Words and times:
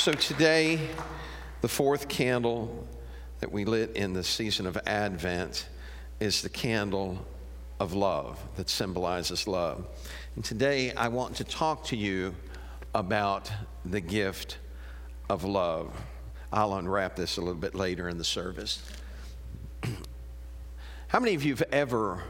So 0.00 0.12
today, 0.12 0.80
the 1.60 1.68
fourth 1.68 2.08
candle 2.08 2.88
that 3.40 3.52
we 3.52 3.66
lit 3.66 3.96
in 3.96 4.14
the 4.14 4.24
season 4.24 4.66
of 4.66 4.78
Advent 4.86 5.68
is 6.20 6.40
the 6.40 6.48
candle 6.48 7.22
of 7.78 7.92
love 7.92 8.42
that 8.56 8.70
symbolizes 8.70 9.46
love. 9.46 9.84
And 10.36 10.42
today, 10.42 10.94
I 10.94 11.08
want 11.08 11.36
to 11.36 11.44
talk 11.44 11.84
to 11.88 11.98
you 11.98 12.34
about 12.94 13.52
the 13.84 14.00
gift 14.00 14.56
of 15.28 15.44
love. 15.44 15.94
I'll 16.50 16.76
unwrap 16.76 17.14
this 17.14 17.36
a 17.36 17.42
little 17.42 17.60
bit 17.60 17.74
later 17.74 18.08
in 18.08 18.16
the 18.16 18.24
service. 18.24 18.82
How 21.08 21.20
many 21.20 21.34
of 21.34 21.44
you 21.44 21.52
have 21.52 21.68
ever 21.72 22.22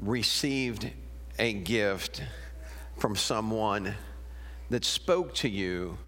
received 0.00 0.88
a 1.36 1.52
gift 1.52 2.22
from 2.96 3.16
someone 3.16 3.96
that 4.70 4.84
spoke 4.84 5.34
to 5.34 5.48
you 5.48 5.98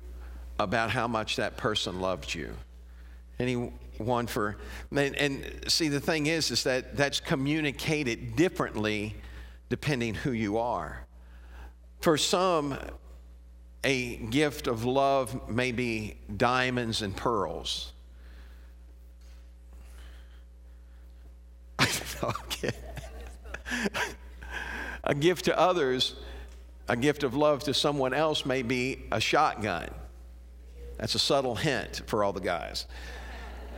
about 0.58 0.90
how 0.90 1.08
much 1.08 1.36
that 1.36 1.56
person 1.56 2.00
loved 2.00 2.34
you? 2.34 2.54
Anyone 3.38 4.26
for 4.26 4.56
and, 4.90 5.16
and 5.16 5.64
see 5.68 5.88
the 5.88 6.00
thing 6.00 6.26
is 6.26 6.50
is 6.50 6.64
that 6.64 6.96
that's 6.96 7.20
communicated 7.20 8.36
differently 8.36 9.14
depending 9.68 10.14
who 10.14 10.32
you 10.32 10.58
are. 10.58 11.06
For 12.00 12.16
some, 12.16 12.78
a 13.84 14.16
gift 14.16 14.66
of 14.66 14.84
love 14.84 15.48
may 15.48 15.72
be 15.72 16.16
diamonds 16.36 17.02
and 17.02 17.16
pearls. 17.16 17.92
okay. 22.22 22.72
a 25.04 25.14
gift 25.14 25.44
to 25.46 25.58
others, 25.58 26.16
a 26.88 26.96
gift 26.96 27.22
of 27.22 27.34
love 27.34 27.62
to 27.64 27.74
someone 27.74 28.14
else 28.14 28.44
may 28.46 28.62
be 28.62 29.04
a 29.12 29.20
shotgun. 29.20 29.88
That's 30.98 31.14
a 31.14 31.18
subtle 31.18 31.54
hint 31.54 32.02
for 32.06 32.22
all 32.22 32.32
the 32.32 32.40
guys. 32.40 32.86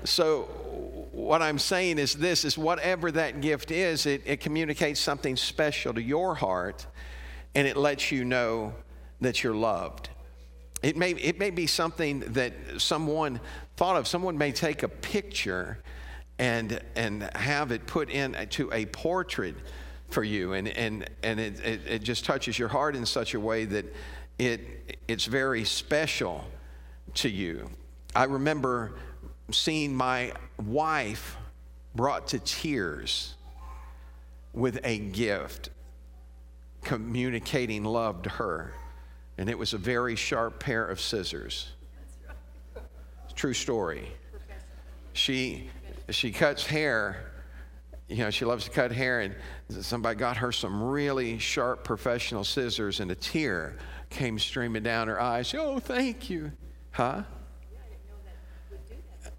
So, 0.04 0.42
what 1.12 1.42
I'm 1.42 1.58
saying 1.58 1.98
is 1.98 2.14
this 2.14 2.44
is 2.44 2.56
whatever 2.56 3.10
that 3.12 3.40
gift 3.40 3.70
is, 3.70 4.06
it, 4.06 4.22
it 4.24 4.40
communicates 4.40 4.98
something 4.98 5.36
special 5.36 5.92
to 5.94 6.02
your 6.02 6.34
heart 6.34 6.86
and 7.54 7.66
it 7.66 7.76
lets 7.76 8.10
you 8.10 8.24
know 8.24 8.74
that 9.20 9.42
you're 9.42 9.54
loved. 9.54 10.08
It 10.82 10.96
may, 10.96 11.10
it 11.10 11.38
may 11.38 11.50
be 11.50 11.66
something 11.66 12.20
that 12.28 12.54
someone 12.78 13.40
thought 13.76 13.96
of. 13.96 14.08
Someone 14.08 14.38
may 14.38 14.52
take 14.52 14.82
a 14.82 14.88
picture 14.88 15.78
and, 16.38 16.80
and 16.96 17.24
have 17.36 17.70
it 17.70 17.86
put 17.86 18.08
into 18.08 18.72
a 18.72 18.86
portrait 18.86 19.56
for 20.08 20.24
you, 20.24 20.54
and, 20.54 20.68
and, 20.68 21.08
and 21.22 21.38
it, 21.38 21.60
it, 21.60 21.80
it 21.86 22.02
just 22.02 22.24
touches 22.24 22.58
your 22.58 22.68
heart 22.68 22.96
in 22.96 23.04
such 23.04 23.34
a 23.34 23.40
way 23.40 23.64
that 23.66 23.94
it, 24.38 24.98
it's 25.06 25.26
very 25.26 25.64
special 25.64 26.44
to 27.14 27.28
you. 27.28 27.68
I 28.14 28.24
remember 28.24 28.92
seeing 29.50 29.94
my 29.94 30.32
wife 30.64 31.36
brought 31.94 32.28
to 32.28 32.38
tears 32.40 33.34
with 34.52 34.80
a 34.84 34.98
gift 34.98 35.70
communicating 36.82 37.84
love 37.84 38.22
to 38.22 38.30
her. 38.30 38.72
And 39.38 39.48
it 39.48 39.58
was 39.58 39.72
a 39.72 39.78
very 39.78 40.16
sharp 40.16 40.60
pair 40.60 40.84
of 40.86 41.00
scissors. 41.00 41.68
True 43.34 43.54
story. 43.54 44.08
She, 45.12 45.70
she 46.10 46.30
cuts 46.30 46.66
hair. 46.66 47.32
You 48.08 48.18
know, 48.18 48.30
she 48.30 48.44
loves 48.44 48.64
to 48.64 48.70
cut 48.70 48.90
hair, 48.92 49.20
and 49.20 49.34
somebody 49.68 50.18
got 50.18 50.36
her 50.38 50.50
some 50.50 50.82
really 50.82 51.38
sharp 51.38 51.84
professional 51.84 52.42
scissors, 52.44 53.00
and 53.00 53.10
a 53.10 53.14
tear 53.14 53.76
came 54.10 54.38
streaming 54.38 54.82
down 54.82 55.08
her 55.08 55.20
eyes. 55.20 55.54
Oh, 55.56 55.78
thank 55.78 56.28
you. 56.28 56.50
Huh? 56.92 57.22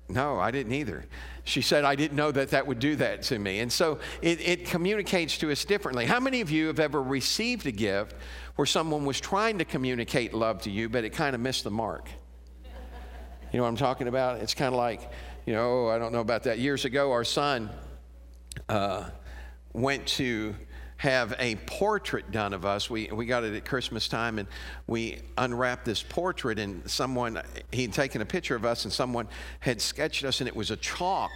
No, 0.09 0.39
I 0.39 0.51
didn't 0.51 0.73
either. 0.73 1.05
She 1.43 1.61
said, 1.61 1.85
I 1.85 1.95
didn't 1.95 2.15
know 2.15 2.31
that 2.31 2.49
that 2.49 2.67
would 2.67 2.79
do 2.79 2.95
that 2.97 3.23
to 3.23 3.39
me. 3.39 3.59
And 3.59 3.71
so 3.71 3.99
it, 4.21 4.41
it, 4.41 4.65
communicates 4.65 5.37
to 5.39 5.51
us 5.51 5.65
differently. 5.65 6.05
How 6.05 6.19
many 6.19 6.41
of 6.41 6.51
you 6.51 6.67
have 6.67 6.79
ever 6.79 7.01
received 7.01 7.65
a 7.65 7.71
gift 7.71 8.15
where 8.55 8.65
someone 8.65 9.05
was 9.05 9.19
trying 9.19 9.57
to 9.57 9.65
communicate 9.65 10.33
love 10.33 10.61
to 10.63 10.69
you, 10.69 10.89
but 10.89 11.03
it 11.03 11.11
kind 11.11 11.33
of 11.33 11.41
missed 11.41 11.63
the 11.63 11.71
mark? 11.71 12.09
You 13.51 13.57
know 13.57 13.63
what 13.63 13.69
I'm 13.69 13.77
talking 13.77 14.07
about? 14.07 14.39
It's 14.41 14.53
kind 14.53 14.73
of 14.73 14.77
like, 14.77 15.11
you 15.45 15.53
know, 15.53 15.89
I 15.89 15.97
don't 15.97 16.13
know 16.13 16.21
about 16.21 16.43
that. 16.43 16.59
Years 16.59 16.85
ago, 16.85 17.11
our 17.11 17.23
son 17.23 17.69
uh, 18.69 19.09
went 19.73 20.05
to 20.07 20.55
have 21.01 21.33
a 21.39 21.55
portrait 21.65 22.29
done 22.29 22.53
of 22.53 22.63
us. 22.63 22.87
We, 22.87 23.07
we 23.07 23.25
got 23.25 23.43
it 23.43 23.55
at 23.55 23.65
Christmas 23.65 24.07
time 24.07 24.37
and 24.37 24.47
we 24.85 25.17
unwrapped 25.35 25.83
this 25.83 26.03
portrait 26.03 26.59
and 26.59 26.87
someone, 26.87 27.41
he'd 27.71 27.91
taken 27.91 28.21
a 28.21 28.25
picture 28.25 28.55
of 28.55 28.65
us 28.65 28.83
and 28.83 28.93
someone 28.93 29.27
had 29.61 29.81
sketched 29.81 30.23
us 30.23 30.41
and 30.41 30.47
it 30.47 30.55
was 30.55 30.69
a 30.69 30.75
chalk, 30.77 31.31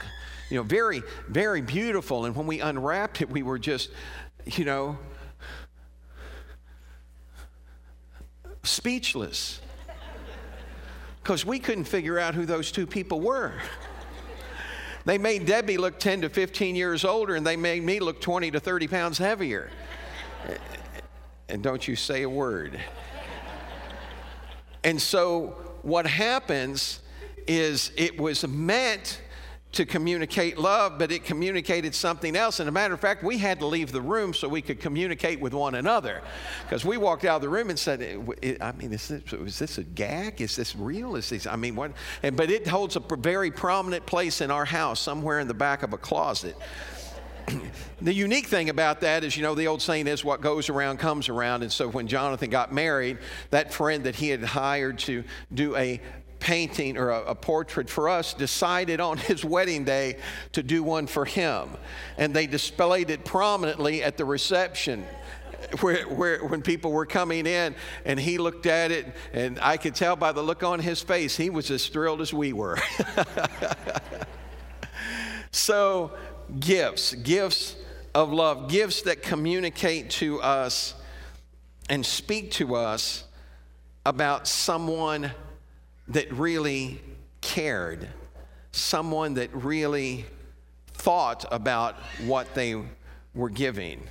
you 0.51 0.57
know, 0.57 0.61
very, 0.61 1.01
very 1.29 1.61
beautiful. 1.61 2.25
And 2.25 2.35
when 2.35 2.45
we 2.45 2.59
unwrapped 2.59 3.21
it, 3.23 3.29
we 3.31 3.41
were 3.41 3.57
just, 3.57 3.89
you 4.45 4.65
know, 4.65 4.99
speechless 8.61 9.61
because 11.23 11.43
we 11.43 11.57
couldn't 11.57 11.85
figure 11.85 12.19
out 12.19 12.35
who 12.35 12.45
those 12.45 12.71
two 12.71 12.85
people 12.85 13.19
were. 13.19 13.55
They 15.05 15.19
made 15.19 15.45
Debbie 15.45 15.77
look 15.77 15.99
10 15.99 16.21
to 16.21 16.29
15 16.29 16.75
years 16.75 17.05
older, 17.05 17.35
and 17.35 17.45
they 17.45 17.55
made 17.55 17.83
me 17.83 17.99
look 17.99 18.19
20 18.19 18.51
to 18.51 18.59
30 18.59 18.87
pounds 18.87 19.17
heavier. 19.19 19.69
And 21.47 21.61
don't 21.61 21.87
you 21.87 21.95
say 21.95 22.23
a 22.23 22.29
word. 22.29 22.79
And 24.83 24.99
so, 24.99 25.55
what 25.83 26.07
happens 26.07 27.01
is 27.47 27.91
it 27.95 28.19
was 28.19 28.47
meant 28.47 29.21
to 29.75 29.85
communicate 29.85 30.57
love, 30.57 30.97
but 30.97 31.11
it 31.11 31.23
communicated 31.25 31.93
something 31.93 32.35
else. 32.35 32.59
And 32.59 32.69
a 32.69 32.71
matter 32.71 32.93
of 32.93 32.99
fact, 32.99 33.23
we 33.23 33.37
had 33.37 33.59
to 33.59 33.65
leave 33.65 33.91
the 33.91 34.01
room 34.01 34.33
so 34.33 34.47
we 34.47 34.61
could 34.61 34.79
communicate 34.79 35.39
with 35.39 35.53
one 35.53 35.75
another. 35.75 36.21
Because 36.63 36.85
we 36.85 36.97
walked 36.97 37.25
out 37.25 37.37
of 37.37 37.41
the 37.41 37.49
room 37.49 37.69
and 37.69 37.77
said, 37.77 38.01
I 38.61 38.71
mean, 38.71 38.93
is 38.93 39.07
this, 39.09 39.33
is 39.33 39.59
this 39.59 39.77
a 39.77 39.83
gag? 39.83 40.41
Is 40.41 40.55
this 40.55 40.75
real? 40.75 41.15
Is 41.15 41.29
this, 41.29 41.45
I 41.45 41.57
mean, 41.57 41.75
what? 41.75 41.91
And, 42.23 42.37
but 42.37 42.49
it 42.49 42.67
holds 42.67 42.95
a 42.95 43.01
very 43.17 43.51
prominent 43.51 44.05
place 44.05 44.41
in 44.41 44.49
our 44.49 44.65
house, 44.65 44.99
somewhere 44.99 45.39
in 45.39 45.47
the 45.47 45.53
back 45.53 45.83
of 45.83 45.93
a 45.93 45.97
closet. 45.97 46.55
the 48.01 48.13
unique 48.13 48.47
thing 48.47 48.69
about 48.69 49.01
that 49.01 49.23
is, 49.23 49.35
you 49.35 49.43
know, 49.43 49.55
the 49.55 49.67
old 49.67 49.81
saying 49.81 50.07
is 50.07 50.23
what 50.23 50.41
goes 50.41 50.69
around 50.69 50.97
comes 50.97 51.27
around. 51.27 51.63
And 51.63 51.71
so 51.71 51.89
when 51.89 52.07
Jonathan 52.07 52.49
got 52.49 52.73
married, 52.73 53.17
that 53.49 53.73
friend 53.73 54.05
that 54.05 54.15
he 54.15 54.29
had 54.29 54.43
hired 54.43 54.99
to 54.99 55.23
do 55.53 55.75
a 55.75 56.01
painting 56.39 56.97
or 56.97 57.09
a, 57.09 57.23
a, 57.25 57.35
portrait 57.35 57.89
for 57.89 58.09
us 58.09 58.33
decided 58.33 58.99
on 58.99 59.17
his 59.17 59.43
wedding 59.43 59.83
day 59.83 60.17
to 60.53 60.63
do 60.63 60.83
one 60.83 61.07
for 61.07 61.25
him. 61.25 61.69
And 62.17 62.33
they 62.33 62.47
displayed 62.47 63.09
it 63.09 63.25
prominently 63.25 64.03
at 64.03 64.17
the 64.17 64.25
reception. 64.25 65.05
Where, 65.81 66.03
where, 66.03 66.45
when 66.45 66.61
people 66.61 66.91
were 66.91 67.07
coming 67.07 67.47
in 67.47 67.73
and 68.03 68.19
he 68.19 68.37
looked 68.37 68.67
at 68.67 68.91
it 68.91 69.07
and 69.33 69.57
i 69.59 69.77
could 69.77 69.95
tell 69.95 70.15
by 70.15 70.31
the 70.31 70.43
look 70.43 70.61
on 70.61 70.79
his 70.79 71.01
face 71.01 71.35
he 71.35 71.49
was 71.49 71.71
as 71.71 71.87
thrilled 71.87 72.21
as 72.21 72.31
we 72.31 72.53
were 72.53 72.77
so 75.51 76.11
gifts 76.59 77.15
gifts 77.15 77.75
of 78.13 78.31
love 78.31 78.69
gifts 78.69 79.01
that 79.03 79.23
communicate 79.23 80.11
to 80.11 80.39
us 80.39 80.93
and 81.89 82.05
speak 82.05 82.51
to 82.51 82.75
us 82.75 83.23
about 84.05 84.47
someone 84.47 85.31
that 86.09 86.31
really 86.31 87.01
cared, 87.41 88.07
someone 88.71 89.35
that 89.35 89.53
really 89.53 90.25
thought 90.93 91.45
about 91.51 91.95
what 92.25 92.53
they 92.55 92.81
were 93.33 93.49
giving. 93.49 94.01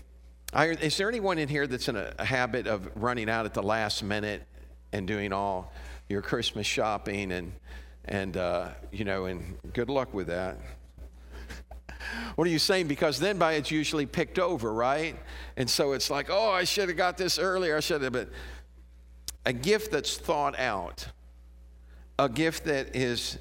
I, 0.52 0.68
is 0.68 0.96
there 0.96 1.08
anyone 1.08 1.38
in 1.38 1.48
here 1.48 1.66
that's 1.66 1.88
in 1.88 1.96
a, 1.96 2.12
a 2.18 2.24
habit 2.24 2.66
of 2.66 2.88
running 2.94 3.28
out 3.28 3.46
at 3.46 3.54
the 3.54 3.62
last 3.62 4.02
minute 4.02 4.44
and 4.92 5.06
doing 5.06 5.32
all 5.32 5.72
your 6.08 6.22
Christmas 6.22 6.66
shopping 6.66 7.32
and 7.32 7.52
and 8.06 8.36
uh, 8.36 8.68
you 8.92 9.04
know 9.04 9.24
and 9.24 9.56
good 9.72 9.88
luck 9.88 10.12
with 10.12 10.26
that. 10.28 10.58
what 12.36 12.46
are 12.46 12.50
you 12.50 12.58
saying? 12.58 12.86
Because 12.86 13.18
then 13.18 13.38
by 13.38 13.54
it's 13.54 13.70
usually 13.70 14.06
picked 14.06 14.38
over, 14.38 14.72
right? 14.72 15.16
And 15.56 15.68
so 15.68 15.92
it's 15.92 16.10
like, 16.10 16.28
oh, 16.30 16.50
I 16.50 16.64
should 16.64 16.88
have 16.88 16.98
got 16.98 17.16
this 17.16 17.38
earlier. 17.38 17.76
I 17.76 17.80
should 17.80 18.02
have. 18.02 18.12
But 18.12 18.28
a 19.46 19.52
gift 19.52 19.90
that's 19.90 20.16
thought 20.16 20.58
out 20.58 21.06
a 22.18 22.28
gift 22.28 22.64
that 22.64 22.94
is 22.94 23.38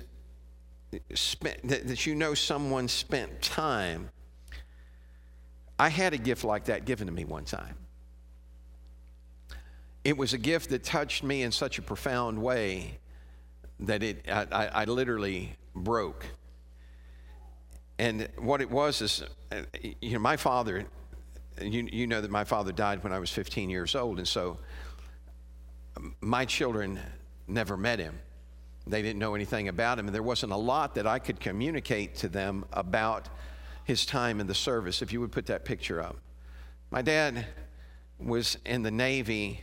spent, 1.13 1.67
that, 1.67 1.87
that 1.87 2.05
you 2.05 2.15
know 2.15 2.33
someone 2.33 2.87
spent 2.87 3.41
time. 3.41 4.09
I 5.79 5.89
had 5.89 6.13
a 6.13 6.17
gift 6.17 6.43
like 6.43 6.65
that 6.65 6.85
given 6.85 7.07
to 7.07 7.13
me 7.13 7.25
one 7.25 7.45
time. 7.45 7.75
It 10.03 10.17
was 10.17 10.33
a 10.33 10.37
gift 10.37 10.69
that 10.71 10.83
touched 10.83 11.23
me 11.23 11.43
in 11.43 11.51
such 11.51 11.79
a 11.79 11.81
profound 11.81 12.41
way 12.41 12.99
that 13.79 14.03
it, 14.03 14.25
I, 14.29 14.47
I, 14.51 14.65
I 14.65 14.85
literally 14.85 15.55
broke. 15.75 16.25
And 17.99 18.27
what 18.37 18.61
it 18.61 18.69
was 18.69 19.01
is, 19.01 19.23
uh, 19.51 19.61
you 20.01 20.13
know, 20.13 20.19
my 20.19 20.35
father, 20.35 20.85
you, 21.61 21.87
you 21.91 22.07
know 22.07 22.21
that 22.21 22.31
my 22.31 22.43
father 22.43 22.71
died 22.71 23.03
when 23.03 23.13
I 23.13 23.19
was 23.19 23.29
15 23.29 23.69
years 23.69 23.95
old, 23.95 24.17
and 24.17 24.27
so 24.27 24.57
my 26.21 26.43
children 26.45 26.99
never 27.47 27.77
met 27.77 27.99
him. 27.99 28.19
They 28.85 29.01
didn't 29.01 29.19
know 29.19 29.35
anything 29.35 29.69
about 29.69 29.97
him, 29.97 30.07
and 30.07 30.15
there 30.15 30.23
wasn't 30.23 30.51
a 30.51 30.57
lot 30.57 30.95
that 30.95 31.07
I 31.07 31.19
could 31.19 31.39
communicate 31.39 32.15
to 32.17 32.29
them 32.29 32.65
about 32.73 33.29
his 33.85 34.05
time 34.05 34.39
in 34.39 34.47
the 34.47 34.55
service. 34.55 35.01
If 35.01 35.13
you 35.13 35.21
would 35.21 35.31
put 35.31 35.45
that 35.47 35.63
picture 35.65 36.01
up. 36.01 36.17
My 36.91 37.01
dad 37.01 37.45
was 38.19 38.57
in 38.65 38.83
the 38.83 38.91
Navy 38.91 39.61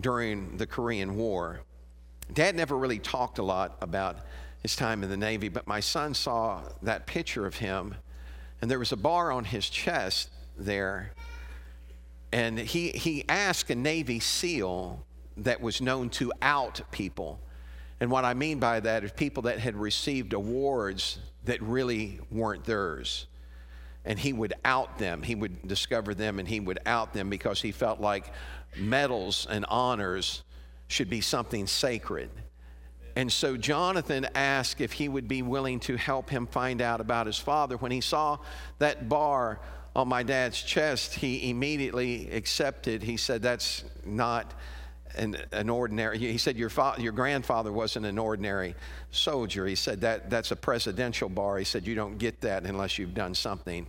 during 0.00 0.56
the 0.56 0.66
Korean 0.66 1.16
War. 1.16 1.60
Dad 2.32 2.54
never 2.54 2.76
really 2.76 2.98
talked 2.98 3.38
a 3.38 3.42
lot 3.42 3.76
about 3.80 4.18
his 4.62 4.74
time 4.74 5.02
in 5.02 5.10
the 5.10 5.16
Navy, 5.16 5.48
but 5.48 5.66
my 5.66 5.80
son 5.80 6.14
saw 6.14 6.62
that 6.82 7.06
picture 7.06 7.46
of 7.46 7.56
him, 7.56 7.94
and 8.60 8.70
there 8.70 8.78
was 8.78 8.92
a 8.92 8.96
bar 8.96 9.30
on 9.30 9.44
his 9.44 9.68
chest 9.68 10.30
there. 10.56 11.12
And 12.32 12.58
he, 12.58 12.90
he 12.90 13.24
asked 13.28 13.70
a 13.70 13.74
Navy 13.74 14.20
SEAL 14.20 15.04
that 15.38 15.60
was 15.60 15.80
known 15.80 16.10
to 16.10 16.32
out 16.42 16.80
people. 16.90 17.40
And 18.00 18.10
what 18.10 18.24
I 18.24 18.34
mean 18.34 18.58
by 18.58 18.80
that 18.80 19.04
is 19.04 19.12
people 19.12 19.44
that 19.44 19.58
had 19.58 19.76
received 19.76 20.32
awards 20.32 21.18
that 21.44 21.60
really 21.62 22.20
weren't 22.30 22.64
theirs. 22.64 23.26
And 24.04 24.18
he 24.18 24.32
would 24.32 24.54
out 24.64 24.98
them. 24.98 25.22
He 25.22 25.34
would 25.34 25.66
discover 25.66 26.14
them 26.14 26.38
and 26.38 26.48
he 26.48 26.60
would 26.60 26.78
out 26.86 27.12
them 27.12 27.28
because 27.28 27.60
he 27.60 27.72
felt 27.72 28.00
like 28.00 28.32
medals 28.76 29.46
and 29.50 29.64
honors 29.68 30.42
should 30.86 31.10
be 31.10 31.20
something 31.20 31.66
sacred. 31.66 32.30
And 33.16 33.32
so 33.32 33.56
Jonathan 33.56 34.28
asked 34.34 34.80
if 34.80 34.92
he 34.92 35.08
would 35.08 35.26
be 35.26 35.42
willing 35.42 35.80
to 35.80 35.96
help 35.96 36.30
him 36.30 36.46
find 36.46 36.80
out 36.80 37.00
about 37.00 37.26
his 37.26 37.38
father. 37.38 37.76
When 37.76 37.90
he 37.90 38.00
saw 38.00 38.38
that 38.78 39.08
bar 39.08 39.58
on 39.96 40.06
my 40.06 40.22
dad's 40.22 40.62
chest, 40.62 41.14
he 41.14 41.50
immediately 41.50 42.30
accepted. 42.30 43.02
He 43.02 43.16
said, 43.16 43.42
That's 43.42 43.84
not 44.04 44.54
an, 45.16 45.36
an 45.52 45.68
ordinary. 45.68 46.18
He 46.18 46.38
said, 46.38 46.56
your, 46.56 46.68
fa- 46.68 46.96
your 46.98 47.12
grandfather 47.12 47.72
wasn't 47.72 48.06
an 48.06 48.18
ordinary 48.18 48.74
soldier. 49.10 49.66
He 49.66 49.74
said, 49.74 50.00
that, 50.02 50.30
That's 50.30 50.50
a 50.50 50.56
presidential 50.56 51.28
bar. 51.28 51.58
He 51.58 51.64
said, 51.64 51.86
You 51.86 51.94
don't 51.94 52.18
get 52.18 52.40
that 52.42 52.64
unless 52.64 52.98
you've 52.98 53.14
done 53.14 53.34
something 53.34 53.86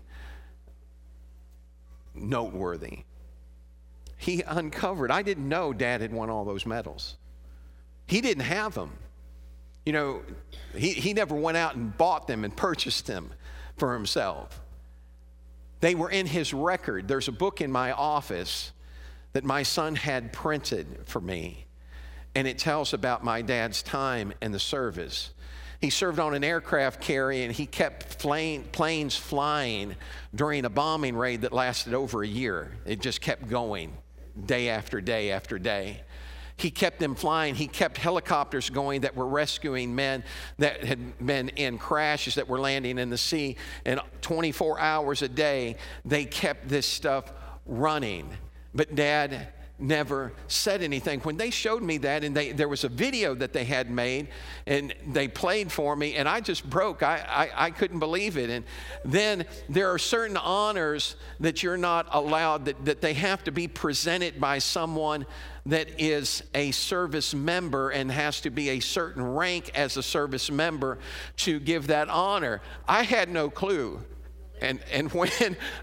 noteworthy. 2.14 3.00
He 4.18 4.42
uncovered, 4.42 5.12
I 5.12 5.22
didn't 5.22 5.48
know 5.48 5.72
dad 5.72 6.02
had 6.02 6.12
won 6.12 6.30
all 6.30 6.44
those 6.44 6.66
medals. 6.66 7.16
He 8.06 8.22
didn't 8.22 8.44
have 8.44 8.76
them. 8.76 8.92
You 9.86 9.94
know, 9.94 10.22
he, 10.76 10.92
he 10.92 11.14
never 11.14 11.36
went 11.36 11.58
out 11.58 11.76
and 11.76 11.98
bought 11.98 12.28
them 12.28 12.44
and 12.44 12.56
purchased 12.56 13.08
them 13.08 13.30
for 13.78 13.94
himself. 13.94 14.60
They 15.80 15.96
were 15.96 16.10
in 16.10 16.26
his 16.26 16.54
record. 16.54 17.08
There's 17.08 17.30
a 17.30 17.32
book 17.32 17.62
in 17.62 17.72
my 17.72 17.94
office 17.94 18.72
that 19.34 19.44
my 19.44 19.64
son 19.64 19.96
had 19.96 20.34
printed 20.34 21.02
for 21.06 21.22
me, 21.22 21.66
and 22.36 22.48
it 22.48 22.58
tells 22.58 22.94
about 22.94 23.24
my 23.24 23.42
dad's 23.42 23.84
time 23.84 24.34
in 24.42 24.52
the 24.52 24.60
service. 24.60 25.32
He 25.82 25.90
served 25.90 26.20
on 26.20 26.34
an 26.34 26.44
aircraft 26.44 27.00
carrier 27.00 27.46
and 27.46 27.54
he 27.54 27.66
kept 27.66 28.20
planes 28.20 29.16
flying 29.16 29.96
during 30.36 30.66
a 30.66 30.70
bombing 30.70 31.16
raid 31.16 31.42
that 31.42 31.54
lasted 31.54 31.94
over 31.94 32.22
a 32.22 32.28
year. 32.28 32.72
It 32.86 33.00
just 33.00 33.22
kept 33.22 33.48
going 33.48 33.96
day 34.46 34.70
after 34.70 35.00
day 35.00 35.32
after 35.32 35.58
day. 35.58 36.02
He 36.58 36.70
kept 36.70 37.00
them 37.00 37.16
flying. 37.16 37.56
He 37.56 37.68
kept 37.68 37.98
helicopters 37.98 38.70
going 38.70 39.02
that 39.02 39.16
were 39.16 39.26
rescuing 39.26 39.96
men 39.96 40.26
that 40.58 40.84
had 40.84 41.26
been 41.26 41.48
in 41.50 41.78
crashes 41.78 42.36
that 42.36 42.50
were 42.50 42.60
landing 42.60 42.98
in 42.98 43.10
the 43.10 43.18
sea. 43.18 43.56
And 43.86 44.02
24 44.20 44.78
hours 44.78 45.22
a 45.22 45.30
day, 45.30 45.78
they 46.04 46.26
kept 46.26 46.68
this 46.68 46.86
stuff 46.86 47.32
running. 47.66 48.30
But 48.74 48.96
dad 48.96 49.50
never 49.80 50.34
said 50.48 50.82
anything. 50.82 51.22
When 51.22 51.38
they 51.38 51.50
showed 51.50 51.82
me 51.82 51.98
that, 52.00 52.24
and 52.24 52.36
they, 52.36 52.52
there 52.52 52.68
was 52.68 52.84
a 52.84 52.90
video 52.90 53.34
that 53.36 53.54
they 53.54 53.64
had 53.64 53.90
made, 53.90 54.28
and 54.68 54.94
they 55.08 55.28
played 55.28 55.72
for 55.72 55.96
me, 55.96 56.16
and 56.16 56.28
I 56.28 56.42
just 56.42 56.70
broke. 56.70 57.02
I, 57.02 57.50
I, 57.56 57.66
I 57.68 57.72
couldn't 57.72 58.00
believe 58.00 58.38
it. 58.38 58.50
And 58.50 58.66
then 59.06 59.46
there 59.70 59.92
are 59.92 59.98
certain 59.98 60.38
honors 60.38 61.16
that 61.40 61.64
you're 61.64 61.78
not 61.78 62.08
allowed, 62.12 62.66
that, 62.66 62.86
that 62.86 63.02
they 63.02 63.14
have 63.14 63.44
to 63.46 63.52
be 63.52 63.68
presented 63.68 64.40
by 64.40 64.60
someone 64.60 65.26
that 65.66 65.88
is 66.00 66.44
a 66.54 66.72
service 66.72 67.34
member 67.34 67.90
and 67.90 68.12
has 68.12 68.42
to 68.42 68.50
be 68.50 68.70
a 68.70 68.80
certain 68.80 69.24
rank 69.24 69.72
as 69.76 69.98
a 69.98 70.04
service 70.04 70.52
member 70.52 71.00
to 71.38 71.60
give 71.60 71.88
that 71.88 72.10
honor. 72.10 72.62
I 72.88 73.04
had 73.04 73.30
no 73.30 73.50
clue. 73.50 74.02
And, 74.62 74.80
and 74.92 75.12
when 75.14 75.30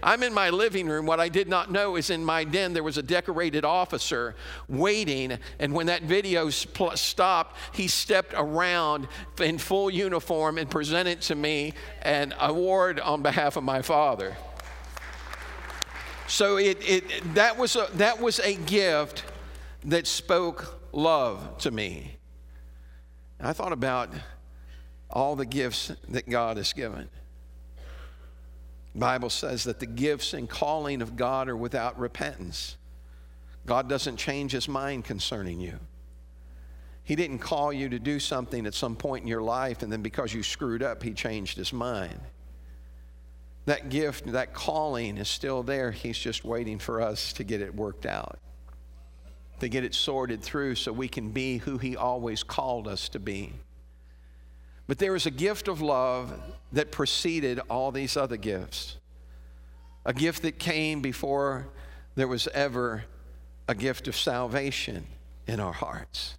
I'm 0.01 0.23
in 0.23 0.33
my 0.33 0.49
living 0.49 0.87
room, 0.87 1.05
what 1.05 1.19
I 1.19 1.29
did 1.29 1.47
not 1.47 1.71
know 1.71 1.95
is 1.95 2.09
in 2.09 2.23
my 2.23 2.43
den 2.43 2.73
there 2.73 2.83
was 2.83 2.97
a 2.97 3.03
decorated 3.03 3.65
officer 3.65 4.35
waiting. 4.67 5.37
And 5.59 5.73
when 5.73 5.87
that 5.87 6.03
video 6.03 6.49
stopped, 6.49 7.57
he 7.73 7.87
stepped 7.87 8.33
around 8.35 9.07
in 9.39 9.57
full 9.57 9.89
uniform 9.89 10.57
and 10.57 10.69
presented 10.69 11.21
to 11.21 11.35
me 11.35 11.73
an 12.01 12.33
award 12.39 12.99
on 12.99 13.21
behalf 13.21 13.57
of 13.57 13.63
my 13.63 13.81
father. 13.81 14.35
So 16.27 16.57
it, 16.57 16.77
it, 16.81 17.35
that, 17.35 17.57
was 17.57 17.75
a, 17.77 17.87
that 17.95 18.19
was 18.19 18.39
a 18.39 18.55
gift 18.55 19.23
that 19.85 20.05
spoke 20.05 20.81
love 20.91 21.57
to 21.59 21.71
me. 21.71 22.17
I 23.39 23.53
thought 23.53 23.71
about 23.71 24.09
all 25.09 25.35
the 25.35 25.45
gifts 25.45 25.91
that 26.09 26.29
God 26.29 26.57
has 26.57 26.73
given. 26.73 27.09
Bible 28.97 29.29
says 29.29 29.63
that 29.65 29.79
the 29.79 29.85
gifts 29.85 30.33
and 30.33 30.49
calling 30.49 31.01
of 31.01 31.15
God 31.15 31.49
are 31.49 31.57
without 31.57 31.99
repentance. 31.99 32.77
God 33.65 33.87
doesn't 33.87 34.17
change 34.17 34.51
his 34.51 34.67
mind 34.67 35.05
concerning 35.05 35.59
you. 35.59 35.79
He 37.03 37.15
didn't 37.15 37.39
call 37.39 37.71
you 37.71 37.89
to 37.89 37.99
do 37.99 38.19
something 38.19 38.65
at 38.65 38.73
some 38.73 38.95
point 38.95 39.21
in 39.21 39.27
your 39.27 39.41
life, 39.41 39.81
and 39.81 39.91
then 39.91 40.01
because 40.01 40.33
you 40.33 40.43
screwed 40.43 40.83
up, 40.83 41.03
he 41.03 41.13
changed 41.13 41.57
his 41.57 41.71
mind. 41.71 42.19
That 43.65 43.89
gift, 43.89 44.25
that 44.31 44.53
calling 44.53 45.17
is 45.17 45.27
still 45.27 45.63
there. 45.63 45.91
He's 45.91 46.17
just 46.17 46.43
waiting 46.43 46.79
for 46.79 47.01
us 47.01 47.33
to 47.33 47.43
get 47.43 47.61
it 47.61 47.75
worked 47.75 48.05
out, 48.05 48.39
to 49.59 49.69
get 49.69 49.83
it 49.83 49.93
sorted 49.93 50.41
through 50.41 50.75
so 50.75 50.91
we 50.91 51.07
can 51.07 51.31
be 51.31 51.57
who 51.57 51.77
he 51.77 51.95
always 51.95 52.43
called 52.43 52.87
us 52.87 53.09
to 53.09 53.19
be. 53.19 53.53
But 54.87 54.99
there 54.99 55.15
is 55.15 55.25
a 55.25 55.31
gift 55.31 55.67
of 55.67 55.81
love 55.81 56.33
that 56.71 56.91
preceded 56.91 57.59
all 57.69 57.91
these 57.91 58.15
other 58.15 58.37
gifts. 58.37 58.97
A 60.05 60.13
gift 60.13 60.43
that 60.43 60.57
came 60.57 61.01
before 61.01 61.67
there 62.15 62.27
was 62.27 62.47
ever 62.53 63.03
a 63.67 63.75
gift 63.75 64.07
of 64.07 64.15
salvation 64.15 65.05
in 65.45 65.59
our 65.59 65.73
hearts. 65.73 66.37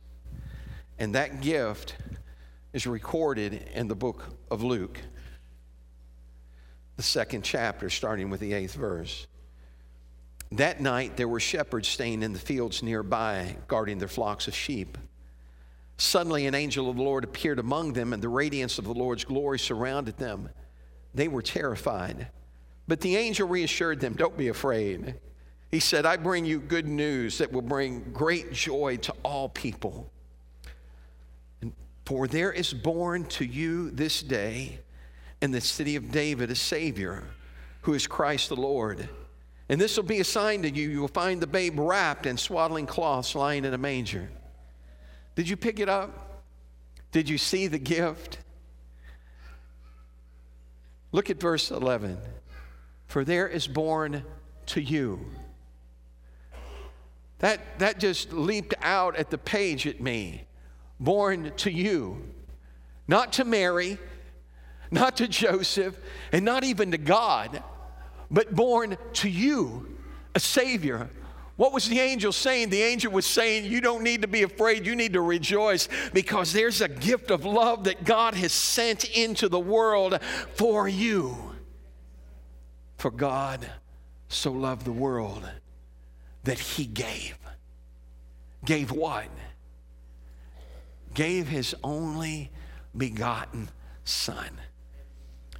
And 0.98 1.14
that 1.14 1.42
gift 1.42 1.94
is 2.72 2.86
recorded 2.86 3.68
in 3.74 3.88
the 3.88 3.94
book 3.94 4.24
of 4.50 4.62
Luke, 4.62 4.98
the 6.96 7.02
second 7.02 7.42
chapter, 7.42 7.90
starting 7.90 8.30
with 8.30 8.40
the 8.40 8.54
eighth 8.54 8.74
verse. 8.74 9.26
That 10.52 10.80
night 10.80 11.16
there 11.16 11.28
were 11.28 11.40
shepherds 11.40 11.88
staying 11.88 12.22
in 12.22 12.32
the 12.32 12.38
fields 12.38 12.82
nearby, 12.82 13.56
guarding 13.68 13.98
their 13.98 14.08
flocks 14.08 14.48
of 14.48 14.54
sheep. 14.54 14.96
Suddenly, 15.98 16.46
an 16.46 16.54
angel 16.54 16.88
of 16.88 16.96
the 16.96 17.02
Lord 17.02 17.24
appeared 17.24 17.58
among 17.58 17.92
them, 17.92 18.12
and 18.12 18.22
the 18.22 18.28
radiance 18.28 18.78
of 18.78 18.84
the 18.84 18.94
Lord's 18.94 19.24
glory 19.24 19.58
surrounded 19.58 20.16
them. 20.16 20.48
They 21.12 21.26
were 21.26 21.42
terrified. 21.42 22.28
But 22.86 23.00
the 23.00 23.16
angel 23.16 23.48
reassured 23.48 24.00
them, 24.00 24.14
Don't 24.14 24.36
be 24.36 24.48
afraid. 24.48 25.16
He 25.70 25.80
said, 25.80 26.06
I 26.06 26.16
bring 26.16 26.44
you 26.44 26.60
good 26.60 26.86
news 26.86 27.38
that 27.38 27.52
will 27.52 27.62
bring 27.62 28.12
great 28.12 28.52
joy 28.52 28.96
to 28.98 29.14
all 29.22 29.48
people. 29.48 30.10
For 32.06 32.26
there 32.26 32.52
is 32.52 32.72
born 32.72 33.26
to 33.26 33.44
you 33.44 33.90
this 33.90 34.22
day 34.22 34.78
in 35.42 35.50
the 35.50 35.60
city 35.60 35.96
of 35.96 36.10
David 36.10 36.50
a 36.50 36.54
Savior 36.54 37.24
who 37.82 37.92
is 37.92 38.06
Christ 38.06 38.48
the 38.48 38.56
Lord. 38.56 39.08
And 39.68 39.78
this 39.78 39.96
will 39.96 40.04
be 40.04 40.20
a 40.20 40.24
sign 40.24 40.62
to 40.62 40.70
you. 40.70 40.88
You 40.88 41.00
will 41.00 41.08
find 41.08 41.42
the 41.42 41.46
babe 41.46 41.78
wrapped 41.78 42.24
in 42.24 42.38
swaddling 42.38 42.86
cloths 42.86 43.34
lying 43.34 43.66
in 43.66 43.74
a 43.74 43.78
manger. 43.78 44.30
Did 45.38 45.48
you 45.48 45.56
pick 45.56 45.78
it 45.78 45.88
up? 45.88 46.42
Did 47.12 47.28
you 47.28 47.38
see 47.38 47.68
the 47.68 47.78
gift? 47.78 48.40
Look 51.12 51.30
at 51.30 51.38
verse 51.38 51.70
11. 51.70 52.18
For 53.06 53.24
there 53.24 53.46
is 53.46 53.68
born 53.68 54.24
to 54.66 54.80
you. 54.82 55.24
That, 57.38 57.78
that 57.78 58.00
just 58.00 58.32
leaped 58.32 58.74
out 58.82 59.14
at 59.14 59.30
the 59.30 59.38
page 59.38 59.86
at 59.86 60.00
me. 60.00 60.44
Born 60.98 61.52
to 61.58 61.70
you. 61.70 62.20
Not 63.06 63.34
to 63.34 63.44
Mary, 63.44 63.96
not 64.90 65.18
to 65.18 65.28
Joseph, 65.28 65.96
and 66.32 66.44
not 66.44 66.64
even 66.64 66.90
to 66.90 66.98
God, 66.98 67.62
but 68.28 68.56
born 68.56 68.98
to 69.12 69.28
you, 69.28 69.98
a 70.34 70.40
Savior, 70.40 71.08
what 71.58 71.74
was 71.74 71.86
the 71.86 72.00
angel 72.00 72.32
saying? 72.32 72.70
The 72.70 72.82
angel 72.82 73.12
was 73.12 73.26
saying, 73.26 73.66
You 73.66 73.82
don't 73.82 74.02
need 74.02 74.22
to 74.22 74.28
be 74.28 74.42
afraid. 74.44 74.86
You 74.86 74.96
need 74.96 75.12
to 75.12 75.20
rejoice 75.20 75.90
because 76.14 76.54
there's 76.54 76.80
a 76.80 76.88
gift 76.88 77.30
of 77.30 77.44
love 77.44 77.84
that 77.84 78.04
God 78.04 78.34
has 78.34 78.52
sent 78.52 79.04
into 79.04 79.50
the 79.50 79.60
world 79.60 80.18
for 80.54 80.88
you. 80.88 81.36
For 82.96 83.10
God 83.10 83.70
so 84.28 84.52
loved 84.52 84.86
the 84.86 84.92
world 84.92 85.46
that 86.44 86.58
he 86.58 86.86
gave. 86.86 87.36
Gave 88.64 88.90
what? 88.90 89.28
gave 91.18 91.48
his 91.48 91.74
only 91.82 92.48
begotten 92.96 93.68
Son. 94.04 94.60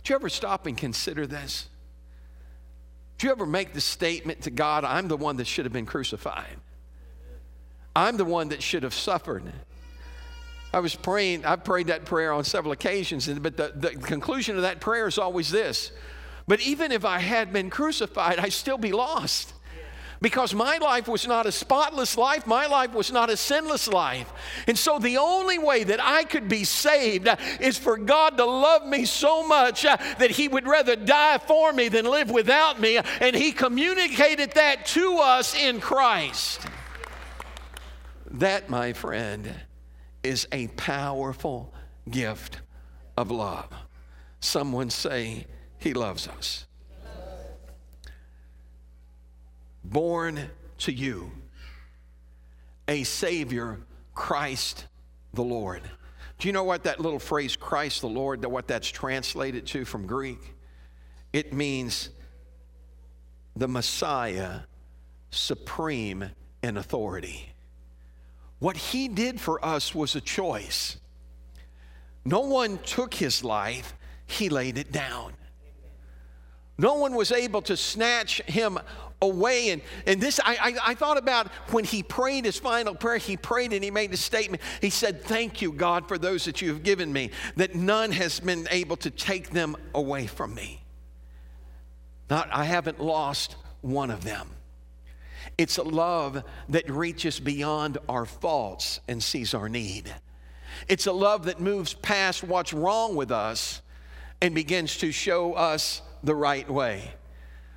Do 0.05 0.13
you 0.13 0.15
ever 0.15 0.29
stop 0.29 0.67
and 0.67 0.77
consider 0.77 1.27
this? 1.27 1.69
Do 3.19 3.27
you 3.27 3.33
ever 3.33 3.47
make 3.47 3.75
the 3.75 3.81
statement 3.81 4.43
to 4.43 4.51
God, 4.51 4.85
I'm 4.85 5.09
the 5.09 5.17
one 5.17 5.37
that 5.39 5.47
should 5.47 5.65
have 5.65 5.73
been 5.73 5.87
crucified? 5.87 6.57
I'm 7.95 8.17
the 8.17 8.25
one 8.25 8.51
that 8.51 8.63
should 8.63 8.85
have 8.85 8.95
suffered. 8.95 9.43
I 10.73 10.79
was 10.79 10.95
praying, 10.95 11.45
I've 11.45 11.65
prayed 11.65 11.89
that 11.89 12.05
prayer 12.05 12.33
on 12.33 12.45
several 12.45 12.73
occasions, 12.73 13.29
but 13.29 13.57
the, 13.57 13.73
the 13.75 13.91
conclusion 13.91 14.55
of 14.55 14.63
that 14.63 14.81
prayer 14.81 15.09
is 15.09 15.19
always 15.19 15.51
this. 15.51 15.91
But 16.47 16.61
even 16.61 16.93
if 16.93 17.05
I 17.05 17.19
had 17.19 17.53
been 17.53 17.71
crucified, 17.71 18.39
I'd 18.39 18.53
still 18.53 18.79
be 18.79 18.93
lost 18.93 19.53
because 20.21 20.55
my 20.55 20.79
life 20.79 21.09
was 21.09 21.27
not 21.27 21.47
a 21.47 21.53
spotless 21.53 22.17
life. 22.17 22.47
My 22.47 22.67
life 22.67 22.93
was 22.93 23.13
not 23.13 23.31
a 23.31 23.37
sinless 23.37 23.89
life. 23.89 24.31
And 24.67 24.79
so 24.79 24.99
the 24.99 25.19
only 25.19 25.59
way 25.59 25.85
that 25.85 26.01
I 26.03 26.25
could 26.25 26.49
be 26.49 26.65
saved 26.65 27.29
is 27.61 27.79
for 27.79 27.97
God 27.97 28.37
to 28.39 28.45
love 28.45 28.87
me 28.87 29.05
so 29.05 29.47
much 29.47 29.85
uh, 29.85 29.97
that 30.19 30.31
He 30.31 30.49
would 30.49 30.67
rather 30.67 30.97
die 30.97 31.39
for 31.39 31.73
me 31.73 31.89
than 31.89 32.05
live 32.05 32.31
without 32.31 32.81
me. 32.81 32.99
And 33.21 33.35
He 33.35 33.53
communicated 33.53 34.53
that 34.53 34.87
to 34.87 35.19
us 35.19 35.55
in 35.55 35.81
Christ. 35.81 36.67
That, 38.31 38.69
my 38.69 38.93
friend, 38.93 39.55
is 40.23 40.47
a 40.53 40.69
powerful 40.69 41.73
gift 42.11 42.61
of 43.17 43.31
love. 43.31 43.73
Someone 44.41 44.91
say, 44.91 45.47
He 45.79 45.95
loves 45.95 46.29
us 46.29 46.68
born 49.91 50.51
to 50.79 50.93
you 50.93 51.31
a 52.89 53.05
Savior, 53.05 53.79
Christ 54.15 54.87
the 55.35 55.45
Lord. 55.45 55.83
Do 56.39 56.49
you 56.49 56.53
know 56.53 56.65
what 56.65 56.85
that 56.85 57.01
little 57.01 57.19
phrase, 57.19 57.55
Christ 57.57 58.01
the 58.01 58.09
Lord, 58.09 58.45
what 58.45 58.67
that's 58.67 58.89
translated 58.89 59.67
to 59.69 59.85
from 59.85 60.07
Greek? 60.07 60.55
It 61.33 61.53
means 61.53 62.11
the 63.57 63.69
Messiah, 63.69 64.61
supreme 65.31 66.31
in 66.63 66.77
authority. 66.77 67.53
What 68.59 68.77
he 68.77 69.09
did 69.09 69.41
for 69.41 69.65
us 69.65 69.95
was 69.95 70.17
a 70.17 70.21
choice. 70.21 70.97
No 72.25 72.41
one 72.41 72.79
took 72.79 73.15
his 73.15 73.45
life, 73.45 73.95
he 74.27 74.49
laid 74.49 74.79
it 74.79 74.93
down. 74.93 75.35
No 76.79 76.95
one 76.95 77.15
was 77.15 77.33
able 77.33 77.63
to 77.63 77.77
snatch 77.77 78.41
him 78.43 78.79
away. 79.21 79.71
And, 79.71 79.83
and 80.07 80.21
this, 80.21 80.41
I, 80.45 80.57
I, 80.61 80.91
I, 80.91 80.95
thought 80.95 81.19
about 81.19 81.49
when 81.71 81.85
he 81.85 82.03
prayed 82.03 82.45
his 82.45 82.59
final 82.59 82.95
prayer, 82.95 83.19
he 83.19 83.37
prayed 83.37 83.73
and 83.73 83.83
he 83.83 83.91
made 83.91 84.13
a 84.13 84.17
statement. 84.17 84.63
He 84.81 84.91
said, 84.91 85.23
Thank 85.23 85.61
you, 85.61 85.73
God, 85.73 86.07
for 86.07 86.19
those 86.19 86.45
that 86.45 86.63
you 86.63 86.69
have 86.69 86.83
given 86.83 87.13
me, 87.13 87.31
that 87.57 87.75
none 87.75 88.13
has 88.13 88.41
been 88.41 88.69
able 88.71 88.97
to 88.99 89.11
take 89.11 89.51
them 89.51 89.77
away 89.95 90.27
from 90.27 90.55
me. 90.55 90.83
Not, 92.31 92.49
I 92.53 92.65
haven't 92.65 93.01
lost 93.01 93.57
one 93.81 94.11
of 94.11 94.23
them. 94.23 94.51
It's 95.57 95.79
a 95.79 95.83
love 95.83 96.45
that 96.69 96.89
reaches 96.91 97.41
beyond 97.41 97.99
our 98.09 98.27
faults 98.27 99.01
and 99.09 99.23
sees 99.23 99.55
our 99.55 99.69
need. 99.69 100.15
It's 100.87 101.07
a 101.07 101.13
love 101.13 101.47
that 101.47 101.61
moves 101.61 101.95
past 101.95 102.45
what's 102.45 102.73
wrong 102.73 103.17
with 103.17 103.33
us 103.33 103.83
and 104.41 104.55
begins 104.55 104.99
to 104.99 105.11
show 105.11 105.55
us 105.55 106.03
the 106.23 106.35
right 106.35 106.69
way. 106.71 107.13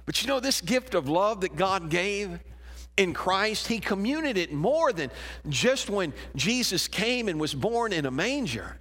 But 0.05 0.21
you 0.21 0.27
know, 0.27 0.39
this 0.39 0.61
gift 0.61 0.93
of 0.93 1.07
love 1.07 1.41
that 1.41 1.55
God 1.55 1.89
gave 1.89 2.39
in 2.97 3.13
Christ, 3.13 3.67
He 3.67 3.79
communicated 3.79 4.37
it 4.37 4.53
more 4.53 4.91
than 4.91 5.11
just 5.49 5.89
when 5.89 6.13
Jesus 6.35 6.87
came 6.87 7.27
and 7.27 7.39
was 7.39 7.53
born 7.53 7.93
in 7.93 8.05
a 8.05 8.11
manger. 8.11 8.77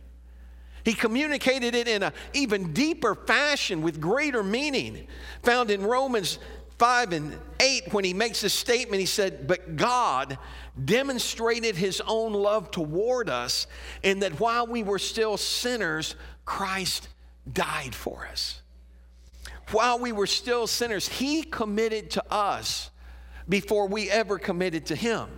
He 0.84 0.94
communicated 0.94 1.74
it 1.74 1.88
in 1.88 2.02
an 2.02 2.12
even 2.32 2.72
deeper 2.72 3.14
fashion 3.14 3.82
with 3.82 4.00
greater 4.00 4.42
meaning. 4.42 5.06
Found 5.42 5.70
in 5.70 5.82
Romans 5.82 6.38
5 6.78 7.12
and 7.12 7.38
8, 7.60 7.92
when 7.92 8.04
he 8.04 8.14
makes 8.14 8.40
this 8.40 8.54
statement, 8.54 9.00
he 9.00 9.06
said, 9.06 9.46
But 9.46 9.76
God 9.76 10.38
demonstrated 10.82 11.76
his 11.76 12.00
own 12.06 12.32
love 12.32 12.70
toward 12.70 13.28
us 13.28 13.66
in 14.02 14.20
that 14.20 14.40
while 14.40 14.66
we 14.66 14.82
were 14.82 14.98
still 14.98 15.36
sinners, 15.36 16.14
Christ 16.46 17.08
died 17.52 17.94
for 17.94 18.26
us 18.26 18.62
while 19.72 19.98
we 19.98 20.12
were 20.12 20.26
still 20.26 20.66
sinners, 20.66 21.08
He 21.08 21.42
committed 21.42 22.10
to 22.12 22.24
us 22.32 22.90
before 23.48 23.88
we 23.88 24.10
ever 24.10 24.38
committed 24.38 24.86
to 24.86 24.96
Him. 24.96 25.28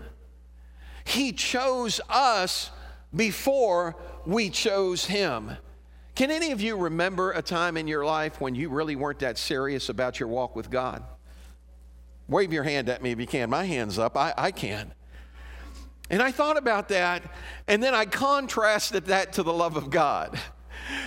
He 1.05 1.33
chose 1.33 2.01
us 2.09 2.71
before 3.15 3.97
we 4.27 4.51
chose 4.51 5.07
Him. 5.07 5.57
Can 6.15 6.31
any 6.31 6.53
of 6.53 6.61
you 6.61 6.77
remember 6.77 7.33
a 7.33 7.43
time 7.43 7.77
in 7.77 7.89
your 7.89 8.05
life 8.05 8.41
when 8.41 8.55
you 8.55 8.69
really 8.69 8.97
weren't 8.97 9.21
that 9.21 9.39
serious 9.39 9.89
about 9.89 10.21
your 10.21 10.29
walk 10.29 10.55
with 10.55 10.71
God? 10.71 11.03
Wave 12.29 12.53
your 12.53 12.65
hand 12.65 12.89
at 12.89 13.03
me 13.03 13.11
if 13.13 13.21
you 13.21 13.27
can. 13.27 13.51
My 13.51 13.65
hand's 13.65 13.99
up. 13.99 14.17
I, 14.17 14.35
I 14.37 14.51
can. 14.51 14.93
And 16.11 16.21
I 16.21 16.31
thought 16.31 16.59
about 16.59 16.89
that, 16.89 17.23
and 17.67 17.83
then 17.83 17.95
I 17.95 18.05
contrasted 18.05 19.07
that 19.07 19.33
to 19.35 19.43
the 19.43 19.53
love 19.53 19.77
of 19.77 19.89
God. 19.89 20.39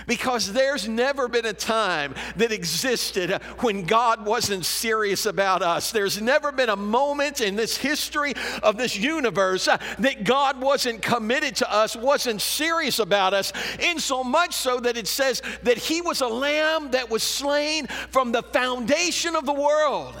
Because 0.06 0.52
there's 0.52 0.88
never 0.88 1.28
been 1.28 1.46
a 1.46 1.52
time 1.52 2.14
that 2.36 2.52
existed 2.52 3.32
when 3.60 3.84
God 3.84 4.24
wasn't 4.24 4.64
serious 4.64 5.26
about 5.26 5.62
us. 5.62 5.90
There's 5.90 6.20
never 6.20 6.52
been 6.52 6.68
a 6.68 6.76
moment 6.76 7.40
in 7.40 7.56
this 7.56 7.76
history 7.76 8.34
of 8.62 8.76
this 8.76 8.96
universe 8.96 9.66
that 9.66 10.24
God 10.24 10.60
wasn't 10.60 11.02
committed 11.02 11.56
to 11.56 11.72
us, 11.72 11.96
wasn't 11.96 12.40
serious 12.40 12.98
about 12.98 13.34
us, 13.34 13.52
in 13.80 13.98
so 13.98 14.22
much 14.22 14.54
so 14.54 14.80
that 14.80 14.96
it 14.96 15.06
says 15.06 15.42
that 15.62 15.78
He 15.78 16.00
was 16.00 16.20
a 16.20 16.28
lamb 16.28 16.92
that 16.92 17.10
was 17.10 17.22
slain 17.22 17.86
from 17.86 18.32
the 18.32 18.42
foundation 18.42 19.36
of 19.36 19.46
the 19.46 19.52
world. 19.52 20.14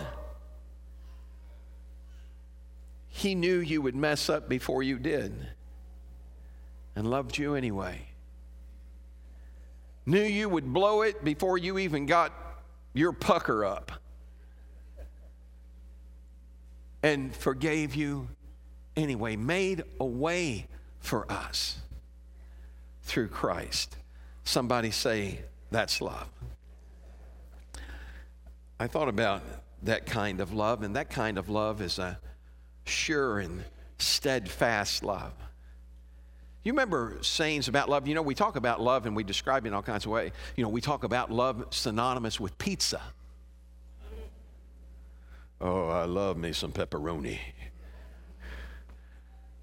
He 3.08 3.34
knew 3.34 3.60
you 3.60 3.80
would 3.80 3.96
mess 3.96 4.28
up 4.28 4.48
before 4.48 4.82
you 4.82 4.98
did 4.98 5.34
and 6.94 7.08
loved 7.10 7.38
you 7.38 7.54
anyway 7.54 8.05
knew 10.06 10.22
you 10.22 10.48
would 10.48 10.72
blow 10.72 11.02
it 11.02 11.24
before 11.24 11.58
you 11.58 11.78
even 11.78 12.06
got 12.06 12.32
your 12.94 13.12
pucker 13.12 13.64
up, 13.64 13.92
and 17.02 17.34
forgave 17.34 17.94
you 17.94 18.28
anyway, 18.96 19.36
made 19.36 19.84
a 20.00 20.04
way 20.04 20.66
for 20.98 21.30
us 21.30 21.78
through 23.02 23.28
Christ. 23.28 23.96
Somebody 24.44 24.90
say, 24.90 25.40
That's 25.70 26.00
love. 26.00 26.28
I 28.78 28.86
thought 28.86 29.08
about 29.08 29.42
that 29.82 30.06
kind 30.06 30.40
of 30.40 30.52
love, 30.52 30.82
and 30.82 30.96
that 30.96 31.10
kind 31.10 31.38
of 31.38 31.48
love 31.48 31.80
is 31.80 31.98
a 31.98 32.18
sure 32.84 33.38
and 33.38 33.64
steadfast 33.98 35.02
love. 35.02 35.32
You 36.66 36.72
remember 36.72 37.18
sayings 37.20 37.68
about 37.68 37.88
love? 37.88 38.08
You 38.08 38.16
know, 38.16 38.22
we 38.22 38.34
talk 38.34 38.56
about 38.56 38.80
love 38.80 39.06
and 39.06 39.14
we 39.14 39.22
describe 39.22 39.64
it 39.64 39.68
in 39.68 39.74
all 39.74 39.84
kinds 39.84 40.04
of 40.04 40.10
ways. 40.10 40.32
You 40.56 40.64
know, 40.64 40.68
we 40.68 40.80
talk 40.80 41.04
about 41.04 41.30
love 41.30 41.64
synonymous 41.70 42.40
with 42.40 42.58
pizza. 42.58 43.00
Oh, 45.60 45.86
I 45.86 46.06
love 46.06 46.36
me 46.36 46.52
some 46.52 46.72
pepperoni. 46.72 47.38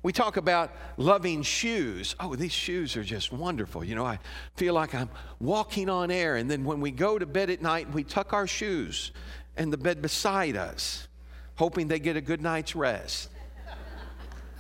We 0.02 0.14
talk 0.14 0.38
about 0.38 0.72
loving 0.96 1.44
shoes. 1.44 2.16
Oh, 2.22 2.38
these 2.38 2.54
shoes 2.54 2.96
are 2.96 3.04
just 3.04 3.34
wonderful. 3.34 3.84
You 3.84 3.96
know, 3.96 4.06
I 4.06 4.18
feel 4.56 4.74
like 4.74 4.96
I'm 4.96 5.10
walking 5.42 5.90
on 5.90 6.10
air. 6.10 6.38
And 6.38 6.50
then 6.50 6.64
when 6.64 6.80
we 6.80 6.90
go 6.90 7.20
to 7.20 7.26
bed 7.26 7.50
at 7.50 7.62
night, 7.62 7.92
we 7.92 8.06
tuck 8.06 8.32
our 8.32 8.48
shoes 8.48 9.12
in 9.58 9.72
the 9.72 9.78
bed 9.78 10.02
beside 10.02 10.56
us, 10.56 11.10
hoping 11.56 11.90
they 11.90 12.00
get 12.00 12.16
a 12.16 12.22
good 12.22 12.42
night's 12.42 12.78
rest. 12.78 13.30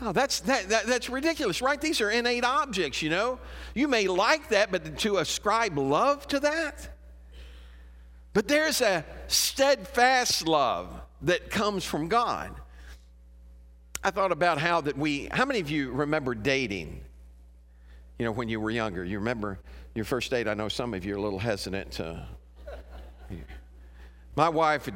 Oh, 0.05 0.11
that's, 0.11 0.41
that, 0.41 0.67
that, 0.67 0.85
that's 0.85 1.09
ridiculous, 1.09 1.61
right? 1.61 1.79
These 1.79 2.01
are 2.01 2.11
innate 2.11 2.43
objects, 2.43 3.01
you 3.01 3.09
know. 3.09 3.39
You 3.73 3.87
may 3.87 4.07
like 4.07 4.49
that, 4.49 4.69
but 4.69 4.97
to 4.99 5.17
ascribe 5.17 5.77
love 5.77 6.27
to 6.27 6.41
that? 6.41 6.89
But 8.33 8.49
there's 8.49 8.81
a 8.81 9.05
steadfast 9.27 10.45
love 10.45 10.89
that 11.21 11.49
comes 11.49 11.85
from 11.85 12.09
God. 12.09 12.53
I 14.03 14.11
thought 14.11 14.33
about 14.33 14.57
how 14.57 14.81
that 14.81 14.97
we, 14.97 15.29
how 15.31 15.45
many 15.45 15.61
of 15.61 15.71
you 15.71 15.91
remember 15.91 16.35
dating? 16.35 16.99
You 18.19 18.25
know, 18.25 18.33
when 18.33 18.49
you 18.49 18.59
were 18.59 18.71
younger, 18.71 19.05
you 19.05 19.19
remember 19.19 19.57
your 19.95 20.03
first 20.03 20.29
date? 20.29 20.49
I 20.49 20.53
know 20.53 20.67
some 20.67 20.93
of 20.93 21.05
you 21.05 21.13
are 21.13 21.17
a 21.17 21.21
little 21.21 21.39
hesitant 21.39 21.91
to. 21.93 22.27
My 24.35 24.49
wife, 24.49 24.89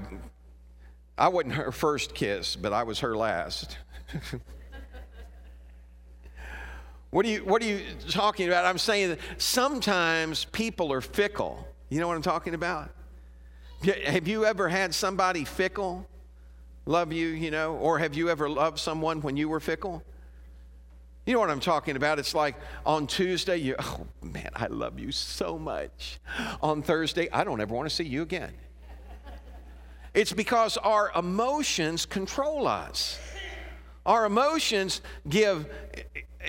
I 1.17 1.29
wasn't 1.29 1.53
her 1.53 1.71
first 1.71 2.13
kiss, 2.13 2.57
but 2.57 2.73
I 2.73 2.83
was 2.83 2.99
her 2.99 3.15
last. 3.15 3.77
What 7.09 7.25
are 7.25 7.29
you, 7.29 7.45
what 7.45 7.61
are 7.61 7.65
you 7.65 7.81
talking 8.09 8.47
about? 8.47 8.65
I'm 8.65 8.77
saying 8.77 9.09
that 9.09 9.19
sometimes 9.37 10.45
people 10.45 10.91
are 10.91 11.01
fickle. 11.01 11.67
You 11.89 11.99
know 11.99 12.07
what 12.07 12.15
I'm 12.15 12.21
talking 12.21 12.53
about? 12.53 12.89
Have 14.05 14.27
you 14.27 14.45
ever 14.45 14.67
had 14.67 14.93
somebody 14.93 15.45
fickle 15.45 16.07
love 16.87 17.11
you, 17.11 17.27
you 17.27 17.51
know? 17.51 17.75
Or 17.75 17.99
have 17.99 18.15
you 18.15 18.29
ever 18.29 18.49
loved 18.49 18.79
someone 18.79 19.21
when 19.21 19.37
you 19.37 19.49
were 19.49 19.59
fickle? 19.59 20.03
You 21.25 21.33
know 21.33 21.39
what 21.39 21.49
I'm 21.49 21.59
talking 21.59 21.97
about? 21.97 22.19
It's 22.19 22.33
like 22.33 22.55
on 22.85 23.05
Tuesday, 23.05 23.57
you, 23.57 23.75
oh 23.77 24.07
man, 24.21 24.49
I 24.55 24.67
love 24.67 24.97
you 24.97 25.11
so 25.11 25.59
much. 25.59 26.19
On 26.61 26.81
Thursday, 26.81 27.29
I 27.31 27.43
don't 27.43 27.59
ever 27.59 27.75
want 27.75 27.89
to 27.89 27.93
see 27.93 28.05
you 28.05 28.21
again. 28.21 28.53
It's 30.13 30.33
because 30.33 30.77
our 30.77 31.11
emotions 31.15 32.05
control 32.05 32.67
us. 32.67 33.19
Our 34.05 34.25
emotions 34.25 35.01
give, 35.27 35.67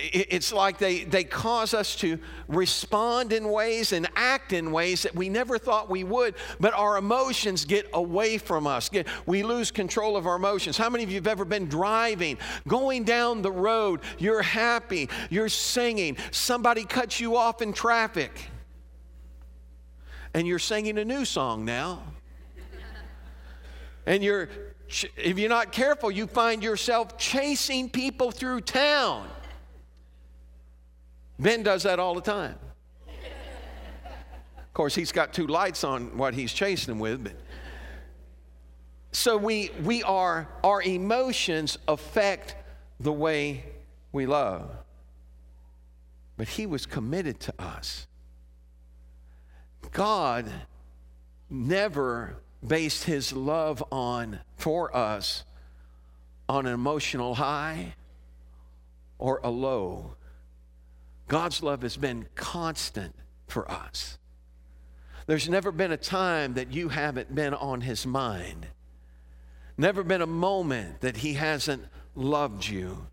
it's 0.00 0.52
like 0.52 0.78
they, 0.78 1.04
they 1.04 1.24
cause 1.24 1.74
us 1.74 1.96
to 1.96 2.18
respond 2.46 3.32
in 3.32 3.50
ways 3.50 3.92
and 3.92 4.08
act 4.14 4.52
in 4.52 4.70
ways 4.70 5.02
that 5.02 5.14
we 5.14 5.28
never 5.28 5.58
thought 5.58 5.90
we 5.90 6.04
would, 6.04 6.34
but 6.60 6.72
our 6.74 6.96
emotions 6.96 7.64
get 7.64 7.88
away 7.92 8.38
from 8.38 8.66
us. 8.66 8.90
We 9.26 9.42
lose 9.42 9.70
control 9.70 10.16
of 10.16 10.26
our 10.26 10.36
emotions. 10.36 10.76
How 10.76 10.88
many 10.88 11.04
of 11.04 11.10
you 11.10 11.16
have 11.16 11.26
ever 11.26 11.44
been 11.44 11.66
driving, 11.66 12.38
going 12.66 13.04
down 13.04 13.42
the 13.42 13.50
road, 13.50 14.00
you're 14.18 14.42
happy, 14.42 15.08
you're 15.30 15.48
singing, 15.48 16.16
somebody 16.30 16.84
cuts 16.84 17.18
you 17.20 17.36
off 17.36 17.60
in 17.60 17.72
traffic, 17.72 18.50
and 20.34 20.46
you're 20.46 20.58
singing 20.58 20.98
a 20.98 21.04
new 21.04 21.24
song 21.24 21.64
now? 21.64 22.02
And 24.06 24.22
you're, 24.22 24.48
if 25.16 25.38
you're 25.38 25.50
not 25.50 25.70
careful, 25.72 26.10
you 26.10 26.26
find 26.26 26.62
yourself 26.62 27.18
chasing 27.18 27.90
people 27.90 28.30
through 28.30 28.62
town 28.62 29.28
Ben 31.38 31.62
does 31.62 31.84
that 31.84 31.98
all 31.98 32.14
the 32.14 32.20
time. 32.20 32.56
Of 34.56 34.74
course, 34.74 34.94
he's 34.94 35.12
got 35.12 35.32
two 35.32 35.46
lights 35.46 35.84
on 35.84 36.16
what 36.16 36.34
he's 36.34 36.52
chasing 36.52 36.98
with, 36.98 37.24
but 37.24 37.34
so 39.12 39.36
we 39.36 39.70
we 39.82 40.02
are 40.02 40.48
our 40.62 40.82
emotions 40.82 41.78
affect 41.88 42.54
the 43.00 43.12
way 43.12 43.64
we 44.12 44.26
love. 44.26 44.70
But 46.36 46.48
he 46.48 46.66
was 46.66 46.86
committed 46.86 47.40
to 47.40 47.54
us. 47.58 48.06
God 49.90 50.50
never 51.50 52.36
based 52.66 53.04
his 53.04 53.32
love 53.32 53.82
on 53.90 54.40
for 54.56 54.94
us 54.94 55.44
on 56.48 56.66
an 56.66 56.74
emotional 56.74 57.34
high 57.34 57.94
or 59.18 59.40
a 59.42 59.50
low. 59.50 60.14
God's 61.28 61.62
love 61.62 61.82
has 61.82 61.96
been 61.96 62.26
constant 62.34 63.14
for 63.46 63.70
us. 63.70 64.18
There's 65.26 65.48
never 65.48 65.70
been 65.70 65.92
a 65.92 65.98
time 65.98 66.54
that 66.54 66.72
you 66.72 66.88
haven't 66.88 67.34
been 67.34 67.52
on 67.52 67.82
His 67.82 68.06
mind. 68.06 68.66
Never 69.76 70.02
been 70.02 70.22
a 70.22 70.26
moment 70.26 71.02
that 71.02 71.18
He 71.18 71.34
hasn't 71.34 71.84
loved 72.14 72.66
you. 72.66 73.06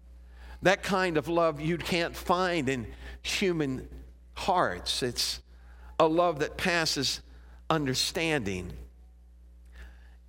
That 0.62 0.82
kind 0.82 1.18
of 1.18 1.28
love 1.28 1.60
you 1.60 1.78
can't 1.78 2.16
find 2.16 2.70
in 2.70 2.88
human 3.22 3.90
hearts. 4.34 5.04
It's 5.04 5.42
a 6.00 6.08
love 6.08 6.40
that 6.40 6.56
passes 6.56 7.22
understanding. 7.70 8.72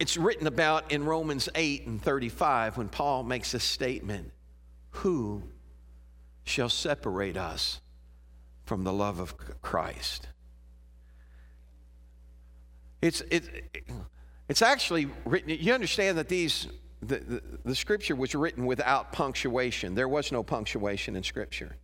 It's 0.00 0.16
written 0.16 0.48
about 0.48 0.90
in 0.90 1.04
Romans 1.04 1.48
8 1.54 1.86
and 1.86 2.02
35 2.02 2.76
when 2.76 2.88
Paul 2.88 3.22
makes 3.22 3.54
a 3.54 3.60
statement 3.60 4.32
Who 4.90 5.44
shall 6.46 6.68
separate 6.68 7.36
us 7.36 7.80
from 8.64 8.84
the 8.84 8.92
love 8.92 9.18
of 9.18 9.36
Christ. 9.60 10.28
It's, 13.02 13.20
it, 13.30 13.84
it's 14.48 14.62
actually 14.62 15.08
written, 15.24 15.50
you 15.50 15.74
understand 15.74 16.16
that 16.18 16.28
these, 16.28 16.68
the, 17.02 17.18
the, 17.18 17.42
the 17.64 17.74
scripture 17.74 18.14
was 18.14 18.34
written 18.34 18.64
without 18.64 19.12
punctuation. 19.12 19.94
There 19.94 20.08
was 20.08 20.32
no 20.32 20.42
punctuation 20.42 21.16
in 21.16 21.22
scripture. 21.24 21.76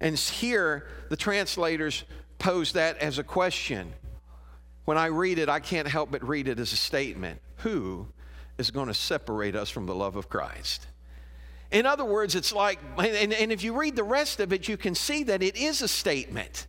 And 0.00 0.16
here, 0.16 0.86
the 1.10 1.16
translators 1.16 2.04
pose 2.38 2.72
that 2.72 2.98
as 2.98 3.18
a 3.18 3.24
question. 3.24 3.92
When 4.84 4.96
I 4.96 5.06
read 5.06 5.38
it, 5.38 5.48
I 5.48 5.60
can't 5.60 5.88
help 5.88 6.12
but 6.12 6.26
read 6.26 6.46
it 6.46 6.60
as 6.60 6.72
a 6.72 6.76
statement. 6.76 7.40
Who 7.58 8.06
is 8.58 8.70
going 8.70 8.88
to 8.88 8.94
separate 8.94 9.56
us 9.56 9.70
from 9.70 9.86
the 9.86 9.94
love 9.94 10.14
of 10.14 10.28
Christ? 10.28 10.86
In 11.70 11.86
other 11.86 12.04
words, 12.04 12.34
it's 12.34 12.52
like, 12.52 12.78
and, 12.98 13.32
and 13.32 13.50
if 13.50 13.64
you 13.64 13.78
read 13.78 13.96
the 13.96 14.04
rest 14.04 14.40
of 14.40 14.52
it, 14.52 14.68
you 14.68 14.76
can 14.76 14.94
see 14.94 15.24
that 15.24 15.42
it 15.42 15.56
is 15.56 15.82
a 15.82 15.88
statement. 15.88 16.66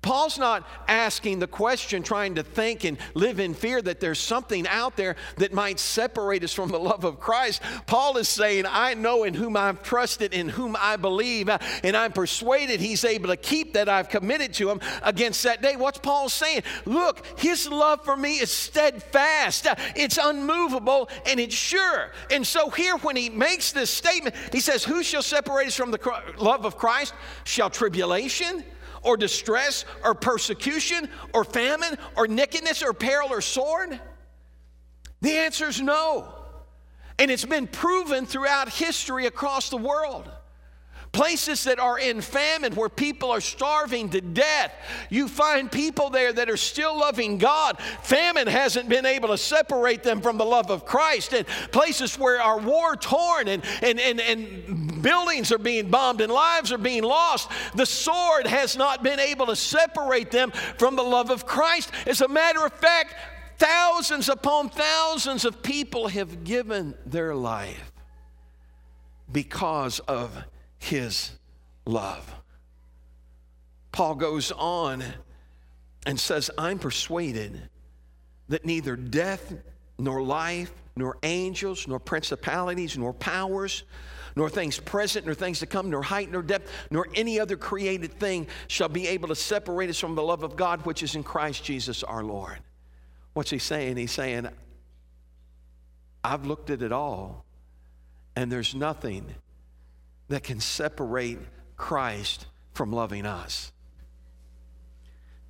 Paul's 0.00 0.38
not 0.38 0.66
asking 0.86 1.40
the 1.40 1.48
question, 1.48 2.04
trying 2.04 2.36
to 2.36 2.44
think 2.44 2.84
and 2.84 2.98
live 3.14 3.40
in 3.40 3.52
fear 3.52 3.82
that 3.82 3.98
there's 3.98 4.20
something 4.20 4.66
out 4.68 4.96
there 4.96 5.16
that 5.38 5.52
might 5.52 5.80
separate 5.80 6.44
us 6.44 6.52
from 6.52 6.68
the 6.70 6.78
love 6.78 7.02
of 7.02 7.18
Christ. 7.18 7.62
Paul 7.86 8.16
is 8.16 8.28
saying, 8.28 8.64
I 8.68 8.94
know 8.94 9.24
in 9.24 9.34
whom 9.34 9.56
I've 9.56 9.82
trusted, 9.82 10.32
in 10.32 10.50
whom 10.50 10.76
I 10.78 10.96
believe, 10.96 11.48
uh, 11.48 11.58
and 11.82 11.96
I'm 11.96 12.12
persuaded 12.12 12.78
he's 12.78 13.04
able 13.04 13.28
to 13.28 13.36
keep 13.36 13.74
that 13.74 13.88
I've 13.88 14.08
committed 14.08 14.54
to 14.54 14.70
him 14.70 14.80
against 15.02 15.42
that 15.42 15.62
day. 15.62 15.74
What's 15.74 15.98
Paul 15.98 16.28
saying? 16.28 16.62
Look, 16.84 17.26
his 17.36 17.68
love 17.68 18.04
for 18.04 18.16
me 18.16 18.38
is 18.38 18.52
steadfast, 18.52 19.66
uh, 19.66 19.74
it's 19.96 20.18
unmovable, 20.22 21.10
and 21.26 21.40
it's 21.40 21.56
sure. 21.56 22.12
And 22.30 22.46
so 22.46 22.70
here, 22.70 22.96
when 22.98 23.16
he 23.16 23.30
makes 23.30 23.72
this 23.72 23.90
statement, 23.90 24.36
he 24.52 24.60
says, 24.60 24.84
Who 24.84 25.02
shall 25.02 25.22
separate 25.22 25.66
us 25.66 25.74
from 25.74 25.90
the 25.90 25.98
love 26.38 26.64
of 26.64 26.78
Christ? 26.78 27.14
Shall 27.42 27.68
tribulation? 27.68 28.64
Or 29.02 29.16
distress 29.16 29.84
or 30.04 30.14
persecution 30.14 31.08
or 31.32 31.44
famine 31.44 31.96
or 32.16 32.26
nakedness 32.26 32.82
or 32.82 32.92
peril 32.92 33.32
or 33.32 33.40
sword? 33.40 34.00
The 35.20 35.32
answer 35.32 35.68
is 35.68 35.80
no. 35.80 36.34
And 37.18 37.30
it's 37.30 37.44
been 37.44 37.66
proven 37.66 38.26
throughout 38.26 38.68
history 38.68 39.26
across 39.26 39.70
the 39.70 39.76
world. 39.76 40.30
Places 41.18 41.64
that 41.64 41.80
are 41.80 41.98
in 41.98 42.20
famine 42.20 42.76
where 42.76 42.88
people 42.88 43.32
are 43.32 43.40
starving 43.40 44.08
to 44.10 44.20
death, 44.20 44.72
you 45.10 45.26
find 45.26 45.68
people 45.68 46.10
there 46.10 46.32
that 46.32 46.48
are 46.48 46.56
still 46.56 46.96
loving 46.96 47.38
God. 47.38 47.76
Famine 48.04 48.46
hasn't 48.46 48.88
been 48.88 49.04
able 49.04 49.30
to 49.30 49.36
separate 49.36 50.04
them 50.04 50.20
from 50.20 50.38
the 50.38 50.44
love 50.44 50.70
of 50.70 50.84
Christ. 50.84 51.32
And 51.32 51.44
places 51.72 52.16
where 52.20 52.40
are 52.40 52.60
war 52.60 52.94
torn 52.94 53.48
and, 53.48 53.64
and, 53.82 53.98
and, 53.98 54.20
and 54.20 55.02
buildings 55.02 55.50
are 55.50 55.58
being 55.58 55.90
bombed 55.90 56.20
and 56.20 56.32
lives 56.32 56.70
are 56.70 56.78
being 56.78 57.02
lost, 57.02 57.50
the 57.74 57.84
sword 57.84 58.46
has 58.46 58.76
not 58.76 59.02
been 59.02 59.18
able 59.18 59.46
to 59.46 59.56
separate 59.56 60.30
them 60.30 60.52
from 60.78 60.94
the 60.94 61.02
love 61.02 61.30
of 61.30 61.44
Christ. 61.44 61.90
As 62.06 62.20
a 62.20 62.28
matter 62.28 62.64
of 62.64 62.72
fact, 62.74 63.16
thousands 63.56 64.28
upon 64.28 64.68
thousands 64.68 65.44
of 65.44 65.64
people 65.64 66.06
have 66.06 66.44
given 66.44 66.94
their 67.04 67.34
life 67.34 67.90
because 69.32 69.98
of 69.98 70.44
his 70.78 71.32
love. 71.84 72.34
Paul 73.92 74.14
goes 74.14 74.52
on 74.52 75.02
and 76.06 76.18
says, 76.18 76.50
I'm 76.56 76.78
persuaded 76.78 77.68
that 78.48 78.64
neither 78.64 78.96
death 78.96 79.52
nor 79.98 80.22
life, 80.22 80.72
nor 80.96 81.18
angels, 81.22 81.86
nor 81.86 81.98
principalities, 81.98 82.96
nor 82.96 83.12
powers, 83.12 83.84
nor 84.36 84.48
things 84.48 84.78
present, 84.78 85.26
nor 85.26 85.34
things 85.34 85.58
to 85.60 85.66
come, 85.66 85.90
nor 85.90 86.02
height, 86.02 86.30
nor 86.30 86.42
depth, 86.42 86.70
nor 86.90 87.08
any 87.14 87.40
other 87.40 87.56
created 87.56 88.12
thing 88.20 88.46
shall 88.68 88.88
be 88.88 89.08
able 89.08 89.28
to 89.28 89.34
separate 89.34 89.90
us 89.90 89.98
from 89.98 90.14
the 90.14 90.22
love 90.22 90.42
of 90.42 90.56
God 90.56 90.84
which 90.86 91.02
is 91.02 91.14
in 91.14 91.22
Christ 91.22 91.64
Jesus 91.64 92.02
our 92.04 92.22
Lord. 92.22 92.58
What's 93.32 93.50
he 93.50 93.58
saying? 93.58 93.96
He's 93.96 94.12
saying, 94.12 94.48
I've 96.22 96.46
looked 96.46 96.70
at 96.70 96.82
it 96.82 96.92
all, 96.92 97.44
and 98.36 98.50
there's 98.50 98.74
nothing 98.74 99.34
that 100.28 100.42
can 100.42 100.60
separate 100.60 101.38
Christ 101.76 102.46
from 102.72 102.92
loving 102.92 103.26
us. 103.26 103.72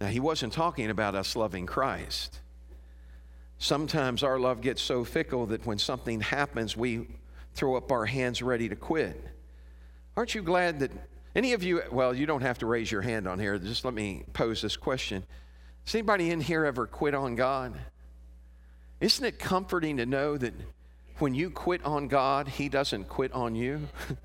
Now, 0.00 0.06
he 0.06 0.20
wasn't 0.20 0.52
talking 0.52 0.90
about 0.90 1.14
us 1.14 1.34
loving 1.34 1.66
Christ. 1.66 2.40
Sometimes 3.58 4.22
our 4.22 4.38
love 4.38 4.60
gets 4.60 4.80
so 4.80 5.04
fickle 5.04 5.46
that 5.46 5.66
when 5.66 5.78
something 5.78 6.20
happens, 6.20 6.76
we 6.76 7.08
throw 7.54 7.76
up 7.76 7.90
our 7.90 8.06
hands 8.06 8.40
ready 8.40 8.68
to 8.68 8.76
quit. 8.76 9.20
Aren't 10.16 10.34
you 10.34 10.42
glad 10.42 10.80
that 10.80 10.92
any 11.34 11.52
of 11.52 11.62
you, 11.62 11.82
well, 11.90 12.14
you 12.14 12.26
don't 12.26 12.42
have 12.42 12.58
to 12.58 12.66
raise 12.66 12.90
your 12.90 13.02
hand 13.02 13.28
on 13.28 13.38
here. 13.38 13.58
Just 13.58 13.84
let 13.84 13.94
me 13.94 14.24
pose 14.32 14.62
this 14.62 14.76
question. 14.76 15.24
Has 15.84 15.94
anybody 15.94 16.30
in 16.30 16.40
here 16.40 16.64
ever 16.64 16.86
quit 16.86 17.14
on 17.14 17.34
God? 17.36 17.74
Isn't 19.00 19.24
it 19.24 19.38
comforting 19.38 19.98
to 19.98 20.06
know 20.06 20.36
that 20.36 20.54
when 21.18 21.34
you 21.34 21.50
quit 21.50 21.84
on 21.84 22.08
God, 22.08 22.48
He 22.48 22.68
doesn't 22.68 23.08
quit 23.08 23.32
on 23.32 23.54
you? 23.54 23.88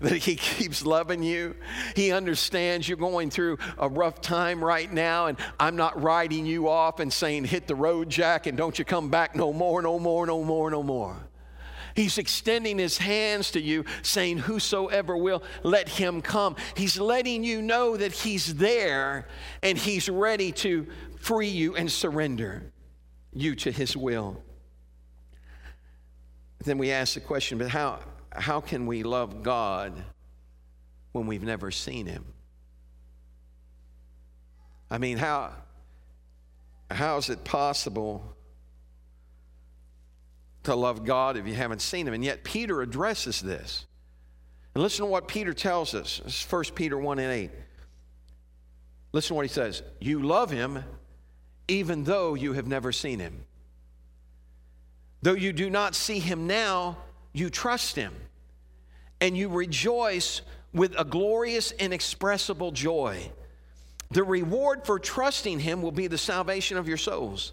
that 0.00 0.16
He 0.16 0.36
keeps 0.36 0.84
loving 0.84 1.22
you. 1.22 1.54
He 1.96 2.12
understands 2.12 2.88
you're 2.88 2.98
going 2.98 3.30
through 3.30 3.58
a 3.78 3.88
rough 3.88 4.20
time 4.20 4.64
right 4.64 4.92
now, 4.92 5.26
and 5.26 5.38
I'm 5.58 5.76
not 5.76 6.00
writing 6.02 6.46
you 6.46 6.68
off 6.68 7.00
and 7.00 7.12
saying, 7.12 7.44
hit 7.44 7.66
the 7.66 7.74
road, 7.74 8.08
Jack, 8.08 8.46
and 8.46 8.56
don't 8.56 8.78
you 8.78 8.84
come 8.84 9.08
back 9.08 9.34
no 9.34 9.52
more, 9.52 9.82
no 9.82 9.98
more, 9.98 10.26
no 10.26 10.42
more, 10.42 10.70
no 10.70 10.82
more. 10.82 11.28
He's 11.94 12.18
extending 12.18 12.78
his 12.78 12.98
hands 12.98 13.52
to 13.52 13.60
you, 13.60 13.84
saying, 14.02 14.38
Whosoever 14.38 15.16
will, 15.16 15.42
let 15.62 15.88
him 15.88 16.22
come. 16.22 16.56
He's 16.76 16.98
letting 16.98 17.44
you 17.44 17.62
know 17.62 17.96
that 17.96 18.12
he's 18.12 18.56
there 18.56 19.28
and 19.62 19.78
he's 19.78 20.08
ready 20.08 20.50
to 20.52 20.88
free 21.20 21.48
you 21.48 21.76
and 21.76 21.90
surrender 21.90 22.72
you 23.32 23.54
to 23.56 23.70
his 23.70 23.96
will. 23.96 24.42
Then 26.64 26.78
we 26.78 26.90
ask 26.90 27.14
the 27.14 27.20
question, 27.20 27.58
but 27.58 27.68
how, 27.68 28.00
how 28.34 28.60
can 28.60 28.86
we 28.86 29.02
love 29.02 29.42
God 29.42 29.92
when 31.12 31.26
we've 31.26 31.42
never 31.42 31.70
seen 31.70 32.06
Him? 32.06 32.24
I 34.90 34.98
mean, 34.98 35.18
how, 35.18 35.52
how 36.90 37.16
is 37.16 37.30
it 37.30 37.44
possible 37.44 38.36
to 40.64 40.74
love 40.74 41.04
God 41.04 41.36
if 41.36 41.46
you 41.46 41.54
haven't 41.54 41.80
seen 41.80 42.06
Him? 42.06 42.14
And 42.14 42.24
yet, 42.24 42.44
Peter 42.44 42.82
addresses 42.82 43.40
this. 43.40 43.86
And 44.74 44.82
listen 44.82 45.04
to 45.04 45.10
what 45.10 45.28
Peter 45.28 45.54
tells 45.54 45.94
us. 45.94 46.20
This 46.24 46.44
is 46.44 46.52
1 46.52 46.64
Peter 46.74 46.98
1 46.98 47.18
and 47.20 47.32
8. 47.32 47.50
Listen 49.12 49.28
to 49.28 49.34
what 49.34 49.46
he 49.46 49.52
says. 49.52 49.82
You 50.00 50.20
love 50.20 50.50
Him 50.50 50.82
even 51.68 52.04
though 52.04 52.34
you 52.34 52.52
have 52.52 52.66
never 52.66 52.92
seen 52.92 53.20
Him. 53.20 53.44
Though 55.22 55.32
you 55.34 55.52
do 55.52 55.70
not 55.70 55.94
see 55.94 56.18
Him 56.18 56.46
now, 56.46 56.98
you 57.34 57.50
trust 57.50 57.96
Him 57.96 58.14
and 59.20 59.36
you 59.36 59.50
rejoice 59.50 60.40
with 60.72 60.98
a 60.98 61.04
glorious, 61.04 61.72
inexpressible 61.72 62.72
joy. 62.72 63.30
The 64.10 64.24
reward 64.24 64.86
for 64.86 64.98
trusting 64.98 65.60
Him 65.60 65.82
will 65.82 65.92
be 65.92 66.06
the 66.06 66.18
salvation 66.18 66.78
of 66.78 66.88
your 66.88 66.96
souls. 66.96 67.52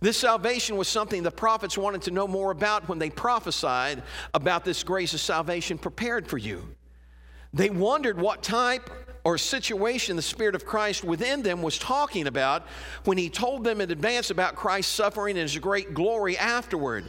This 0.00 0.18
salvation 0.18 0.76
was 0.76 0.88
something 0.88 1.22
the 1.22 1.30
prophets 1.30 1.78
wanted 1.78 2.02
to 2.02 2.10
know 2.10 2.28
more 2.28 2.50
about 2.50 2.88
when 2.88 2.98
they 2.98 3.08
prophesied 3.08 4.02
about 4.34 4.64
this 4.64 4.82
grace 4.82 5.14
of 5.14 5.20
salvation 5.20 5.78
prepared 5.78 6.26
for 6.28 6.36
you. 6.36 6.68
They 7.54 7.70
wondered 7.70 8.20
what 8.20 8.42
type 8.42 8.90
or 9.24 9.38
situation 9.38 10.16
the 10.16 10.22
Spirit 10.22 10.54
of 10.54 10.66
Christ 10.66 11.04
within 11.04 11.42
them 11.42 11.62
was 11.62 11.78
talking 11.78 12.26
about 12.26 12.66
when 13.04 13.16
He 13.16 13.30
told 13.30 13.64
them 13.64 13.80
in 13.80 13.90
advance 13.90 14.30
about 14.30 14.56
Christ's 14.56 14.92
suffering 14.92 15.36
and 15.36 15.42
His 15.42 15.58
great 15.58 15.94
glory 15.94 16.36
afterward. 16.36 17.06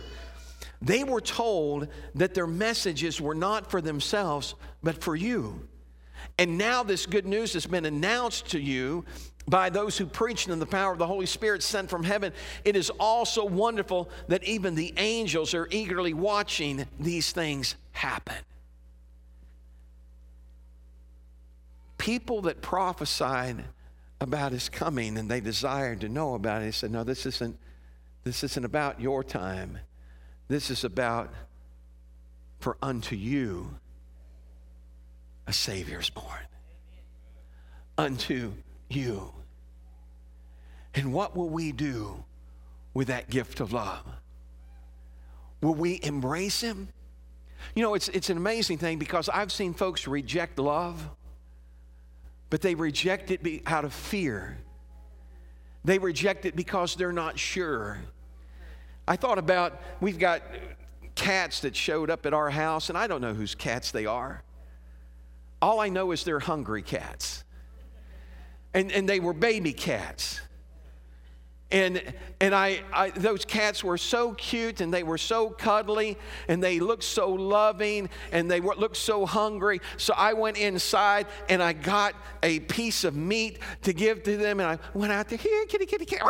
They 0.82 1.04
were 1.04 1.22
told 1.22 1.88
that 2.16 2.34
their 2.34 2.48
messages 2.48 3.22
were 3.22 3.36
not 3.36 3.72
for 3.72 3.82
themselves, 3.82 4.56
but 4.84 5.04
for 5.04 5.16
you. 5.16 5.68
And 6.38 6.58
now 6.58 6.84
this 6.84 7.06
good 7.06 7.26
news 7.26 7.54
has 7.54 7.66
been 7.66 7.86
announced 7.86 8.50
to 8.52 8.60
you 8.60 9.06
by 9.48 9.70
those 9.70 9.98
who 9.98 10.06
preached 10.06 10.50
in 10.50 10.60
the 10.60 10.66
power 10.66 10.92
of 10.92 10.98
the 10.98 11.08
Holy 11.08 11.26
Spirit 11.26 11.62
sent 11.62 11.90
from 11.90 12.04
heaven. 12.04 12.34
It 12.64 12.76
is 12.76 12.90
also 13.00 13.46
wonderful 13.46 14.10
that 14.28 14.44
even 14.44 14.76
the 14.76 14.94
angels 14.98 15.54
are 15.54 15.68
eagerly 15.72 16.14
watching 16.14 16.86
these 17.00 17.32
things 17.32 17.76
happen. 17.92 18.36
People 21.98 22.42
that 22.44 22.62
prophesied 22.62 23.64
about 24.20 24.52
his 24.52 24.70
coming 24.70 25.18
and 25.18 25.30
they 25.30 25.40
desired 25.40 26.02
to 26.02 26.10
know 26.10 26.34
about 26.34 26.62
it, 26.62 26.66
he 26.66 26.72
said, 26.72 26.92
No, 26.92 27.04
this 27.04 27.26
isn't, 27.26 27.58
this 28.24 28.44
isn't 28.44 28.66
about 28.66 29.00
your 29.00 29.24
time. 29.24 29.80
This 30.48 30.70
is 30.70 30.84
about, 30.84 31.34
for 32.60 32.78
unto 32.82 33.16
you 33.16 33.80
a 35.48 35.54
Savior 35.54 36.00
is 36.00 36.10
born. 36.10 36.46
Unto 37.98 38.54
you. 38.90 39.32
And 40.94 41.14
what 41.14 41.36
will 41.36 41.50
we 41.50 41.72
do 41.72 42.24
with 42.94 43.08
that 43.08 43.30
gift 43.30 43.60
of 43.60 43.74
love? 43.74 44.04
Will 45.62 45.76
we 45.76 46.00
embrace 46.04 46.62
Him? 46.62 46.90
You 47.76 47.84
know, 47.84 47.94
it's, 47.94 48.10
it's 48.10 48.30
an 48.30 48.38
amazing 48.38 48.78
thing 48.78 49.00
because 49.00 49.30
I've 49.30 49.52
seen 49.52 49.74
folks 49.74 50.08
reject 50.08 50.60
love, 50.60 51.10
but 52.50 52.62
they 52.62 52.76
reject 52.76 53.32
it 53.32 53.42
be, 53.42 53.62
out 53.66 53.86
of 53.86 53.94
fear. 53.94 54.58
They 55.84 56.00
reject 56.00 56.46
it 56.46 56.56
because 56.56 56.96
they're 56.96 57.12
not 57.12 57.38
sure. 57.38 58.00
I 59.08 59.16
thought 59.16 59.38
about 59.38 59.82
we've 60.02 60.20
got 60.20 60.42
cats 61.16 61.62
that 61.62 61.76
showed 61.76 62.10
up 62.10 62.26
at 62.26 62.34
our 62.34 62.50
house, 62.50 62.90
and 62.90 62.98
I 62.98 63.08
don't 63.08 63.22
know 63.22 63.34
whose 63.34 63.56
cats 63.56 63.92
they 63.92 64.06
are. 64.06 64.44
All 65.62 65.80
I 65.80 65.90
know 65.90 66.12
is 66.12 66.24
they're 66.24 66.40
hungry 66.40 66.82
cats. 66.82 67.44
And, 68.74 68.92
and 68.92 69.08
they 69.08 69.20
were 69.20 69.34
baby 69.34 69.74
cats. 69.74 70.42
And, 71.72 72.02
and 72.40 72.54
I, 72.54 72.82
I, 72.94 73.10
those 73.10 73.44
cats 73.44 73.84
were 73.84 73.98
so 73.98 74.34
cute 74.34 74.82
and 74.82 74.94
they 74.94 75.02
were 75.02 75.18
so 75.18 75.50
cuddly 75.50 76.18
and 76.48 76.64
they 76.64 76.80
looked 76.80 77.04
so 77.04 77.32
loving 77.32 78.10
and 78.32 78.52
they 78.52 78.60
were, 78.60 78.76
looked 78.76 78.98
so 78.98 79.26
hungry. 79.26 79.82
So 79.98 80.14
I 80.16 80.34
went 80.34 80.58
inside 80.58 81.26
and 81.50 81.64
I 81.64 81.74
got 81.74 82.14
a 82.44 82.60
piece 82.62 83.04
of 83.04 83.16
meat 83.16 83.60
to 83.82 83.94
give 83.94 84.24
to 84.24 84.38
them 84.38 84.60
and 84.60 84.70
I 84.70 84.98
went 84.98 85.12
out 85.12 85.28
there, 85.28 85.40
here, 85.40 85.66
kitty, 85.66 85.86
kitty, 85.86 86.06
kitty. 86.06 86.24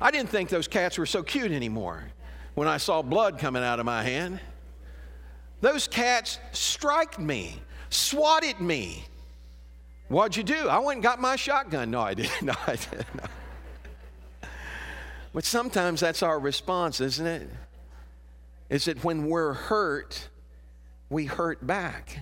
I 0.00 0.10
didn't 0.10 0.30
think 0.30 0.48
those 0.48 0.68
cats 0.68 0.98
were 0.98 1.06
so 1.06 1.22
cute 1.22 1.52
anymore 1.52 2.04
when 2.54 2.68
I 2.68 2.76
saw 2.76 3.02
blood 3.02 3.38
coming 3.38 3.62
out 3.62 3.78
of 3.80 3.86
my 3.86 4.02
hand. 4.02 4.40
Those 5.60 5.86
cats 5.86 6.38
striked 6.50 7.18
me, 7.18 7.62
swatted 7.88 8.60
me. 8.60 9.04
What'd 10.08 10.36
you 10.36 10.42
do? 10.42 10.68
I 10.68 10.78
went 10.80 10.96
and 10.96 11.02
got 11.02 11.20
my 11.20 11.36
shotgun. 11.36 11.90
No, 11.90 12.00
I 12.00 12.14
didn't. 12.14 12.32
No, 12.42 12.54
I 12.66 12.76
didn't. 12.76 13.14
No. 13.14 13.24
But 15.32 15.44
sometimes 15.44 16.00
that's 16.00 16.22
our 16.22 16.38
response, 16.38 17.00
isn't 17.00 17.26
it? 17.26 17.48
Is 18.68 18.86
that 18.86 19.02
when 19.04 19.26
we're 19.26 19.54
hurt, 19.54 20.28
we 21.08 21.26
hurt 21.26 21.66
back 21.66 22.18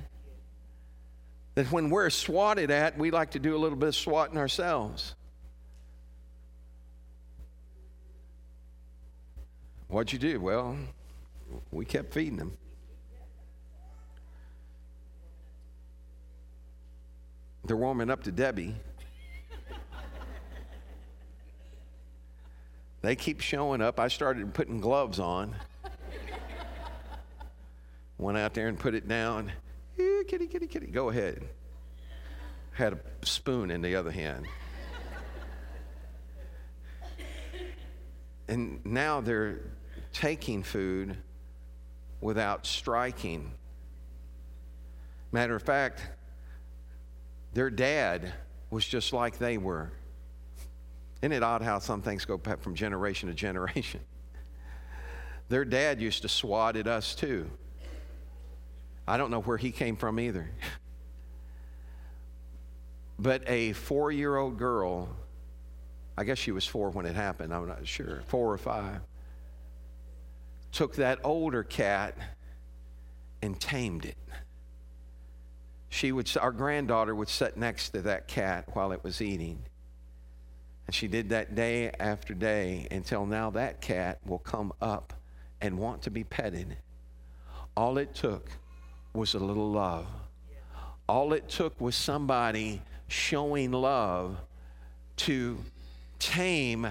that 1.54 1.70
when 1.72 1.90
we're 1.90 2.10
swatted 2.10 2.70
at, 2.70 2.96
we 2.96 3.10
like 3.10 3.32
to 3.32 3.38
do 3.38 3.56
a 3.56 3.58
little 3.58 3.76
bit 3.76 3.88
of 3.88 3.96
swatting 3.96 4.38
ourselves. 4.38 5.14
What'd 9.88 10.12
you 10.12 10.18
do? 10.18 10.40
Well, 10.40 10.76
we 11.72 11.84
kept 11.84 12.14
feeding 12.14 12.36
them. 12.36 12.56
They're 17.64 17.76
warming 17.76 18.10
up 18.10 18.22
to 18.24 18.32
Debbie. 18.32 18.76
they 23.02 23.16
keep 23.16 23.40
showing 23.40 23.82
up. 23.82 23.98
I 23.98 24.08
started 24.08 24.54
putting 24.54 24.80
gloves 24.80 25.18
on. 25.18 25.56
Went 28.18 28.38
out 28.38 28.54
there 28.54 28.68
and 28.68 28.78
put 28.78 28.94
it 28.94 29.08
down 29.08 29.52
kitty, 30.30 30.46
kitty, 30.46 30.68
kitty. 30.68 30.86
Go 30.86 31.08
ahead. 31.08 31.42
Had 32.70 32.92
a 32.92 33.26
spoon 33.26 33.72
in 33.72 33.82
the 33.82 33.96
other 33.96 34.12
hand. 34.12 34.46
and 38.46 38.80
now 38.86 39.20
they're 39.20 39.58
taking 40.12 40.62
food 40.62 41.16
without 42.20 42.64
striking. 42.64 43.50
Matter 45.32 45.56
of 45.56 45.64
fact, 45.64 46.00
their 47.52 47.68
dad 47.68 48.32
was 48.70 48.86
just 48.86 49.12
like 49.12 49.36
they 49.38 49.58
were. 49.58 49.90
Isn't 51.22 51.32
it 51.32 51.42
odd 51.42 51.60
how 51.60 51.80
some 51.80 52.02
things 52.02 52.24
go 52.24 52.40
from 52.60 52.76
generation 52.76 53.28
to 53.28 53.34
generation? 53.34 54.00
Their 55.48 55.64
dad 55.64 56.00
used 56.00 56.22
to 56.22 56.28
swat 56.28 56.76
at 56.76 56.86
us 56.86 57.16
too. 57.16 57.50
I 59.06 59.16
don't 59.16 59.30
know 59.30 59.40
where 59.40 59.56
he 59.56 59.70
came 59.70 59.96
from 59.96 60.20
either. 60.20 60.50
but 63.18 63.42
a 63.48 63.72
four 63.72 64.12
year 64.12 64.36
old 64.36 64.58
girl, 64.58 65.08
I 66.16 66.24
guess 66.24 66.38
she 66.38 66.52
was 66.52 66.66
four 66.66 66.90
when 66.90 67.06
it 67.06 67.14
happened, 67.14 67.52
I'm 67.52 67.66
not 67.66 67.86
sure, 67.86 68.22
four 68.26 68.52
or 68.52 68.58
five, 68.58 69.00
took 70.72 70.96
that 70.96 71.18
older 71.24 71.62
cat 71.62 72.16
and 73.42 73.58
tamed 73.58 74.04
it. 74.04 74.16
She 75.88 76.12
would, 76.12 76.30
our 76.36 76.52
granddaughter 76.52 77.14
would 77.14 77.28
sit 77.28 77.56
next 77.56 77.90
to 77.90 78.02
that 78.02 78.28
cat 78.28 78.68
while 78.74 78.92
it 78.92 79.02
was 79.02 79.20
eating. 79.20 79.64
And 80.86 80.94
she 80.94 81.08
did 81.08 81.30
that 81.30 81.54
day 81.54 81.90
after 81.98 82.32
day 82.32 82.86
until 82.90 83.26
now 83.26 83.50
that 83.50 83.80
cat 83.80 84.20
will 84.24 84.38
come 84.38 84.72
up 84.80 85.12
and 85.60 85.78
want 85.78 86.02
to 86.02 86.10
be 86.10 86.22
petted. 86.22 86.76
All 87.76 87.98
it 87.98 88.14
took 88.14 88.50
was 89.12 89.34
a 89.34 89.38
little 89.38 89.70
love. 89.70 90.06
All 91.08 91.32
it 91.32 91.48
took 91.48 91.80
was 91.80 91.96
somebody 91.96 92.82
showing 93.08 93.72
love 93.72 94.36
to 95.16 95.58
tame 96.18 96.86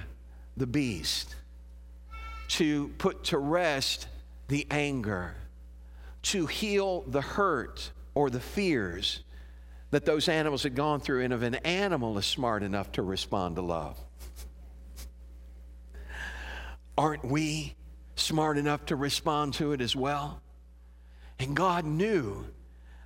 the 0.57 0.67
beast, 0.67 1.35
to 2.49 2.89
put 2.97 3.23
to 3.25 3.37
rest 3.37 4.07
the 4.49 4.67
anger, 4.69 5.35
to 6.23 6.45
heal 6.45 7.03
the 7.07 7.21
hurt 7.21 7.91
or 8.13 8.29
the 8.29 8.39
fears 8.39 9.21
that 9.91 10.05
those 10.05 10.27
animals 10.27 10.63
had 10.63 10.75
gone 10.75 10.99
through. 10.99 11.23
And 11.23 11.33
if 11.33 11.41
an 11.41 11.55
animal 11.55 12.17
is 12.17 12.25
smart 12.25 12.61
enough 12.61 12.91
to 12.93 13.01
respond 13.01 13.55
to 13.55 13.61
love, 13.61 13.97
aren't 16.97 17.23
we 17.23 17.75
smart 18.15 18.57
enough 18.57 18.85
to 18.87 18.95
respond 18.97 19.53
to 19.55 19.71
it 19.71 19.79
as 19.79 19.95
well? 19.95 20.41
And 21.39 21.55
God 21.55 21.85
knew 21.85 22.45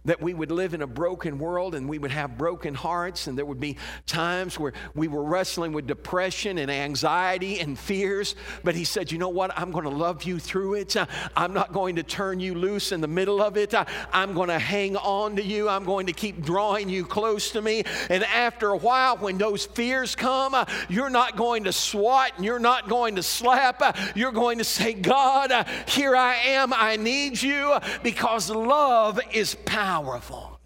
that 0.05 0.21
we 0.21 0.33
would 0.33 0.51
live 0.51 0.73
in 0.73 0.81
a 0.81 0.87
broken 0.87 1.37
world 1.37 1.75
and 1.75 1.87
we 1.87 1.97
would 1.97 2.11
have 2.11 2.37
broken 2.37 2.73
hearts, 2.73 3.27
and 3.27 3.37
there 3.37 3.45
would 3.45 3.59
be 3.59 3.77
times 4.05 4.59
where 4.59 4.73
we 4.95 5.07
were 5.07 5.23
wrestling 5.23 5.71
with 5.71 5.87
depression 5.87 6.57
and 6.57 6.69
anxiety 6.69 7.59
and 7.59 7.79
fears. 7.79 8.35
But 8.63 8.75
He 8.75 8.83
said, 8.83 9.11
You 9.11 9.17
know 9.17 9.29
what? 9.29 9.57
I'm 9.57 9.71
going 9.71 9.85
to 9.85 9.89
love 9.89 10.23
you 10.23 10.39
through 10.39 10.75
it. 10.75 10.95
Uh, 10.95 11.05
I'm 11.35 11.53
not 11.53 11.71
going 11.71 11.95
to 11.95 12.03
turn 12.03 12.39
you 12.39 12.53
loose 12.53 12.91
in 12.91 13.01
the 13.01 13.07
middle 13.07 13.41
of 13.41 13.57
it. 13.57 13.73
Uh, 13.73 13.85
I'm 14.11 14.33
going 14.33 14.49
to 14.49 14.59
hang 14.59 14.97
on 14.97 15.35
to 15.37 15.43
you. 15.43 15.69
I'm 15.69 15.85
going 15.85 16.07
to 16.07 16.13
keep 16.13 16.43
drawing 16.43 16.89
you 16.89 17.05
close 17.05 17.51
to 17.51 17.61
me. 17.61 17.83
And 18.09 18.23
after 18.25 18.69
a 18.69 18.77
while, 18.77 19.17
when 19.17 19.37
those 19.37 19.65
fears 19.65 20.15
come, 20.15 20.53
uh, 20.53 20.65
you're 20.89 21.09
not 21.09 21.37
going 21.37 21.63
to 21.63 21.71
swat 21.71 22.33
and 22.35 22.45
you're 22.45 22.59
not 22.59 22.89
going 22.89 23.15
to 23.15 23.23
slap. 23.23 23.81
You're 24.15 24.31
going 24.31 24.57
to 24.57 24.63
say, 24.63 24.93
God, 24.93 25.67
here 25.87 26.15
I 26.15 26.35
am. 26.35 26.73
I 26.73 26.97
need 26.97 27.41
you 27.41 27.77
because 28.01 28.49
love 28.49 29.19
is 29.31 29.55
power 29.55 29.92
powerful. 29.93 30.59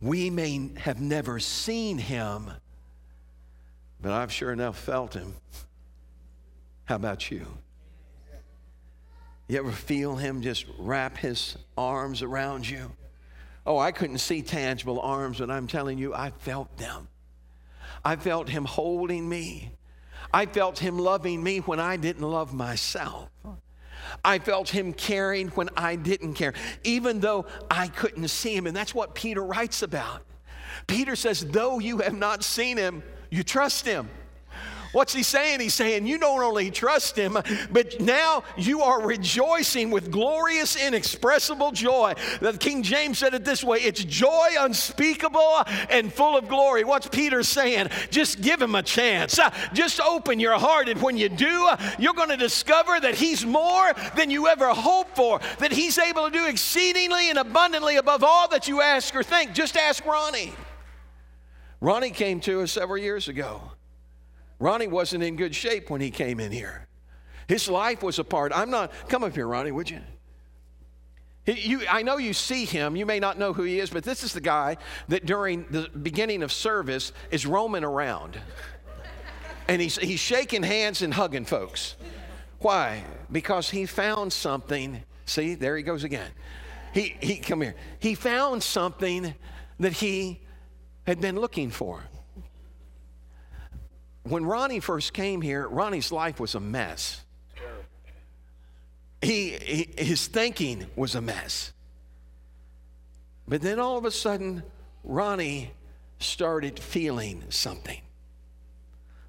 We 0.00 0.30
may 0.30 0.70
have 0.78 1.02
never 1.02 1.38
seen 1.38 1.98
him, 1.98 2.50
but 4.00 4.12
I've 4.12 4.32
sure 4.32 4.52
enough 4.52 4.78
felt 4.78 5.12
him. 5.12 5.34
How 6.84 6.96
about 6.96 7.30
you? 7.30 7.46
You 9.48 9.58
ever 9.58 9.70
feel 9.70 10.16
him 10.16 10.40
just 10.40 10.64
wrap 10.78 11.18
his 11.18 11.58
arms 11.76 12.22
around 12.22 12.66
you? 12.66 12.90
Oh, 13.66 13.76
I 13.76 13.92
couldn't 13.92 14.18
see 14.18 14.40
tangible 14.40 14.98
arms, 15.00 15.40
but 15.40 15.50
I'm 15.50 15.66
telling 15.66 15.98
you, 15.98 16.14
I 16.14 16.30
felt 16.30 16.74
them. 16.78 17.06
I 18.02 18.16
felt 18.16 18.48
him 18.48 18.64
holding 18.64 19.28
me. 19.28 19.72
I 20.32 20.46
felt 20.46 20.78
him 20.78 20.98
loving 20.98 21.42
me 21.42 21.58
when 21.58 21.80
I 21.80 21.98
didn't 21.98 22.22
love 22.22 22.54
myself. 22.54 23.28
I 24.24 24.38
felt 24.38 24.68
him 24.68 24.92
caring 24.92 25.48
when 25.48 25.68
I 25.76 25.96
didn't 25.96 26.34
care, 26.34 26.54
even 26.84 27.20
though 27.20 27.46
I 27.70 27.88
couldn't 27.88 28.28
see 28.28 28.54
him. 28.54 28.66
And 28.66 28.76
that's 28.76 28.94
what 28.94 29.14
Peter 29.14 29.42
writes 29.42 29.82
about. 29.82 30.22
Peter 30.86 31.16
says, 31.16 31.44
though 31.46 31.78
you 31.78 31.98
have 31.98 32.14
not 32.14 32.44
seen 32.44 32.76
him, 32.76 33.02
you 33.30 33.42
trust 33.42 33.86
him. 33.86 34.08
What's 34.92 35.14
he 35.14 35.22
saying? 35.22 35.60
He's 35.60 35.74
saying, 35.74 36.06
You 36.06 36.18
don't 36.18 36.42
only 36.42 36.70
trust 36.70 37.16
him, 37.16 37.38
but 37.70 38.00
now 38.00 38.42
you 38.56 38.82
are 38.82 39.00
rejoicing 39.00 39.90
with 39.90 40.10
glorious, 40.10 40.76
inexpressible 40.76 41.72
joy. 41.72 42.14
The 42.40 42.52
King 42.54 42.82
James 42.82 43.18
said 43.18 43.34
it 43.34 43.44
this 43.44 43.62
way 43.62 43.78
it's 43.78 44.02
joy 44.04 44.48
unspeakable 44.58 45.64
and 45.90 46.12
full 46.12 46.36
of 46.36 46.48
glory. 46.48 46.84
What's 46.84 47.06
Peter 47.06 47.42
saying? 47.42 47.88
Just 48.10 48.40
give 48.40 48.60
him 48.60 48.74
a 48.74 48.82
chance. 48.82 49.38
Uh, 49.38 49.50
just 49.72 50.00
open 50.00 50.40
your 50.40 50.58
heart, 50.58 50.88
and 50.88 51.00
when 51.00 51.16
you 51.16 51.28
do, 51.28 51.68
uh, 51.68 51.76
you're 51.98 52.14
going 52.14 52.28
to 52.30 52.36
discover 52.36 52.98
that 53.00 53.14
he's 53.14 53.46
more 53.46 53.92
than 54.16 54.30
you 54.30 54.48
ever 54.48 54.68
hoped 54.68 55.16
for, 55.16 55.40
that 55.58 55.72
he's 55.72 55.98
able 55.98 56.26
to 56.26 56.32
do 56.32 56.46
exceedingly 56.46 57.30
and 57.30 57.38
abundantly 57.38 57.96
above 57.96 58.24
all 58.24 58.48
that 58.48 58.66
you 58.66 58.80
ask 58.80 59.14
or 59.14 59.22
think. 59.22 59.52
Just 59.52 59.76
ask 59.76 60.04
Ronnie. 60.04 60.52
Ronnie 61.80 62.10
came 62.10 62.40
to 62.40 62.62
us 62.62 62.72
several 62.72 62.98
years 62.98 63.28
ago. 63.28 63.72
Ronnie 64.60 64.86
wasn't 64.86 65.24
in 65.24 65.36
good 65.36 65.54
shape 65.54 65.90
when 65.90 66.00
he 66.00 66.10
came 66.10 66.38
in 66.38 66.52
here. 66.52 66.86
His 67.48 67.68
life 67.68 68.02
was 68.02 68.18
apart. 68.20 68.52
I'm 68.54 68.70
not, 68.70 68.92
come 69.08 69.24
up 69.24 69.34
here, 69.34 69.48
Ronnie, 69.48 69.72
would 69.72 69.90
you? 69.90 70.00
You, 71.46 71.82
I 71.90 72.02
know 72.02 72.18
you 72.18 72.34
see 72.34 72.66
him. 72.66 72.94
You 72.94 73.06
may 73.06 73.18
not 73.18 73.38
know 73.38 73.52
who 73.52 73.62
he 73.62 73.80
is, 73.80 73.90
but 73.90 74.04
this 74.04 74.22
is 74.22 74.32
the 74.32 74.40
guy 74.40 74.76
that 75.08 75.26
during 75.26 75.64
the 75.70 75.88
beginning 75.88 76.42
of 76.42 76.52
service 76.52 77.12
is 77.30 77.46
roaming 77.46 77.82
around. 77.82 78.38
And 79.66 79.80
he's, 79.80 79.96
he's 79.96 80.20
shaking 80.20 80.62
hands 80.62 81.02
and 81.02 81.14
hugging 81.14 81.46
folks. 81.46 81.96
Why? 82.60 83.02
Because 83.32 83.70
he 83.70 83.86
found 83.86 84.32
something. 84.32 85.02
See, 85.24 85.54
there 85.54 85.76
he 85.76 85.82
goes 85.82 86.04
again. 86.04 86.30
He, 86.92 87.16
he, 87.20 87.36
come 87.38 87.62
here. 87.62 87.74
He 87.98 88.14
found 88.14 88.62
something 88.62 89.34
that 89.78 89.92
he 89.94 90.40
had 91.06 91.20
been 91.20 91.36
looking 91.36 91.70
for. 91.70 92.04
When 94.22 94.44
Ronnie 94.44 94.80
first 94.80 95.12
came 95.12 95.40
here, 95.40 95.66
Ronnie's 95.66 96.12
life 96.12 96.38
was 96.40 96.54
a 96.54 96.60
mess. 96.60 97.24
He, 99.22 99.50
he, 99.50 99.88
his 99.98 100.26
thinking 100.26 100.86
was 100.96 101.14
a 101.14 101.20
mess. 101.20 101.72
But 103.46 103.60
then 103.60 103.78
all 103.78 103.98
of 103.98 104.04
a 104.04 104.10
sudden, 104.10 104.62
Ronnie 105.04 105.72
started 106.18 106.78
feeling 106.78 107.44
something 107.48 108.00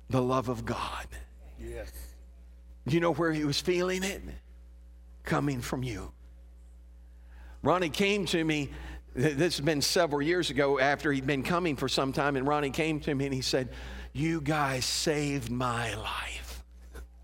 the 0.09 0.21
love 0.21 0.49
of 0.49 0.65
God. 0.65 1.07
Yes. 1.59 1.91
You 2.85 2.99
know 2.99 3.13
where 3.13 3.31
he 3.31 3.45
was 3.45 3.59
feeling 3.61 4.03
it? 4.03 4.21
Coming 5.23 5.61
from 5.61 5.83
you. 5.83 6.11
Ronnie 7.63 7.89
came 7.89 8.25
to 8.27 8.43
me, 8.43 8.71
this 9.15 9.57
has 9.57 9.61
been 9.61 9.81
several 9.81 10.21
years 10.21 10.49
ago 10.49 10.79
after 10.79 11.11
he'd 11.11 11.27
been 11.27 11.43
coming 11.43 11.75
for 11.75 11.87
some 11.87 12.11
time, 12.11 12.35
and 12.35 12.47
Ronnie 12.47 12.71
came 12.71 12.99
to 13.01 13.13
me 13.13 13.25
and 13.25 13.33
he 13.33 13.41
said, 13.41 13.69
you 14.13 14.41
guys 14.41 14.85
saved 14.85 15.49
my 15.49 15.93
life. 15.95 16.63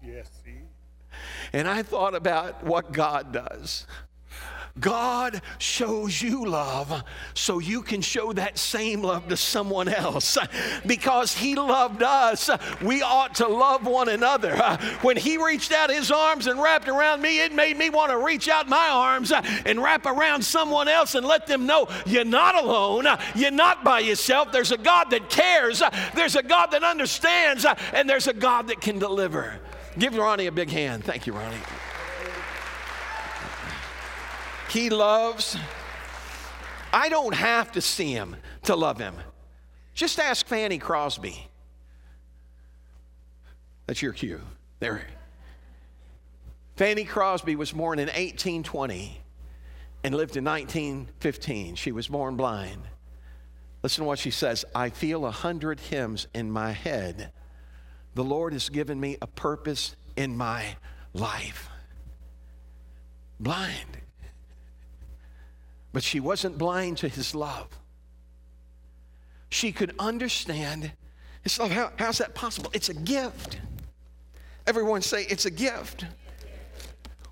Yes, 0.03 0.29
see? 0.43 0.61
And 1.53 1.67
I 1.67 1.83
thought 1.83 2.15
about 2.15 2.63
what 2.63 2.91
God 2.91 3.33
does. 3.33 3.85
God 4.79 5.41
shows 5.57 6.21
you 6.21 6.45
love 6.45 7.03
so 7.33 7.59
you 7.59 7.81
can 7.81 8.01
show 8.01 8.33
that 8.33 8.57
same 8.57 9.01
love 9.01 9.27
to 9.29 9.37
someone 9.37 9.87
else. 9.87 10.37
Because 10.85 11.35
He 11.35 11.55
loved 11.55 12.03
us, 12.03 12.49
we 12.81 13.01
ought 13.01 13.35
to 13.35 13.47
love 13.47 13.85
one 13.85 14.09
another. 14.09 14.55
When 15.01 15.17
He 15.17 15.37
reached 15.37 15.71
out 15.71 15.89
His 15.89 16.11
arms 16.11 16.47
and 16.47 16.61
wrapped 16.61 16.87
around 16.87 17.21
me, 17.21 17.41
it 17.41 17.53
made 17.53 17.77
me 17.77 17.89
want 17.89 18.11
to 18.11 18.17
reach 18.17 18.47
out 18.47 18.67
my 18.67 18.89
arms 18.89 19.31
and 19.65 19.81
wrap 19.81 20.05
around 20.05 20.43
someone 20.43 20.87
else 20.87 21.15
and 21.15 21.25
let 21.25 21.47
them 21.47 21.65
know 21.65 21.87
you're 22.05 22.25
not 22.25 22.55
alone, 22.55 23.05
you're 23.35 23.51
not 23.51 23.83
by 23.83 23.99
yourself. 23.99 24.51
There's 24.51 24.71
a 24.71 24.77
God 24.77 25.09
that 25.11 25.29
cares, 25.29 25.81
there's 26.15 26.35
a 26.35 26.43
God 26.43 26.67
that 26.71 26.83
understands, 26.83 27.65
and 27.93 28.09
there's 28.09 28.27
a 28.27 28.33
God 28.33 28.67
that 28.67 28.81
can 28.81 28.99
deliver. 28.99 29.59
Give 29.97 30.15
Ronnie 30.15 30.47
a 30.47 30.51
big 30.51 30.69
hand. 30.69 31.03
Thank 31.03 31.27
you, 31.27 31.33
Ronnie. 31.33 31.57
He 34.69 34.89
loves. 34.89 35.57
I 36.91 37.09
don't 37.09 37.33
have 37.33 37.71
to 37.73 37.81
see 37.81 38.11
him 38.11 38.35
to 38.63 38.75
love 38.75 38.99
him. 38.99 39.15
Just 39.93 40.19
ask 40.19 40.45
Fanny 40.45 40.77
Crosby. 40.77 41.47
That's 43.85 44.01
your 44.01 44.13
cue. 44.13 44.41
There. 44.79 45.01
Fanny 46.75 47.05
Crosby 47.05 47.55
was 47.55 47.71
born 47.71 47.97
in 47.97 48.07
1820 48.07 49.21
and 50.03 50.15
lived 50.15 50.37
in 50.37 50.43
1915. 50.43 51.75
She 51.75 51.91
was 51.91 52.07
born 52.07 52.35
blind. 52.35 52.83
Listen 53.81 54.03
to 54.03 54.07
what 54.07 54.19
she 54.19 54.31
says 54.31 54.65
I 54.75 54.89
feel 54.89 55.25
a 55.25 55.31
hundred 55.31 55.79
hymns 55.79 56.27
in 56.33 56.51
my 56.51 56.71
head. 56.71 57.31
The 58.13 58.23
Lord 58.23 58.53
has 58.53 58.69
given 58.69 58.99
me 58.99 59.17
a 59.21 59.27
purpose 59.27 59.95
in 60.15 60.35
my 60.35 60.75
life. 61.13 61.69
Blind. 63.39 63.97
But 65.97 66.03
she 66.03 66.19
wasn't 66.19 66.59
blind 66.59 66.99
to 66.99 67.07
his 67.07 67.33
love. 67.33 67.69
She 69.49 69.71
could 69.71 69.95
understand 69.97 70.91
his 71.41 71.57
love. 71.57 71.71
How, 71.71 71.91
how's 71.97 72.19
that 72.19 72.35
possible? 72.35 72.69
It's 72.71 72.89
a 72.89 72.93
gift. 72.93 73.57
Everyone 74.67 75.01
say, 75.01 75.23
it's 75.23 75.47
a 75.47 75.49
gift. 75.49 76.05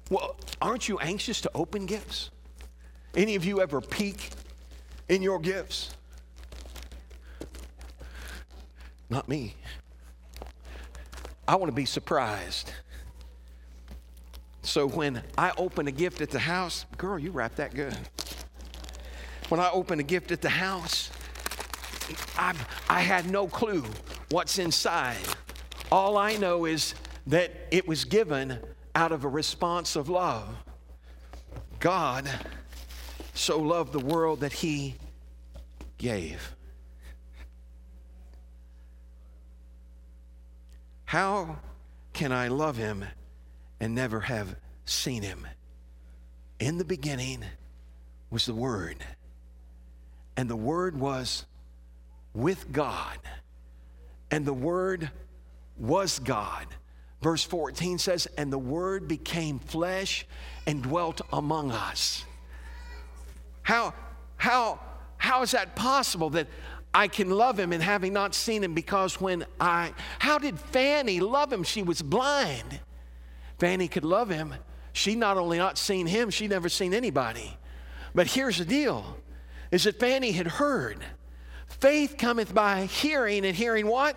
Well, 0.09 0.35
aren't 0.63 0.89
you 0.89 0.97
anxious 0.97 1.41
to 1.41 1.51
open 1.53 1.85
gifts? 1.85 2.31
Any 3.13 3.35
of 3.35 3.45
you 3.45 3.61
ever 3.61 3.81
peek 3.81 4.31
in 5.09 5.21
your 5.21 5.37
gifts? 5.37 5.93
Not 9.11 9.29
me. 9.29 9.53
I 11.47 11.55
want 11.55 11.71
to 11.71 11.75
be 11.75 11.85
surprised. 11.85 12.71
So 14.63 14.87
when 14.87 15.21
I 15.37 15.51
open 15.55 15.87
a 15.87 15.91
gift 15.91 16.21
at 16.21 16.31
the 16.31 16.39
house, 16.39 16.87
girl, 16.97 17.19
you 17.19 17.29
wrap 17.29 17.53
that 17.57 17.75
good. 17.75 17.95
When 19.49 19.59
I 19.59 19.69
opened 19.71 20.01
a 20.01 20.03
gift 20.03 20.31
at 20.31 20.41
the 20.41 20.49
house, 20.49 21.11
I, 22.37 22.55
I 22.89 23.01
had 23.01 23.29
no 23.29 23.47
clue 23.47 23.83
what's 24.31 24.57
inside. 24.57 25.17
All 25.91 26.17
I 26.17 26.37
know 26.37 26.65
is 26.65 26.95
that 27.27 27.51
it 27.71 27.87
was 27.87 28.05
given 28.05 28.59
out 28.95 29.11
of 29.11 29.23
a 29.23 29.27
response 29.27 29.95
of 29.95 30.09
love. 30.09 30.47
God 31.79 32.27
so 33.35 33.59
loved 33.59 33.93
the 33.93 33.99
world 33.99 34.39
that 34.39 34.53
he 34.53 34.95
gave. 35.97 36.55
How 41.05 41.57
can 42.13 42.31
I 42.31 42.47
love 42.47 42.77
him 42.77 43.05
and 43.79 43.93
never 43.93 44.21
have 44.21 44.55
seen 44.85 45.21
him? 45.21 45.45
In 46.59 46.77
the 46.79 46.85
beginning 46.85 47.43
was 48.31 48.45
the 48.45 48.55
Word 48.55 49.05
and 50.37 50.49
the 50.49 50.55
Word 50.55 50.99
was 50.99 51.45
with 52.33 52.71
God, 52.71 53.17
and 54.31 54.45
the 54.45 54.53
Word 54.53 55.09
was 55.77 56.19
God. 56.19 56.67
Verse 57.21 57.43
14 57.43 57.97
says, 57.97 58.27
And 58.37 58.51
the 58.51 58.57
Word 58.57 59.07
became 59.07 59.59
flesh 59.59 60.25
and 60.67 60.83
dwelt 60.83 61.21
among 61.31 61.71
us. 61.71 62.23
How, 63.63 63.93
how, 64.37 64.79
how 65.17 65.41
is 65.41 65.51
that 65.51 65.75
possible 65.75 66.29
that 66.31 66.47
I 66.93 67.07
can 67.07 67.29
love 67.29 67.59
him 67.59 67.73
and 67.73 67.81
having 67.81 68.13
not 68.13 68.35
seen 68.35 68.63
him 68.63 68.73
because 68.73 69.19
when 69.19 69.45
I, 69.59 69.93
how 70.19 70.37
did 70.37 70.59
Fanny 70.59 71.19
love 71.19 71.51
him? 71.51 71.63
She 71.63 71.81
was 71.81 72.01
blind. 72.01 72.79
Fanny 73.57 73.87
could 73.87 74.05
love 74.05 74.29
him. 74.29 74.53
She 74.93 75.15
not 75.15 75.37
only 75.37 75.57
not 75.57 75.77
seen 75.77 76.07
him, 76.07 76.29
she 76.29 76.47
never 76.47 76.69
seen 76.69 76.93
anybody. 76.93 77.57
But 78.13 78.27
here's 78.27 78.59
the 78.59 78.65
deal 78.65 79.17
is 79.75 79.83
that 79.83 79.99
Fanny 79.99 80.31
had 80.31 80.47
heard. 80.47 81.03
Faith 81.67 82.15
cometh 82.17 82.55
by 82.55 82.85
hearing, 82.85 83.45
and 83.45 83.53
hearing 83.53 83.87
what? 83.87 84.15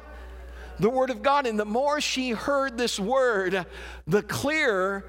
The 0.79 0.89
Word 0.89 1.11
of 1.11 1.21
God. 1.21 1.49
And 1.49 1.59
the 1.59 1.65
more 1.65 2.01
she 2.01 2.31
heard 2.31 2.79
this 2.79 3.01
Word, 3.01 3.67
the 4.07 4.23
clearer 4.23 5.05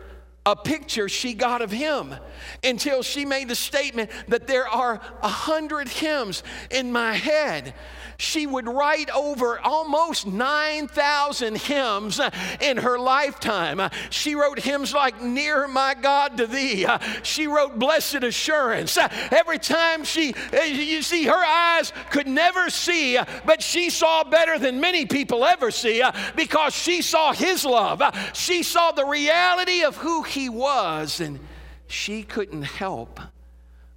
a 0.48 0.56
picture 0.56 1.08
she 1.08 1.36
got 1.36 1.62
of 1.62 1.70
him 1.70 2.16
until 2.64 3.04
she 3.04 3.26
made 3.26 3.48
the 3.48 3.56
statement 3.56 4.10
that 4.30 4.48
there 4.48 4.68
are 4.68 5.00
a 5.22 5.28
hundred 5.28 5.88
hymns 5.88 6.42
in 6.72 6.92
my 6.92 7.14
head 7.14 7.76
she 8.20 8.46
would 8.46 8.68
write 8.68 9.10
over 9.12 9.60
almost 9.62 10.28
9,000 10.28 11.58
hymns 11.58 12.20
in 12.60 12.76
her 12.78 13.00
lifetime. 13.00 13.90
She 14.10 14.36
wrote 14.36 14.60
hymns 14.60 14.94
like 14.94 15.22
Near 15.22 15.70
My 15.70 15.94
God 15.94 16.36
to 16.38 16.46
Thee. 16.46 16.86
She 17.24 17.48
wrote 17.48 17.80
Blessed 17.80 18.24
Assurance. 18.24 18.98
Every 19.32 19.58
time 19.58 20.04
she, 20.04 20.34
you 20.68 21.02
see, 21.02 21.24
her 21.24 21.46
eyes 21.46 21.94
could 22.12 22.28
never 22.28 22.70
see, 22.70 23.18
but 23.46 23.64
she 23.64 23.90
saw 23.90 24.26
better 24.26 24.60
than 24.60 24.82
many 24.82 25.06
people 25.06 25.46
ever 25.46 25.72
see 25.72 26.04
because 26.36 26.76
she 26.76 27.02
saw 27.02 27.32
His 27.32 27.64
love. 27.64 28.02
She 28.34 28.64
saw 28.64 28.92
the 28.92 29.06
reality 29.06 29.84
of 29.84 29.96
who 29.96 30.24
He 30.24 30.50
was, 30.50 31.22
and 31.22 31.40
she 31.88 32.24
couldn't 32.24 32.64
help 32.64 33.22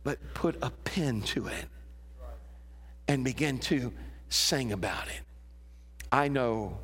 but 0.05 0.19
put 0.33 0.57
a 0.63 0.71
pen 0.71 1.23
to 1.23 1.49
it 1.49 1.67
and 3.09 3.25
begin 3.25 3.59
to 3.59 3.93
sang 4.33 4.73
about 4.73 5.09
it. 5.09 5.21
I 6.11 6.29
know 6.29 6.79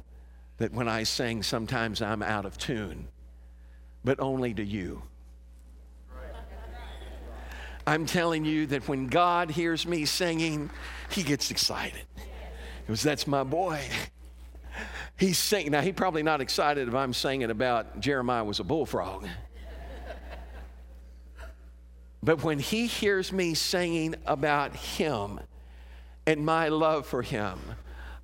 that 0.59 0.73
when 0.73 0.89
I 0.89 1.03
sing, 1.03 1.43
sometimes 1.43 2.03
I'm 2.03 2.23
out 2.23 2.45
of 2.45 2.59
tune, 2.59 3.09
but 4.05 4.21
only 4.21 4.55
to 4.55 4.65
you. 4.65 5.03
I'm 7.87 8.05
telling 8.05 8.45
you 8.45 8.67
that 8.67 8.87
when 8.87 9.07
God 9.07 9.51
hears 9.51 9.87
me 9.87 10.05
singing, 10.05 10.69
he 11.11 11.23
gets 11.23 11.51
excited. 11.51 12.03
Because 12.87 13.03
that's 13.03 13.27
my 13.27 13.45
boy. 13.45 13.81
He's 15.17 15.39
singing. 15.39 15.73
Now, 15.73 15.81
he's 15.81 15.95
probably 15.95 16.23
not 16.23 16.41
excited 16.43 16.87
if 16.87 16.95
I'm 16.95 17.15
singing 17.15 17.51
about 17.51 17.99
Jeremiah 18.01 18.45
was 18.45 18.61
a 18.61 18.65
bullfrog. 18.65 19.27
But 22.23 22.45
when 22.45 22.59
he 22.59 22.87
hears 22.87 23.33
me 23.33 23.55
singing 23.55 24.17
about 24.27 24.77
him, 24.77 25.41
and 26.29 26.45
my 26.45 26.69
love 26.69 27.07
for 27.07 27.23
him, 27.23 27.59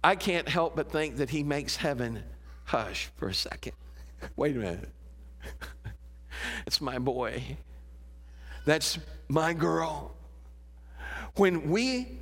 I 0.02 0.14
can't 0.14 0.46
help 0.46 0.76
but 0.76 0.92
think 0.92 1.16
that 1.16 1.30
he 1.30 1.42
makes 1.42 1.76
heaven 1.76 2.22
hush 2.64 3.08
for 3.16 3.28
a 3.28 3.34
second. 3.34 3.72
Wait 4.36 4.54
a 4.54 4.58
minute. 4.58 4.90
it's 6.66 6.82
my 6.82 6.98
boy. 6.98 7.42
That's 8.66 8.98
my 9.28 9.54
girl. 9.54 10.14
When 11.36 11.70
we 11.70 12.20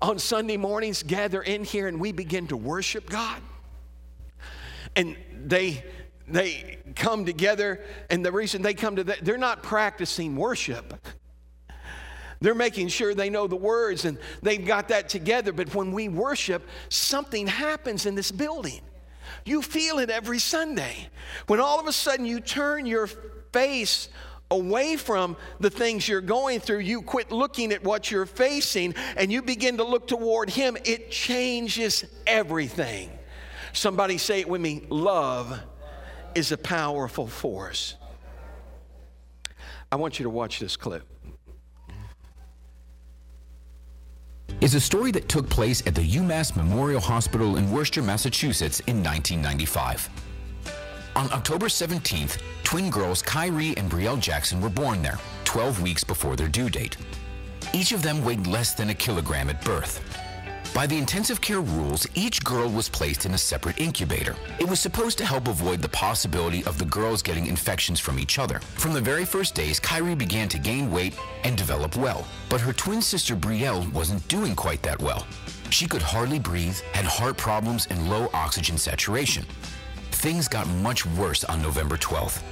on 0.00 0.18
Sunday 0.18 0.56
mornings 0.56 1.02
gather 1.02 1.42
in 1.42 1.64
here 1.64 1.86
and 1.86 2.00
we 2.00 2.12
begin 2.12 2.46
to 2.46 2.56
worship 2.56 3.10
God, 3.10 3.42
and 4.96 5.18
they 5.44 5.84
they 6.28 6.78
come 6.96 7.26
together, 7.26 7.84
and 8.08 8.24
the 8.24 8.32
reason 8.32 8.62
they 8.62 8.72
come 8.72 8.96
to 8.96 9.04
that, 9.04 9.22
they're 9.22 9.36
not 9.36 9.62
practicing 9.62 10.34
worship. 10.36 10.94
They're 12.40 12.54
making 12.54 12.88
sure 12.88 13.14
they 13.14 13.28
know 13.28 13.46
the 13.46 13.56
words 13.56 14.06
and 14.06 14.18
they've 14.42 14.64
got 14.64 14.88
that 14.88 15.08
together. 15.08 15.52
But 15.52 15.74
when 15.74 15.92
we 15.92 16.08
worship, 16.08 16.66
something 16.88 17.46
happens 17.46 18.06
in 18.06 18.14
this 18.14 18.32
building. 18.32 18.80
You 19.44 19.62
feel 19.62 19.98
it 19.98 20.10
every 20.10 20.38
Sunday. 20.38 21.08
When 21.46 21.60
all 21.60 21.78
of 21.78 21.86
a 21.86 21.92
sudden 21.92 22.24
you 22.24 22.40
turn 22.40 22.86
your 22.86 23.06
face 23.52 24.08
away 24.50 24.96
from 24.96 25.36
the 25.60 25.70
things 25.70 26.08
you're 26.08 26.20
going 26.20 26.60
through, 26.60 26.80
you 26.80 27.02
quit 27.02 27.30
looking 27.30 27.72
at 27.72 27.84
what 27.84 28.10
you're 28.10 28.26
facing 28.26 28.94
and 29.16 29.30
you 29.30 29.42
begin 29.42 29.76
to 29.76 29.84
look 29.84 30.08
toward 30.08 30.50
Him, 30.50 30.76
it 30.84 31.10
changes 31.10 32.04
everything. 32.26 33.10
Somebody 33.72 34.18
say 34.18 34.40
it 34.40 34.48
with 34.48 34.60
me 34.60 34.82
love 34.88 35.60
is 36.34 36.52
a 36.52 36.58
powerful 36.58 37.26
force. 37.26 37.94
I 39.92 39.96
want 39.96 40.18
you 40.18 40.24
to 40.24 40.30
watch 40.30 40.58
this 40.58 40.76
clip. 40.76 41.04
Is 44.60 44.74
a 44.74 44.80
story 44.80 45.10
that 45.10 45.28
took 45.28 45.48
place 45.48 45.86
at 45.86 45.94
the 45.94 46.06
UMass 46.06 46.54
Memorial 46.54 47.00
Hospital 47.00 47.56
in 47.56 47.70
Worcester, 47.70 48.02
Massachusetts 48.02 48.80
in 48.80 49.02
1995. 49.02 50.10
On 51.16 51.32
October 51.32 51.66
17th, 51.66 52.38
twin 52.62 52.90
girls 52.90 53.22
Kyrie 53.22 53.74
and 53.78 53.90
Brielle 53.90 54.20
Jackson 54.20 54.60
were 54.60 54.68
born 54.68 55.02
there, 55.02 55.18
12 55.44 55.80
weeks 55.80 56.04
before 56.04 56.36
their 56.36 56.48
due 56.48 56.68
date. 56.68 56.98
Each 57.72 57.92
of 57.92 58.02
them 58.02 58.22
weighed 58.22 58.46
less 58.46 58.74
than 58.74 58.90
a 58.90 58.94
kilogram 58.94 59.48
at 59.48 59.64
birth. 59.64 60.04
By 60.72 60.86
the 60.86 60.96
intensive 60.96 61.40
care 61.40 61.60
rules, 61.60 62.06
each 62.14 62.44
girl 62.44 62.70
was 62.70 62.88
placed 62.88 63.26
in 63.26 63.34
a 63.34 63.38
separate 63.38 63.80
incubator. 63.80 64.36
It 64.60 64.68
was 64.68 64.78
supposed 64.78 65.18
to 65.18 65.26
help 65.26 65.48
avoid 65.48 65.82
the 65.82 65.88
possibility 65.88 66.64
of 66.64 66.78
the 66.78 66.84
girls 66.84 67.22
getting 67.22 67.46
infections 67.46 67.98
from 67.98 68.20
each 68.20 68.38
other. 68.38 68.60
From 68.76 68.92
the 68.92 69.00
very 69.00 69.24
first 69.24 69.56
days, 69.56 69.80
Kyrie 69.80 70.14
began 70.14 70.48
to 70.48 70.58
gain 70.60 70.92
weight 70.92 71.18
and 71.42 71.56
develop 71.56 71.96
well, 71.96 72.24
but 72.48 72.60
her 72.60 72.72
twin 72.72 73.02
sister 73.02 73.34
Brielle 73.34 73.92
wasn't 73.92 74.26
doing 74.28 74.54
quite 74.54 74.80
that 74.82 75.02
well. 75.02 75.26
She 75.70 75.86
could 75.86 76.02
hardly 76.02 76.38
breathe, 76.38 76.78
had 76.92 77.04
heart 77.04 77.36
problems, 77.36 77.88
and 77.90 78.08
low 78.08 78.30
oxygen 78.32 78.78
saturation. 78.78 79.44
Things 80.12 80.46
got 80.46 80.68
much 80.68 81.04
worse 81.04 81.42
on 81.44 81.60
November 81.60 81.96
12th. 81.96 82.42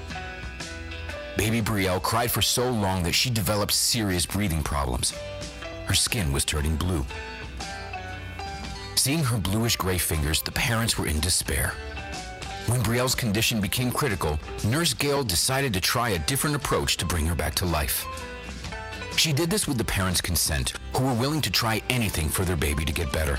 Baby 1.36 1.62
Brielle 1.62 2.02
cried 2.02 2.32
for 2.32 2.42
so 2.42 2.68
long 2.68 3.04
that 3.04 3.14
she 3.14 3.30
developed 3.30 3.72
serious 3.72 4.26
breathing 4.26 4.64
problems. 4.64 5.14
Her 5.86 5.94
skin 5.94 6.32
was 6.32 6.44
turning 6.44 6.74
blue. 6.74 7.06
Seeing 8.98 9.22
her 9.22 9.38
bluish 9.38 9.76
gray 9.76 9.96
fingers, 9.96 10.42
the 10.42 10.50
parents 10.50 10.98
were 10.98 11.06
in 11.06 11.20
despair. 11.20 11.72
When 12.66 12.82
Brielle's 12.82 13.14
condition 13.14 13.60
became 13.60 13.92
critical, 13.92 14.40
Nurse 14.64 14.92
Gail 14.92 15.22
decided 15.22 15.72
to 15.74 15.80
try 15.80 16.08
a 16.10 16.18
different 16.18 16.56
approach 16.56 16.96
to 16.96 17.06
bring 17.06 17.24
her 17.26 17.36
back 17.36 17.54
to 17.54 17.64
life. 17.64 18.04
She 19.16 19.32
did 19.32 19.50
this 19.50 19.68
with 19.68 19.78
the 19.78 19.84
parents' 19.84 20.20
consent, 20.20 20.72
who 20.96 21.04
were 21.04 21.14
willing 21.14 21.40
to 21.42 21.50
try 21.50 21.80
anything 21.88 22.28
for 22.28 22.44
their 22.44 22.56
baby 22.56 22.84
to 22.84 22.92
get 22.92 23.12
better. 23.12 23.38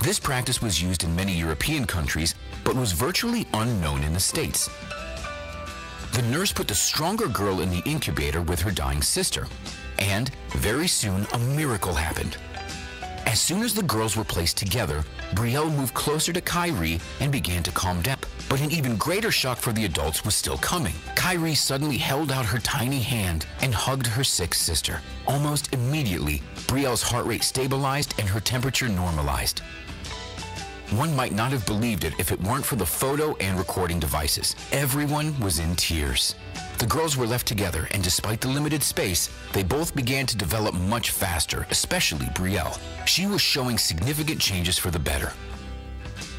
This 0.00 0.18
practice 0.18 0.62
was 0.62 0.80
used 0.80 1.04
in 1.04 1.14
many 1.14 1.34
European 1.34 1.84
countries, 1.84 2.34
but 2.64 2.74
was 2.74 2.92
virtually 2.92 3.46
unknown 3.52 4.04
in 4.04 4.14
the 4.14 4.20
States. 4.20 4.70
The 6.14 6.22
nurse 6.22 6.50
put 6.50 6.66
the 6.66 6.74
stronger 6.74 7.28
girl 7.28 7.60
in 7.60 7.68
the 7.68 7.82
incubator 7.84 8.40
with 8.40 8.62
her 8.62 8.70
dying 8.70 9.02
sister, 9.02 9.48
and 9.98 10.30
very 10.52 10.88
soon 10.88 11.26
a 11.34 11.38
miracle 11.38 11.92
happened. 11.92 12.38
As 13.26 13.40
soon 13.40 13.62
as 13.64 13.74
the 13.74 13.82
girls 13.82 14.16
were 14.16 14.24
placed 14.24 14.56
together, 14.56 15.04
Brielle 15.34 15.74
moved 15.74 15.94
closer 15.94 16.32
to 16.32 16.40
Kyrie 16.40 17.00
and 17.20 17.32
began 17.32 17.62
to 17.64 17.72
calm 17.72 18.00
down. 18.00 18.18
But 18.48 18.60
an 18.60 18.70
even 18.70 18.96
greater 18.96 19.32
shock 19.32 19.58
for 19.58 19.72
the 19.72 19.84
adults 19.84 20.24
was 20.24 20.36
still 20.36 20.56
coming. 20.58 20.94
Kyrie 21.16 21.56
suddenly 21.56 21.98
held 21.98 22.30
out 22.30 22.46
her 22.46 22.60
tiny 22.60 23.00
hand 23.00 23.44
and 23.60 23.74
hugged 23.74 24.06
her 24.06 24.22
sick 24.22 24.54
sister. 24.54 25.02
Almost 25.26 25.74
immediately, 25.74 26.40
Brielle's 26.68 27.02
heart 27.02 27.26
rate 27.26 27.42
stabilized 27.42 28.14
and 28.20 28.28
her 28.28 28.40
temperature 28.40 28.88
normalized. 28.88 29.60
One 30.90 31.16
might 31.16 31.32
not 31.32 31.50
have 31.50 31.66
believed 31.66 32.04
it 32.04 32.14
if 32.16 32.30
it 32.30 32.40
weren't 32.40 32.64
for 32.64 32.76
the 32.76 32.86
photo 32.86 33.34
and 33.38 33.58
recording 33.58 33.98
devices. 33.98 34.54
Everyone 34.70 35.38
was 35.40 35.58
in 35.58 35.74
tears. 35.74 36.36
The 36.78 36.86
girls 36.86 37.16
were 37.16 37.26
left 37.26 37.48
together, 37.48 37.88
and 37.90 38.04
despite 38.04 38.40
the 38.40 38.48
limited 38.48 38.84
space, 38.84 39.28
they 39.52 39.64
both 39.64 39.96
began 39.96 40.26
to 40.26 40.36
develop 40.36 40.74
much 40.74 41.10
faster, 41.10 41.66
especially 41.70 42.26
Brielle. 42.26 42.78
She 43.04 43.26
was 43.26 43.40
showing 43.40 43.78
significant 43.78 44.40
changes 44.40 44.78
for 44.78 44.92
the 44.92 44.98
better. 45.00 45.32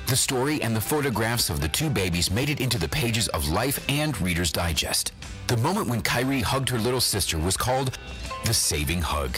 The 0.06 0.16
story 0.16 0.62
and 0.62 0.74
the 0.74 0.80
photographs 0.80 1.50
of 1.50 1.60
the 1.60 1.68
two 1.68 1.90
babies 1.90 2.32
made 2.32 2.50
it 2.50 2.62
into 2.62 2.80
the 2.80 2.88
pages 2.88 3.28
of 3.30 3.50
Life 3.50 3.84
and 3.90 4.20
Reader's 4.22 4.54
Digest. 4.54 5.12
The 5.48 5.58
moment 5.58 5.90
when 5.90 6.02
Kyrie 6.02 6.40
hugged 6.40 6.70
her 6.70 6.80
little 6.80 7.02
sister 7.02 7.38
was 7.38 7.58
called 7.58 7.98
the 8.46 8.54
saving 8.54 9.02
hug. 9.02 9.38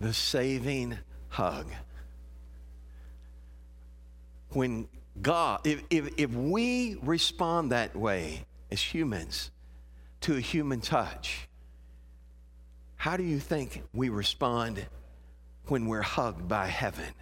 The 0.00 0.14
saving 0.14 0.96
hug. 1.28 1.66
When 4.52 4.88
God, 5.20 5.60
if, 5.64 5.82
if, 5.90 6.10
if 6.16 6.32
we 6.32 6.96
respond 7.02 7.72
that 7.72 7.94
way 7.94 8.44
as 8.70 8.80
humans 8.80 9.50
to 10.22 10.36
a 10.36 10.40
human 10.40 10.80
touch, 10.80 11.48
how 12.96 13.16
do 13.16 13.22
you 13.22 13.38
think 13.38 13.82
we 13.94 14.08
respond 14.08 14.84
when 15.66 15.86
we're 15.86 16.02
hugged 16.02 16.48
by 16.48 16.66
heaven? 16.66 17.14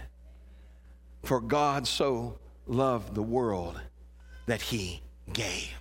For 1.22 1.41
God 1.41 1.87
so 1.87 2.39
loved 2.66 3.14
the 3.14 3.22
world 3.22 3.81
that 4.47 4.61
he 4.61 5.03
gave. 5.33 5.74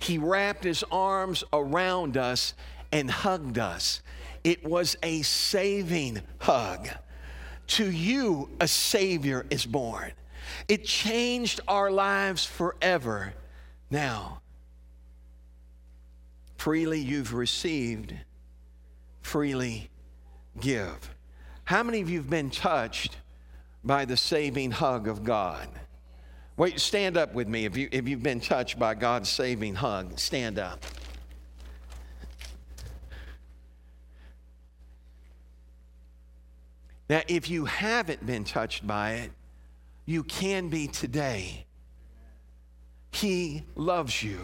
He 0.00 0.18
wrapped 0.18 0.64
his 0.64 0.84
arms 0.90 1.44
around 1.52 2.16
us 2.16 2.54
and 2.92 3.10
hugged 3.10 3.58
us. 3.58 4.02
It 4.44 4.64
was 4.64 4.96
a 5.02 5.22
saving 5.22 6.22
hug. 6.38 6.88
To 7.68 7.90
you, 7.90 8.50
a 8.60 8.68
Savior 8.68 9.44
is 9.50 9.66
born. 9.66 10.12
It 10.68 10.84
changed 10.84 11.60
our 11.68 11.90
lives 11.90 12.44
forever. 12.44 13.34
Now, 13.90 14.40
freely 16.56 17.00
you've 17.00 17.32
received, 17.34 18.14
freely 19.20 19.90
give. 20.60 21.14
How 21.64 21.82
many 21.82 22.00
of 22.00 22.10
you 22.10 22.18
have 22.18 22.30
been 22.30 22.50
touched 22.50 23.16
by 23.84 24.04
the 24.04 24.16
saving 24.16 24.72
hug 24.72 25.08
of 25.08 25.24
God? 25.24 25.68
Wait, 26.56 26.80
stand 26.80 27.16
up 27.16 27.34
with 27.34 27.46
me 27.46 27.64
if, 27.66 27.76
you, 27.76 27.88
if 27.92 28.08
you've 28.08 28.22
been 28.22 28.40
touched 28.40 28.78
by 28.78 28.94
God's 28.94 29.28
saving 29.28 29.76
hug. 29.76 30.18
Stand 30.18 30.58
up. 30.58 30.84
Now, 37.08 37.22
if 37.28 37.48
you 37.48 37.64
haven't 37.64 38.26
been 38.26 38.44
touched 38.44 38.86
by 38.86 39.12
it, 39.12 39.30
you 40.08 40.24
can 40.24 40.68
be 40.70 40.88
today. 40.88 41.66
He 43.12 43.62
loves 43.74 44.22
you. 44.22 44.40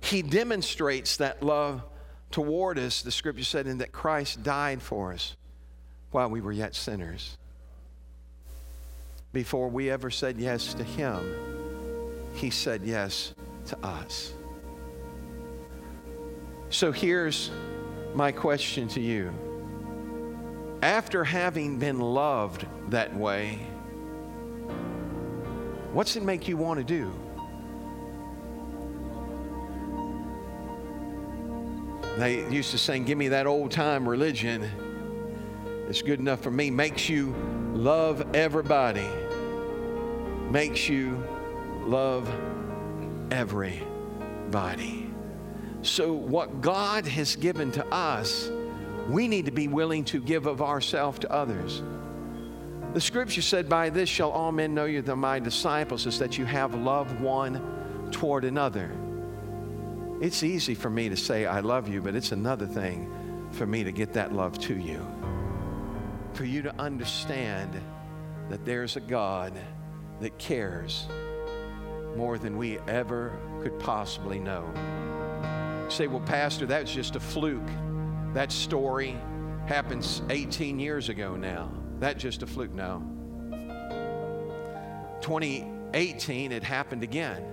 He 0.00 0.20
demonstrates 0.20 1.16
that 1.16 1.42
love 1.42 1.82
toward 2.30 2.78
us, 2.78 3.02
the 3.02 3.10
scripture 3.10 3.44
said, 3.44 3.66
in 3.66 3.78
that 3.78 3.92
Christ 3.92 4.42
died 4.42 4.82
for 4.82 5.12
us 5.12 5.34
while 6.10 6.28
we 6.28 6.40
were 6.40 6.52
yet 6.52 6.74
sinners 6.74 7.38
before 9.32 9.68
we 9.68 9.90
ever 9.90 10.10
said 10.10 10.36
yes 10.38 10.74
to 10.74 10.84
Him, 10.84 11.20
He 12.34 12.50
said 12.50 12.82
yes 12.82 13.34
to 13.66 13.78
us. 13.84 14.34
So 16.70 16.92
here's 16.92 17.50
my 18.14 18.32
question 18.32 18.88
to 18.88 19.00
you. 19.00 19.32
After 20.82 21.24
having 21.24 21.78
been 21.78 22.00
loved 22.00 22.66
that 22.90 23.14
way, 23.16 23.60
what's 25.92 26.16
it 26.16 26.22
make 26.22 26.48
you 26.48 26.56
want 26.56 26.78
to 26.78 26.84
do? 26.84 27.12
They 32.18 32.48
used 32.50 32.70
to 32.72 32.78
sing, 32.78 33.04
Give 33.04 33.16
me 33.16 33.28
that 33.28 33.46
old 33.46 33.70
time 33.70 34.08
religion. 34.08 34.68
It's 35.88 36.02
good 36.02 36.20
enough 36.20 36.40
for 36.40 36.50
me. 36.50 36.70
Makes 36.70 37.08
you 37.08 37.34
love 37.74 38.34
everybody 38.34 39.08
makes 40.52 40.86
you 40.86 41.24
love 41.86 42.30
everybody. 43.30 45.10
So, 45.80 46.12
what 46.12 46.60
God 46.60 47.06
has 47.06 47.34
given 47.36 47.72
to 47.72 47.86
us, 47.86 48.50
we 49.08 49.26
need 49.26 49.46
to 49.46 49.50
be 49.50 49.66
willing 49.66 50.04
to 50.06 50.20
give 50.20 50.46
of 50.46 50.60
ourselves 50.60 51.18
to 51.20 51.32
others. 51.32 51.82
The 52.94 53.00
scripture 53.00 53.40
said, 53.40 53.70
By 53.70 53.88
this 53.88 54.10
shall 54.10 54.30
all 54.30 54.52
men 54.52 54.74
know 54.74 54.84
you, 54.84 55.02
are 55.06 55.16
my 55.16 55.38
disciples, 55.38 56.06
is 56.06 56.18
that 56.18 56.36
you 56.36 56.44
have 56.44 56.74
love 56.74 57.22
one 57.22 58.08
toward 58.10 58.44
another. 58.44 58.90
It's 60.20 60.42
easy 60.42 60.74
for 60.74 60.90
me 60.90 61.08
to 61.08 61.16
say, 61.16 61.46
I 61.46 61.60
love 61.60 61.88
you, 61.88 62.02
but 62.02 62.14
it's 62.14 62.32
another 62.32 62.66
thing 62.66 63.48
for 63.52 63.66
me 63.66 63.82
to 63.82 63.92
get 63.92 64.12
that 64.12 64.34
love 64.34 64.58
to 64.60 64.76
you. 64.76 65.06
For 66.34 66.44
you 66.44 66.60
to 66.62 66.74
understand 66.78 67.80
that 68.50 68.64
there's 68.66 68.96
a 68.96 69.00
God 69.00 69.54
that 70.20 70.38
cares 70.38 71.06
more 72.14 72.36
than 72.36 72.58
we 72.58 72.78
ever 72.80 73.38
could 73.62 73.78
possibly 73.78 74.38
know. 74.38 74.70
You 75.84 75.90
say, 75.90 76.08
well, 76.08 76.20
Pastor, 76.20 76.66
that 76.66 76.82
was 76.82 76.92
just 76.92 77.16
a 77.16 77.20
fluke. 77.20 77.70
That 78.34 78.52
story 78.52 79.16
happens 79.66 80.20
18 80.28 80.78
years 80.78 81.08
ago 81.08 81.36
now. 81.36 81.72
That 82.02 82.18
just 82.18 82.42
a 82.42 82.48
fluke? 82.48 82.74
No. 82.74 83.00
2018, 85.20 86.50
it 86.50 86.64
happened 86.64 87.04
again, 87.04 87.44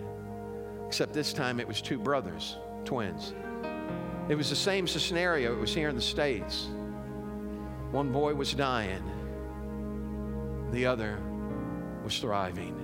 except 0.87 1.13
this 1.13 1.33
time 1.33 1.59
it 1.59 1.67
was 1.67 1.83
two 1.83 1.99
brothers, 1.99 2.57
twins. 2.83 3.35
It 4.27 4.33
was 4.33 4.49
the 4.49 4.55
same 4.55 4.87
scenario, 4.87 5.53
it 5.53 5.59
was 5.59 5.71
here 5.71 5.87
in 5.87 5.95
the 5.95 6.01
States. 6.01 6.67
One 7.91 8.11
boy 8.11 8.33
was 8.33 8.55
dying, 8.55 9.03
the 10.71 10.83
other 10.83 11.21
was 12.03 12.17
thriving. 12.17 12.75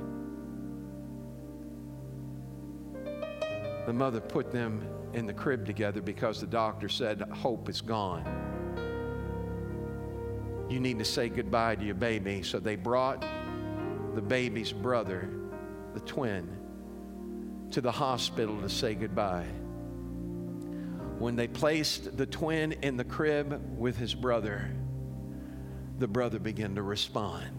The 3.87 3.93
mother 3.93 4.21
put 4.21 4.51
them 4.51 4.87
in 5.13 5.25
the 5.25 5.33
crib 5.33 5.65
together 5.65 5.99
because 5.99 6.39
the 6.39 6.45
doctor 6.45 6.89
said 6.89 7.23
hope 7.33 7.69
is 7.69 7.81
gone. 7.81 8.44
You 10.69 10.79
need 10.79 10.99
to 10.99 11.05
say 11.05 11.29
goodbye 11.29 11.75
to 11.75 11.85
your 11.85 11.95
baby. 11.95 12.41
So 12.43 12.59
they 12.59 12.75
brought 12.75 13.23
the 14.15 14.21
baby's 14.21 14.71
brother, 14.71 15.29
the 15.93 15.99
twin, 16.01 16.49
to 17.71 17.81
the 17.81 17.91
hospital 17.91 18.59
to 18.61 18.69
say 18.69 18.95
goodbye. 18.95 19.47
When 21.19 21.35
they 21.35 21.47
placed 21.47 22.17
the 22.17 22.25
twin 22.25 22.73
in 22.81 22.97
the 22.97 23.03
crib 23.03 23.61
with 23.77 23.97
his 23.97 24.13
brother, 24.13 24.69
the 25.99 26.07
brother 26.07 26.39
began 26.39 26.75
to 26.75 26.81
respond. 26.81 27.51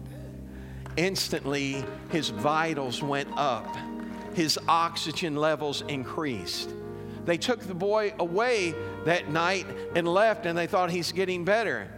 Instantly, 0.95 1.83
his 2.09 2.29
vitals 2.29 3.01
went 3.01 3.29
up, 3.35 3.75
his 4.33 4.59
oxygen 4.67 5.35
levels 5.35 5.81
increased. 5.87 6.71
They 7.25 7.37
took 7.37 7.61
the 7.61 7.73
boy 7.73 8.13
away 8.19 8.73
that 9.05 9.29
night 9.29 9.65
and 9.95 10.07
left, 10.07 10.45
and 10.45 10.57
they 10.57 10.67
thought 10.67 10.91
he's 10.91 11.11
getting 11.11 11.45
better. 11.45 11.89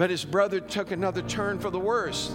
But 0.00 0.08
his 0.08 0.24
brother 0.24 0.60
took 0.60 0.92
another 0.92 1.20
turn 1.20 1.58
for 1.58 1.68
the 1.68 1.78
worse. 1.78 2.34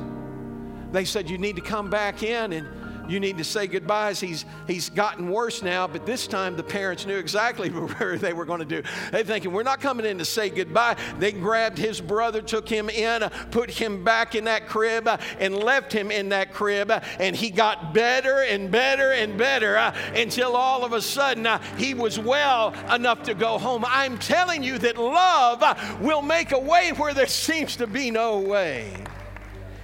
They 0.91 1.03
said, 1.03 1.32
You 1.32 1.39
need 1.39 1.55
to 1.55 1.63
come 1.63 1.89
back 1.89 2.22
in 2.22 2.53
and 2.53 2.68
you 3.08 3.20
need 3.20 3.38
to 3.38 3.43
say 3.43 3.68
goodbyes. 3.68 4.20
He's, 4.20 4.45
he's 4.68 4.89
gotten 4.89 5.30
worse 5.30 5.62
now, 5.62 5.88
but 5.88 6.06
this 6.06 6.28
time 6.28 6.56
the 6.56 6.64
parents 6.64 7.06
knew 7.06 7.18
exactly 7.18 7.70
where 7.70 8.18
they 8.18 8.34
were 8.34 8.45
going 8.45 8.60
to 8.60 8.66
do. 8.66 8.84
They're 9.12 9.24
thinking, 9.24 9.51
we're 9.51 9.64
not 9.64 9.82
coming 9.82 10.06
in 10.06 10.18
to 10.18 10.26
say 10.26 10.49
goodbye. 10.49 10.97
They 11.20 11.32
grabbed 11.32 11.78
his 11.78 12.01
brother, 12.01 12.41
took 12.41 12.68
him 12.68 12.89
in, 12.89 13.30
put 13.51 13.70
him 13.70 14.03
back 14.03 14.36
in 14.36 14.45
that 14.45 14.68
crib, 14.68 15.08
and 15.39 15.56
left 15.56 15.91
him 15.91 16.12
in 16.12 16.30
that 16.30 16.53
crib. 16.53 16.91
And 17.20 17.36
he 17.36 17.49
got 17.49 17.93
better 17.93 18.43
and 18.43 18.72
better 18.72 19.12
and 19.12 19.38
better 19.38 19.78
uh, 19.78 19.95
until 20.16 20.56
all 20.56 20.84
of 20.84 20.93
a 20.93 21.01
sudden 21.01 21.45
uh, 21.45 21.60
he 21.78 21.93
was 21.93 22.20
well 22.20 22.74
enough 22.93 23.24
to 23.24 23.34
go 23.34 23.58
home. 23.58 23.84
I'm 23.88 24.18
telling 24.18 24.64
you 24.64 24.78
that 24.80 24.97
love 24.97 26.01
will 26.01 26.22
make 26.22 26.51
a 26.51 26.60
way 26.60 26.91
where 26.91 27.14
there 27.14 27.28
seems 27.45 27.76
to 27.78 27.88
be 27.88 28.12
no 28.12 28.39
way. 28.39 28.93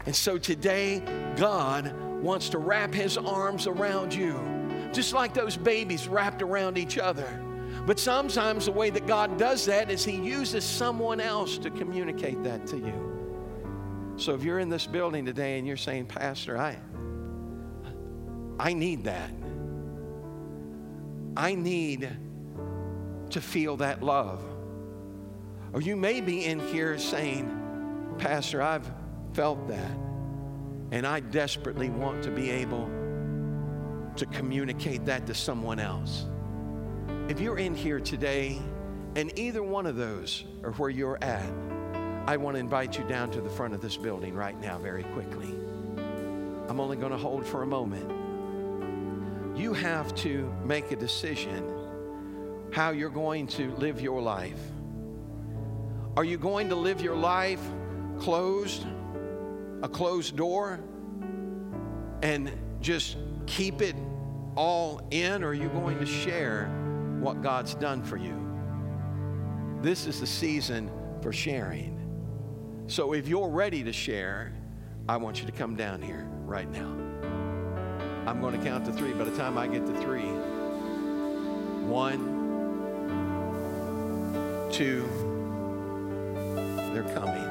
And 0.06 0.16
so 0.16 0.38
today, 0.38 1.04
God 1.36 1.94
wants 2.22 2.50
to 2.50 2.58
wrap 2.58 2.94
his 2.94 3.18
arms 3.18 3.68
around 3.68 4.14
you, 4.14 4.40
just 4.92 5.14
like 5.14 5.34
those 5.34 5.58
babies 5.58 6.08
wrapped 6.08 6.42
around 6.42 6.78
each 6.78 6.98
other. 6.98 7.28
But 7.86 8.00
sometimes 8.00 8.66
the 8.66 8.72
way 8.72 8.90
that 8.92 9.08
God 9.08 9.38
does 9.38 9.66
that 9.66 9.90
is 9.90 10.06
he 10.06 10.16
uses 10.16 10.64
someone 10.64 11.20
else 11.20 11.58
to 11.60 11.72
communicate 11.72 12.44
that 12.44 12.68
to 12.68 12.78
you. 12.78 14.14
So 14.18 14.36
if 14.36 14.44
you're 14.44 14.60
in 14.60 14.70
this 14.70 14.86
building 14.86 15.26
today 15.26 15.58
and 15.58 15.68
you're 15.68 15.78
saying, 15.78 16.06
Pastor, 16.06 16.58
I, 16.58 16.78
I 18.60 18.74
need 18.74 19.06
that. 19.06 19.32
I 21.36 21.56
need 21.56 22.10
to 23.32 23.42
feel 23.42 23.78
that 23.78 24.04
love. 24.04 24.44
Or 25.74 25.82
you 25.82 25.96
may 25.96 26.22
be 26.22 26.46
in 26.46 26.60
here 26.60 27.00
saying, 27.00 28.16
Pastor, 28.20 28.62
I've 28.62 28.92
felt 29.34 29.68
that. 29.68 29.98
And 30.92 31.08
I 31.08 31.22
desperately 31.22 31.90
want 31.90 32.24
to 32.24 32.32
be 32.32 32.50
able 32.50 32.90
to 34.16 34.26
communicate 34.26 35.06
that 35.06 35.26
to 35.28 35.34
someone 35.34 35.80
else. 35.80 36.26
If 37.30 37.40
you're 37.40 37.58
in 37.58 37.76
here 37.76 38.00
today 38.00 38.60
and 39.16 39.38
either 39.40 39.64
one 39.64 39.86
of 39.86 39.96
those 39.96 40.44
are 40.64 40.72
where 40.74 40.90
you're 40.90 41.22
at, 41.24 41.50
I 42.28 42.38
want 42.38 42.56
to 42.56 42.60
invite 42.60 42.98
you 42.98 43.04
down 43.06 43.32
to 43.32 43.42
the 43.42 43.50
front 43.50 43.74
of 43.74 43.82
this 43.82 43.98
building 43.98 44.36
right 44.36 44.60
now, 44.60 44.78
very 44.78 45.04
quickly. 45.04 45.48
I'm 46.68 46.80
only 46.80 46.98
going 46.98 47.12
to 47.12 47.18
hold 47.18 47.46
for 47.46 47.64
a 47.64 47.68
moment. 47.68 48.10
You 49.58 49.74
have 49.74 50.14
to 50.16 50.54
make 50.64 50.92
a 50.92 50.96
decision 50.96 51.70
how 52.72 52.92
you're 52.92 53.10
going 53.10 53.48
to 53.48 53.72
live 53.76 54.02
your 54.02 54.22
life. 54.22 54.60
Are 56.16 56.24
you 56.24 56.38
going 56.38 56.70
to 56.70 56.76
live 56.76 57.02
your 57.02 57.16
life 57.16 57.62
closed? 58.20 58.86
A 59.84 59.90
closed 59.90 60.36
door 60.36 60.80
and 62.22 62.52
just 62.82 63.18
keep 63.48 63.82
it 63.82 63.96
all 64.56 65.02
in, 65.12 65.44
or 65.44 65.50
are 65.50 65.54
you 65.54 65.70
going 65.70 65.98
to 66.00 66.06
share 66.06 66.68
what 67.20 67.42
God's 67.42 67.76
done 67.76 68.04
for 68.04 68.18
you? 68.18 68.38
This 69.82 70.06
is 70.06 70.20
the 70.20 70.28
season 70.28 70.92
for 71.22 71.34
sharing. 71.34 71.98
So 72.88 73.14
if 73.14 73.28
you're 73.28 73.50
ready 73.50 73.84
to 73.84 73.94
share, 73.94 74.54
I 75.08 75.18
want 75.18 75.40
you 75.40 75.46
to 75.46 75.52
come 75.52 75.76
down 75.76 76.02
here 76.02 76.28
right 76.46 76.70
now. 76.72 76.90
I'm 78.28 78.40
going 78.40 78.58
to 78.58 78.64
count 78.64 78.86
to 78.86 78.94
three. 78.94 79.14
By 79.14 79.24
the 79.24 79.36
time 79.36 79.58
I 79.58 79.68
get 79.68 79.86
to 79.86 79.94
three, 80.02 80.30
one, 81.88 82.20
two, 84.72 85.08
they're 86.94 87.16
coming. 87.16 87.51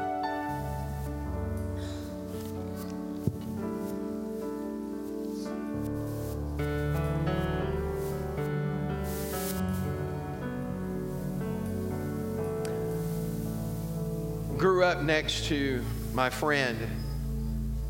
Grew 14.60 14.84
up 14.84 15.00
next 15.00 15.46
to 15.46 15.82
my 16.12 16.28
friend. 16.28 16.78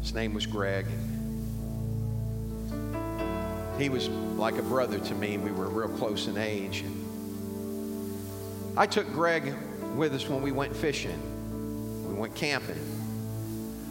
His 0.02 0.14
name 0.14 0.32
was 0.32 0.46
Greg. 0.46 0.86
He 3.76 3.88
was 3.88 4.08
like 4.08 4.56
a 4.56 4.62
brother 4.62 5.00
to 5.00 5.14
me. 5.16 5.36
We 5.36 5.50
were 5.50 5.68
real 5.68 5.88
close 5.98 6.28
in 6.28 6.38
age. 6.38 6.84
I 8.76 8.86
took 8.86 9.12
Greg 9.12 9.52
with 9.96 10.14
us 10.14 10.28
when 10.28 10.42
we 10.42 10.52
went 10.52 10.76
fishing. 10.76 12.06
We 12.06 12.14
went 12.14 12.36
camping. 12.36 12.78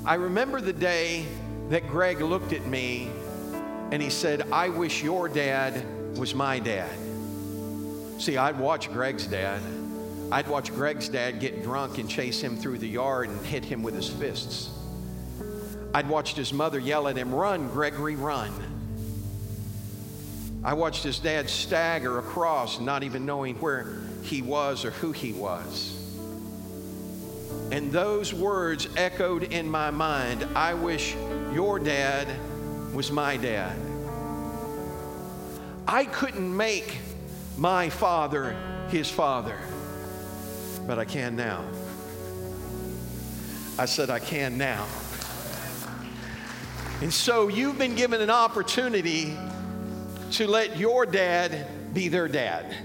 I 0.06 0.14
remember 0.14 0.62
the 0.62 0.72
day 0.72 1.26
that 1.68 1.86
Greg 1.86 2.22
looked 2.22 2.54
at 2.54 2.66
me 2.66 3.10
and 3.92 4.02
he 4.02 4.10
said, 4.10 4.54
I 4.54 4.70
wish 4.70 5.04
your 5.04 5.28
dad 5.28 5.84
was 6.18 6.34
my 6.34 6.60
dad. 6.60 6.98
See, 8.20 8.38
I'd 8.38 8.58
watch 8.58 8.90
Greg's 8.90 9.28
dad. 9.28 9.62
I'd 10.32 10.48
watch 10.48 10.74
Greg's 10.74 11.10
dad 11.10 11.40
get 11.40 11.64
drunk 11.64 11.98
and 11.98 12.10
chase 12.10 12.40
him 12.42 12.56
through 12.56 12.78
the 12.78 12.88
yard 12.88 13.30
and 13.30 13.46
hit 13.46 13.66
him 13.66 13.82
with 13.82 13.96
his 13.96 14.10
fists. 14.10 14.70
I'd 15.94 16.08
watched 16.08 16.38
his 16.38 16.54
mother 16.54 16.80
yell 16.80 17.08
at 17.08 17.18
him, 17.18 17.34
Run, 17.34 17.68
Gregory, 17.70 18.16
run. 18.16 18.52
I 20.64 20.74
watched 20.74 21.04
his 21.04 21.20
dad 21.20 21.50
stagger 21.50 22.20
across, 22.20 22.80
not 22.80 23.04
even 23.04 23.26
knowing 23.26 23.56
where 23.56 23.98
he 24.22 24.42
was 24.42 24.86
or 24.86 24.92
who 24.92 25.12
he 25.12 25.34
was. 25.34 25.96
And 27.72 27.92
those 27.92 28.34
words 28.34 28.88
echoed 28.98 29.44
in 29.44 29.70
my 29.70 29.90
mind 29.90 30.44
I 30.56 30.74
wish 30.74 31.16
your 31.54 31.80
dad 31.80 32.28
was 32.94 33.12
my 33.12 33.38
dad. 33.38 33.78
I 35.88 36.06
couldn't 36.06 36.56
make 36.56 36.98
my 37.58 37.90
father 37.90 38.56
his 38.90 39.10
father, 39.10 39.60
but 40.90 40.98
I 40.98 41.06
can 41.06 41.36
now. 41.36 41.64
I 43.78 43.86
said, 43.86 44.10
I 44.10 44.18
can 44.18 44.58
now. 44.58 44.88
And 47.02 47.14
so 47.14 47.48
you've 47.48 47.78
been 47.78 47.94
given 47.94 48.22
an 48.22 48.32
opportunity 48.32 49.38
to 50.32 50.48
let 50.48 50.78
your 50.78 51.06
dad 51.06 51.94
be 51.94 52.08
their 52.08 52.28
dad. 52.28 52.76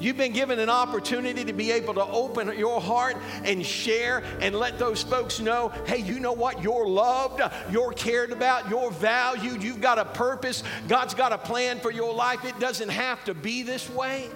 You've 0.00 0.16
been 0.16 0.32
given 0.32 0.58
an 0.58 0.70
opportunity 0.70 1.44
to 1.44 1.52
be 1.52 1.70
able 1.70 1.94
to 1.94 2.04
open 2.04 2.58
your 2.58 2.80
heart 2.80 3.16
and 3.44 3.64
share 3.64 4.24
and 4.40 4.54
let 4.54 4.78
those 4.78 5.02
folks 5.02 5.40
know 5.40 5.72
hey, 5.86 5.98
you 5.98 6.18
know 6.18 6.32
what? 6.32 6.62
You're 6.62 6.88
loved, 6.88 7.42
you're 7.70 7.92
cared 7.92 8.32
about, 8.32 8.70
you're 8.70 8.90
valued, 8.90 9.62
you've 9.62 9.80
got 9.80 9.98
a 9.98 10.06
purpose, 10.06 10.62
God's 10.88 11.14
got 11.14 11.32
a 11.32 11.38
plan 11.38 11.78
for 11.80 11.90
your 11.90 12.14
life. 12.14 12.44
It 12.44 12.58
doesn't 12.58 12.88
have 12.88 13.22
to 13.24 13.34
be 13.34 13.62
this 13.62 13.88
way. 13.90 14.28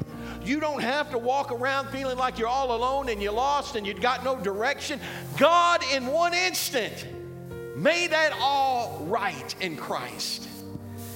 You 0.45 0.61
don't 0.61 0.83
have 0.83 1.11
to 1.13 1.19
walk 1.19 1.51
around 1.51 1.89
feeling 1.89 2.19
like 2.19 2.39
you're 2.39 2.49
all 2.49 2.77
alone 2.77 3.09
and 3.09 3.23
you're 3.23 3.33
lost 3.33 3.77
and 3.77 3.87
you've 3.87 4.03
got 4.03 4.23
no 4.23 4.39
direction. 4.39 5.01
God, 5.39 5.83
in 5.95 6.07
one 6.07 6.35
instant, 6.35 7.07
made 7.77 8.11
that 8.11 8.33
all 8.39 9.05
right 9.07 9.55
in 9.61 9.77
Christ. 9.77 10.47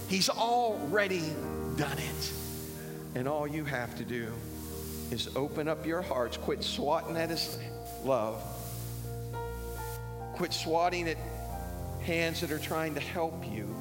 He's 0.09 0.31
already 0.31 1.23
done 1.77 1.99
it. 1.99 2.33
And 3.19 3.27
all 3.27 3.49
you 3.49 3.65
have 3.65 3.97
to 3.97 4.05
do 4.05 4.33
is 5.11 5.29
open 5.35 5.67
up 5.67 5.85
your 5.85 6.03
hearts, 6.03 6.37
quit 6.37 6.63
swatting 6.63 7.17
at 7.17 7.31
his 7.31 7.59
love, 8.05 8.41
quit 10.35 10.53
swatting 10.53 11.09
at 11.09 11.17
hands 12.01 12.41
that 12.43 12.53
are 12.53 12.61
trying 12.61 12.95
to 12.95 13.01
help 13.01 13.45
you, 13.45 13.75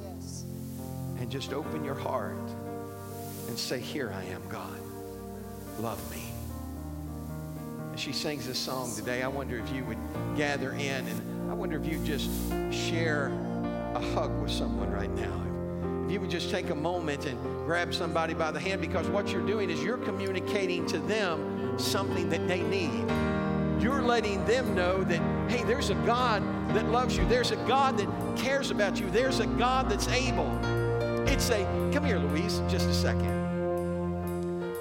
yes. 0.00 0.44
and 1.18 1.28
just 1.28 1.52
open 1.52 1.84
your 1.84 1.96
heart 1.96 2.36
and 3.48 3.58
say, 3.58 3.80
Here 3.80 4.12
I 4.14 4.22
am, 4.26 4.42
God. 4.48 4.78
Love 5.80 6.00
me. 6.12 6.22
As 7.92 7.98
she 7.98 8.12
sings 8.12 8.46
this 8.46 8.60
song 8.60 8.94
today, 8.94 9.24
I 9.24 9.28
wonder 9.28 9.58
if 9.58 9.68
you 9.72 9.84
would 9.86 9.98
gather 10.36 10.70
in 10.74 11.04
and 11.04 11.50
I 11.50 11.54
wonder 11.54 11.76
if 11.82 11.84
you 11.84 11.98
just 12.04 12.30
share 12.70 13.32
a 13.96 14.00
hug 14.14 14.40
with 14.40 14.52
someone 14.52 14.92
right 14.92 15.10
now 15.10 15.47
you 16.08 16.20
would 16.20 16.30
just 16.30 16.50
take 16.50 16.70
a 16.70 16.74
moment 16.74 17.26
and 17.26 17.38
grab 17.66 17.92
somebody 17.92 18.34
by 18.34 18.50
the 18.50 18.60
hand 18.60 18.80
because 18.80 19.06
what 19.08 19.28
you're 19.28 19.46
doing 19.46 19.68
is 19.68 19.82
you're 19.82 19.98
communicating 19.98 20.86
to 20.86 20.98
them 21.00 21.78
something 21.78 22.28
that 22.30 22.48
they 22.48 22.62
need. 22.62 23.04
You're 23.82 24.02
letting 24.02 24.44
them 24.44 24.74
know 24.74 25.04
that, 25.04 25.50
hey, 25.50 25.62
there's 25.64 25.90
a 25.90 25.94
God 26.06 26.42
that 26.74 26.86
loves 26.90 27.16
you. 27.16 27.26
There's 27.26 27.50
a 27.50 27.56
God 27.56 27.98
that 27.98 28.36
cares 28.36 28.70
about 28.70 28.98
you. 28.98 29.10
There's 29.10 29.40
a 29.40 29.46
God 29.46 29.88
that's 29.88 30.08
able. 30.08 30.50
It's 31.28 31.50
a, 31.50 31.64
come 31.92 32.04
here, 32.04 32.18
Louise, 32.18 32.60
just 32.68 32.88
a 32.88 32.94
second. 32.94 33.38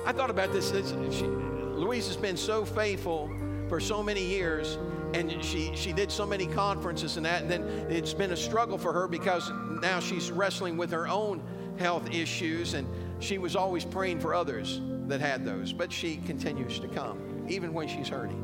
I 0.05 0.13
thought 0.13 0.29
about 0.29 0.53
this. 0.53 0.71
She, 0.71 1.25
Louise 1.25 2.07
has 2.07 2.17
been 2.17 2.37
so 2.37 2.63
faithful 2.63 3.29
for 3.67 3.79
so 3.79 4.01
many 4.01 4.23
years 4.23 4.77
and 5.13 5.43
she, 5.43 5.75
she 5.75 5.93
did 5.93 6.11
so 6.11 6.25
many 6.25 6.45
conferences 6.45 7.17
and 7.17 7.25
that. 7.25 7.43
And 7.43 7.51
then 7.51 7.63
it's 7.89 8.13
been 8.13 8.31
a 8.31 8.37
struggle 8.37 8.77
for 8.77 8.93
her 8.93 9.07
because 9.07 9.51
now 9.81 9.99
she's 9.99 10.31
wrestling 10.31 10.77
with 10.77 10.91
her 10.91 11.07
own 11.07 11.41
health 11.77 12.09
issues. 12.13 12.73
And 12.73 12.87
she 13.19 13.37
was 13.37 13.55
always 13.55 13.85
praying 13.85 14.19
for 14.19 14.33
others 14.33 14.81
that 15.07 15.21
had 15.21 15.45
those. 15.45 15.73
But 15.73 15.91
she 15.91 16.17
continues 16.17 16.79
to 16.79 16.87
come, 16.87 17.45
even 17.47 17.73
when 17.73 17.87
she's 17.87 18.09
hurting. 18.09 18.43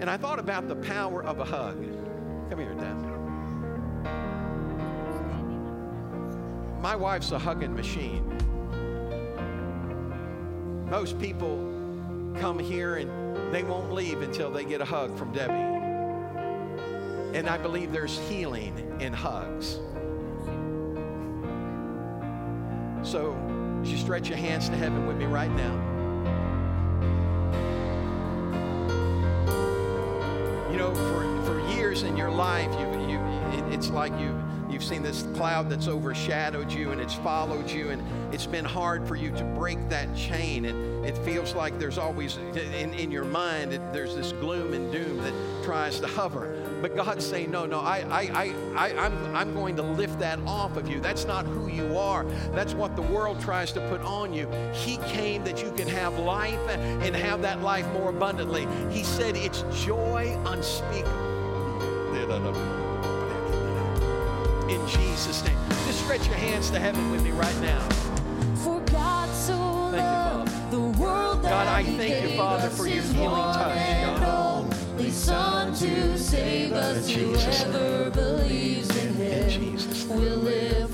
And 0.00 0.10
I 0.10 0.16
thought 0.16 0.38
about 0.38 0.68
the 0.68 0.76
power 0.76 1.24
of 1.24 1.40
a 1.40 1.44
hug. 1.44 1.82
Come 2.50 2.58
here, 2.58 2.74
Deb. 2.74 3.16
My 6.80 6.94
wife's 6.94 7.32
a 7.32 7.38
hugging 7.38 7.74
machine. 7.74 8.32
Most 10.88 11.18
people 11.18 11.75
come 12.40 12.58
here 12.58 12.96
and 12.96 13.54
they 13.54 13.62
won't 13.62 13.92
leave 13.92 14.22
until 14.22 14.50
they 14.50 14.64
get 14.64 14.80
a 14.80 14.84
hug 14.84 15.16
from 15.16 15.32
Debbie. 15.32 15.52
And 17.36 17.48
I 17.48 17.58
believe 17.58 17.92
there's 17.92 18.18
healing 18.28 18.96
in 19.00 19.12
hugs. 19.12 19.78
So, 23.02 23.36
you 23.84 23.96
stretch 23.96 24.28
your 24.28 24.38
hands 24.38 24.68
to 24.68 24.76
heaven 24.76 25.06
with 25.06 25.16
me 25.16 25.26
right 25.26 25.50
now. 25.50 25.74
You 30.70 30.78
know, 30.78 30.94
for, 30.94 31.44
for 31.44 31.60
years 31.74 32.02
in 32.02 32.16
your 32.16 32.30
life, 32.30 32.72
you, 32.80 32.86
you, 33.08 33.18
it, 33.58 33.72
it's 33.72 33.90
like 33.90 34.12
you 34.18 34.34
You've 34.68 34.84
seen 34.84 35.02
this 35.02 35.22
cloud 35.34 35.70
that's 35.70 35.86
overshadowed 35.86 36.72
you 36.72 36.90
and 36.90 37.00
it's 37.00 37.14
followed 37.14 37.70
you, 37.70 37.90
and 37.90 38.02
it's 38.34 38.46
been 38.46 38.64
hard 38.64 39.06
for 39.06 39.14
you 39.14 39.30
to 39.32 39.44
break 39.44 39.88
that 39.88 40.14
chain. 40.16 40.64
And 40.64 41.04
it 41.04 41.16
feels 41.18 41.54
like 41.54 41.78
there's 41.78 41.98
always, 41.98 42.36
in, 42.36 42.92
in 42.94 43.10
your 43.10 43.24
mind, 43.24 43.72
it, 43.72 43.80
there's 43.92 44.16
this 44.16 44.32
gloom 44.32 44.74
and 44.74 44.90
doom 44.92 45.18
that 45.18 45.32
tries 45.64 46.00
to 46.00 46.06
hover. 46.08 46.62
But 46.82 46.96
God's 46.96 47.24
saying, 47.24 47.50
No, 47.50 47.64
no, 47.66 47.80
I, 47.80 48.00
I, 48.10 48.20
I, 48.32 48.54
I, 48.76 49.06
I'm, 49.06 49.36
I'm 49.36 49.54
going 49.54 49.76
to 49.76 49.82
lift 49.82 50.18
that 50.18 50.38
off 50.40 50.76
of 50.76 50.88
you. 50.88 51.00
That's 51.00 51.24
not 51.24 51.46
who 51.46 51.68
you 51.68 51.96
are. 51.96 52.24
That's 52.52 52.74
what 52.74 52.96
the 52.96 53.02
world 53.02 53.40
tries 53.40 53.72
to 53.72 53.88
put 53.88 54.00
on 54.02 54.32
you. 54.32 54.48
He 54.72 54.96
came 55.08 55.44
that 55.44 55.62
you 55.62 55.70
can 55.72 55.88
have 55.88 56.18
life 56.18 56.68
and 56.68 57.14
have 57.14 57.42
that 57.42 57.62
life 57.62 57.86
more 57.92 58.10
abundantly. 58.10 58.66
He 58.90 59.04
said, 59.04 59.36
It's 59.36 59.64
joy 59.84 60.36
unspeakable 60.44 61.26
in 64.68 64.86
Jesus' 64.88 65.44
name. 65.44 65.56
Just 65.86 66.00
stretch 66.04 66.26
your 66.26 66.36
hands 66.36 66.70
to 66.70 66.78
heaven 66.78 67.10
with 67.10 67.22
me 67.22 67.30
right 67.30 67.60
now. 67.60 67.80
For 68.56 68.80
God 68.80 69.28
so 69.34 69.90
thank 69.92 70.02
you, 70.02 70.52
Father. 70.52 70.70
the 70.70 70.80
world 71.00 71.42
God, 71.42 71.66
I 71.68 71.84
thank 71.84 72.30
you, 72.30 72.36
Father, 72.36 72.68
for 72.70 72.86
your 72.86 73.02
healing 73.02 73.52
touch, 73.54 74.20
God. 74.20 74.74
Only 74.96 75.10
Son 75.10 75.74
to 75.74 76.18
save 76.18 76.72
us. 76.72 77.08
Whoever 77.08 78.10
believes 78.10 78.88
in 78.96 79.14
Him 79.14 79.76
will 80.08 80.38
live 80.38 80.85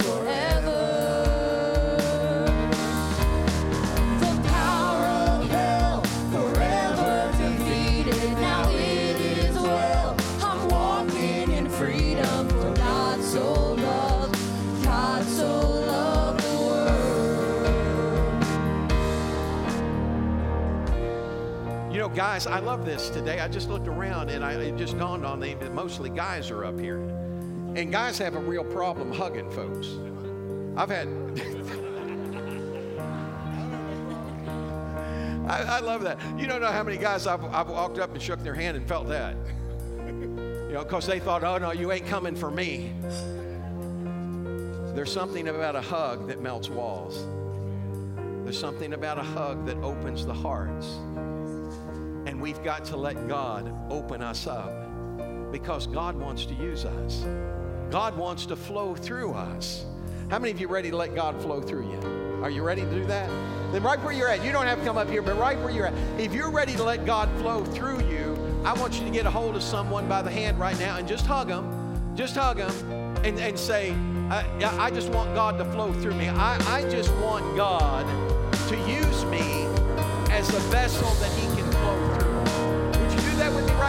guys, 22.15 22.47
I 22.47 22.59
love 22.59 22.85
this 22.85 23.09
today. 23.09 23.41
I 23.41 23.49
just 23.49 23.69
looked 23.69 23.89
around 23.89 24.29
and 24.29 24.45
I, 24.45 24.53
it 24.55 24.77
just 24.77 24.99
dawned 24.99 25.25
on 25.25 25.41
me 25.41 25.55
that 25.55 25.73
mostly 25.73 26.11
guys 26.11 26.51
are 26.51 26.65
up 26.65 26.79
here. 26.79 26.99
And 27.75 27.91
guys 27.91 28.19
have 28.19 28.35
a 28.35 28.41
real 28.41 28.65
problem 28.65 29.11
hugging 29.13 29.51
folks. 29.51 29.89
I've 30.77 30.91
had. 30.91 31.09
I, 35.49 35.77
I, 35.77 35.81
love 35.81 36.03
that. 36.03 36.21
You 36.39 36.47
don't 36.47 36.61
know 36.61 36.71
how 36.71 36.83
many 36.83 36.99
guys 36.99 37.27
I've, 37.27 37.45
I've 37.47 37.69
walked 37.69 37.99
up 37.99 38.13
and 38.13 38.23
shook 38.23 38.43
their 38.43 38.55
hand 38.55 38.77
and 38.77 38.87
felt 38.87 39.09
that. 39.09 39.35
You 40.07 40.75
know, 40.75 40.85
because 40.85 41.07
they 41.07 41.19
thought, 41.19 41.43
oh 41.45 41.59
no, 41.59 41.73
you 41.73 41.93
ain't 41.93 42.07
coming 42.07 42.37
for 42.37 42.51
me. 42.51 42.93
There's 44.95 45.13
something 45.13 45.49
about 45.49 45.77
a 45.77 45.81
hug 45.81 46.29
that 46.29 46.43
melts 46.43 46.69
walls. 46.69 47.27
There's 48.45 48.59
something 48.59 48.93
about 48.93 49.19
a 49.19 49.23
hug 49.23 49.67
that 49.67 49.77
opens 49.79 50.27
the 50.27 50.35
hearts. 50.35 50.99
We've 52.43 52.65
got 52.65 52.85
to 52.87 52.97
let 52.97 53.29
God 53.29 53.73
open 53.89 54.21
us 54.21 54.49
up 54.49 54.73
because 55.53 55.87
God 55.87 56.17
wants 56.17 56.45
to 56.47 56.55
use 56.55 56.85
us. 56.85 57.25
God 57.89 58.17
wants 58.17 58.47
to 58.47 58.57
flow 58.57 58.97
through 58.97 59.33
us. 59.33 59.85
How 60.29 60.41
many 60.41 60.51
of 60.51 60.61
you 60.61 60.67
ready 60.67 60.91
to 60.91 60.97
let 60.97 61.15
God 61.15 61.41
flow 61.41 61.63
through 61.63 61.89
you? 61.93 62.43
Are 62.43 62.51
you 62.51 62.65
ready 62.65 62.83
to 62.83 62.91
do 62.91 63.05
that? 63.05 63.29
Then 63.71 63.85
right 63.85 64.03
where 64.03 64.13
you're 64.13 64.27
at, 64.27 64.45
you 64.45 64.51
don't 64.51 64.67
have 64.67 64.81
to 64.81 64.85
come 64.85 64.99
up 64.99 65.09
here, 65.09 65.23
but 65.23 65.39
right 65.39 65.57
where 65.61 65.71
you're 65.71 65.87
at, 65.87 65.95
if 66.19 66.35
you're 66.35 66.51
ready 66.51 66.73
to 66.73 66.83
let 66.83 67.07
God 67.07 67.29
flow 67.41 67.65
through 67.65 68.01
you, 68.11 68.37
I 68.65 68.73
want 68.73 68.99
you 68.99 69.05
to 69.05 69.11
get 69.13 69.25
a 69.25 69.31
hold 69.31 69.55
of 69.55 69.63
someone 69.63 70.09
by 70.09 70.21
the 70.21 70.31
hand 70.33 70.59
right 70.59 70.77
now 70.81 70.97
and 70.97 71.07
just 71.07 71.25
hug 71.25 71.47
them. 71.47 72.17
Just 72.17 72.35
hug 72.35 72.57
them 72.57 72.73
and, 73.25 73.39
and 73.39 73.57
say, 73.57 73.93
I, 74.31 74.87
I 74.87 74.91
just 74.91 75.11
want 75.11 75.33
God 75.37 75.59
to 75.59 75.65
flow 75.67 75.93
through 75.93 76.15
me. 76.15 76.29
I, 76.29 76.57
I 76.75 76.91
just 76.91 77.15
want 77.19 77.57
God 77.57 78.05
to 78.69 78.77
use 78.91 79.25
me 79.27 79.63
as 80.33 80.49
a 80.53 80.61
vessel 80.71 81.09
that 81.09 81.31
He 81.39 81.52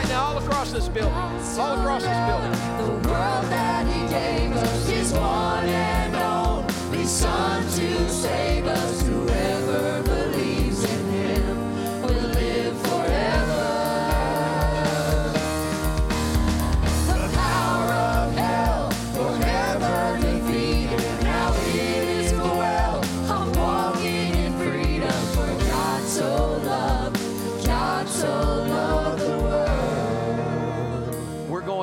right 0.04 0.12
now, 0.12 0.24
all 0.24 0.38
across 0.38 0.72
this 0.72 0.88
building? 0.88 1.14
All 1.14 1.80
across 1.80 2.04
this 2.04 2.18
building. 2.28 2.52
The 2.78 3.10
world 3.10 3.46
that 3.46 3.88
He 3.88 4.02
gave 4.08 4.52
us 4.52 4.90
is 4.90 5.14
one 5.14 5.66
and 5.66 6.16
only 6.16 7.06
Son 7.06 7.64
to 7.64 8.10
save 8.10 8.66
us. 8.66 9.02
Whoever 9.02 9.73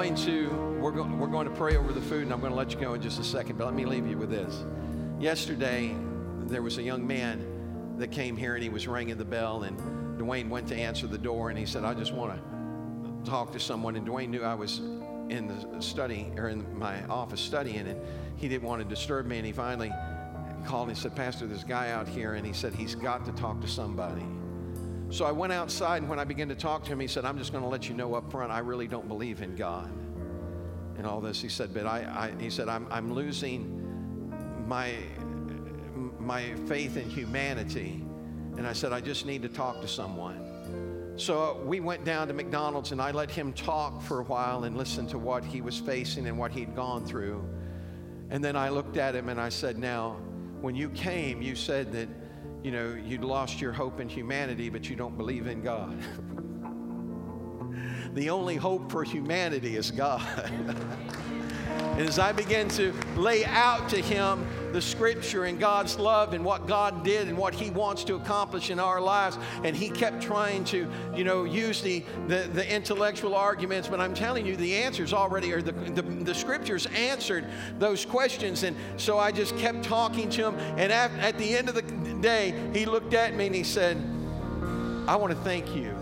going 0.01 0.14
to 0.14 0.48
we're 0.80 0.90
going 0.90 1.18
we're 1.18 1.28
going 1.28 1.46
to 1.46 1.55
pray 1.55 1.76
over 1.76 1.92
the 1.92 2.01
food, 2.01 2.22
and 2.22 2.32
I'm 2.32 2.40
going 2.40 2.53
to 2.53 2.57
let 2.57 2.72
you 2.72 2.80
go 2.80 2.94
in 2.94 3.03
just 3.03 3.20
a 3.20 3.24
second. 3.24 3.59
But 3.59 3.66
let 3.66 3.74
me 3.74 3.84
leave 3.84 4.07
you 4.07 4.16
with 4.16 4.30
this. 4.30 4.64
Yesterday, 5.18 5.94
there 6.46 6.62
was 6.62 6.78
a 6.78 6.82
young 6.82 7.07
man 7.07 7.96
that 7.98 8.11
came 8.11 8.34
here, 8.34 8.55
and 8.55 8.62
he 8.62 8.70
was 8.70 8.88
ringing 8.88 9.18
the 9.18 9.26
bell, 9.26 9.64
and 9.64 9.78
Dwayne 10.18 10.48
went 10.48 10.68
to 10.68 10.74
answer 10.74 11.07
the 11.07 11.18
door, 11.18 11.51
and 11.51 11.59
he 11.59 11.66
said, 11.66 11.84
"I 11.84 11.92
just 11.92 12.14
want 12.14 12.32
to 12.32 13.30
talk 13.30 13.53
to 13.53 13.61
someone." 13.61 13.94
And 13.94 14.09
Dwayne 14.09 14.30
knew 14.30 14.42
I 14.42 14.55
was 14.55 14.78
in 15.28 15.48
the 15.70 15.82
study 15.82 16.32
or 16.38 16.48
in 16.48 16.78
my 16.78 17.05
office 17.05 17.42
studying, 17.42 17.86
and 17.86 18.01
he 18.36 18.48
didn't 18.48 18.66
want 18.66 18.80
to 18.80 18.88
disturb 18.88 19.26
me, 19.26 19.36
and 19.36 19.44
he 19.44 19.53
finally 19.53 19.92
called 20.64 20.88
and 20.88 20.96
he 20.96 21.03
said, 21.03 21.14
Pastor, 21.14 21.46
there's 21.46 21.62
a 21.62 21.66
guy 21.66 21.90
out 21.90 22.09
here, 22.09 22.34
and 22.34 22.46
he 22.46 22.55
said 22.55 22.74
he's 22.74 22.94
got 22.94 23.26
to 23.26 23.32
talk 23.32 23.61
to 23.61 23.68
somebody. 23.68 24.24
So 25.11 25.25
I 25.25 25.33
went 25.33 25.53
outside, 25.53 26.03
and 26.03 26.09
when 26.09 26.21
I 26.21 26.25
began 26.25 26.49
to 26.51 26.55
talk 26.55 26.85
to 26.85 26.93
him, 26.93 27.01
he 27.01 27.09
said, 27.09 27.25
I'm 27.25 27.37
just 27.37 27.51
going 27.51 27.65
to 27.65 27.69
let 27.69 27.89
you 27.89 27.97
know 27.97 28.15
up 28.15 28.31
front, 28.31 28.53
I 28.53 28.61
really 28.61 28.87
don't 28.87 29.09
believe 29.09 29.43
in 29.43 29.57
God 29.57 29.91
and 30.97 31.05
all 31.07 31.21
this. 31.21 31.43
He 31.43 31.49
said, 31.49 31.75
but 31.75 31.85
I, 31.85 32.33
I 32.39 32.41
he 32.43 32.49
said, 32.49 32.69
I'm, 32.69 32.87
I'm 32.91 33.13
losing 33.13 34.33
my, 34.69 34.95
my 36.21 36.55
faith 36.69 36.97
in 36.97 37.11
humanity. 37.11 38.05
And 38.57 38.67
I 38.67 38.73
said, 38.73 38.93
I 38.93 39.01
just 39.01 39.27
need 39.27 39.43
to 39.43 39.49
talk 39.49 39.81
to 39.81 39.89
someone. 39.89 41.15
So 41.17 41.61
we 41.65 41.81
went 41.81 42.05
down 42.05 42.29
to 42.29 42.35
McDonald's 42.35 42.93
and 42.93 43.03
I 43.03 43.11
let 43.11 43.31
him 43.31 43.53
talk 43.53 44.01
for 44.03 44.21
a 44.21 44.25
while 44.25 44.65
and 44.65 44.77
listen 44.77 45.09
to 45.09 45.19
what 45.19 45.45
he 45.45 45.61
was 45.61 45.79
facing 45.79 46.29
and 46.29 46.39
what 46.39 46.53
he'd 46.53 46.77
gone 46.77 47.05
through. 47.05 47.45
And 48.31 48.45
then 48.45 48.55
I 48.55 48.69
looked 48.69 48.97
at 48.97 49.17
him 49.17 49.29
and 49.29 49.41
I 49.41 49.49
said, 49.49 49.77
Now, 49.77 50.19
when 50.61 50.77
you 50.77 50.89
came, 50.91 51.43
you 51.43 51.57
said 51.57 51.91
that, 51.93 52.09
you 52.63 52.71
know, 52.71 52.95
you'd 52.95 53.25
lost 53.25 53.61
your 53.61 53.73
hope 53.73 54.01
in 54.01 54.09
humanity, 54.09 54.69
but 54.69 54.89
you 54.89 54.97
don't 54.97 55.17
believe 55.17 55.47
in 55.47 55.63
God. 55.63 55.97
the 58.15 58.29
only 58.31 58.57
hope 58.57 58.91
for 58.91 59.03
humanity 59.03 59.77
is 59.77 59.91
God. 59.91 60.23
and 61.71 62.01
as 62.01 62.19
I 62.19 62.33
began 62.33 62.69
to 62.71 62.93
lay 63.17 63.45
out 63.47 63.89
to 63.91 64.01
him 64.01 64.47
the 64.73 64.83
scripture 64.83 65.45
and 65.45 65.59
God's 65.59 65.99
love 65.99 66.35
and 66.35 66.45
what 66.45 66.66
God 66.66 67.05
did 67.05 67.29
and 67.29 67.37
what 67.37 67.55
he 67.55 67.71
wants 67.71 68.05
to 68.05 68.14
accomplish 68.14 68.71
in 68.71 68.79
our 68.79 69.01
lives, 69.01 69.39
and 69.64 69.77
he 69.77 69.91
kept 69.91 70.23
trying 70.23 70.64
to, 70.64 70.91
you 71.14 71.25
know, 71.25 71.45
use 71.45 71.83
the, 71.83 72.03
the, 72.29 72.49
the 72.53 72.75
intellectual 72.75 73.35
arguments, 73.35 73.89
but 73.89 74.01
I'm 74.01 74.14
telling 74.14 74.47
you, 74.47 74.57
the 74.57 74.75
answers 74.75 75.12
already 75.12 75.53
are 75.53 75.62
the, 75.62 75.73
the, 75.73 76.03
the 76.03 76.35
scriptures 76.35 76.87
answered 76.87 77.47
those 77.79 78.05
questions. 78.05 78.62
And 78.62 78.77
so 78.97 79.18
I 79.18 79.33
just 79.33 79.57
kept 79.59 79.83
talking 79.83 80.29
to 80.31 80.47
him, 80.49 80.55
and 80.79 80.93
at, 80.93 81.11
at 81.18 81.39
the 81.39 81.57
end 81.57 81.68
of 81.68 81.75
the 81.75 81.83
day, 82.21 82.55
he 82.73 82.87
looked 82.87 83.14
at 83.14 83.35
me 83.35 83.47
and 83.47 83.55
he 83.55 83.64
said, 83.64 83.97
I 85.07 85.16
want 85.16 85.33
to 85.33 85.39
thank 85.41 85.75
you. 85.75 85.97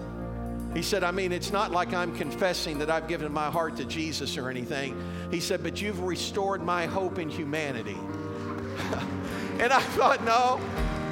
He 0.75 0.83
said, 0.83 1.03
I 1.03 1.11
mean, 1.13 1.33
it's 1.33 1.51
not 1.51 1.73
like 1.73 1.95
I'm 1.95 2.15
confessing 2.15 2.79
that 2.81 2.91
I've 2.91 3.09
given 3.09 3.33
my 3.33 3.51
heart 3.51 3.77
to 3.79 3.85
Jesus 3.87 4.37
or 4.37 4.51
anything. 4.51 5.01
He 5.31 5.41
said, 5.41 5.63
but 5.63 5.81
you've 5.81 6.03
restored 6.03 6.63
my 6.63 6.85
hope 6.85 7.19
in 7.19 7.31
humanity. 7.31 7.97
and 9.61 9.73
I 9.73 9.81
thought, 9.81 10.25
no, 10.25 10.57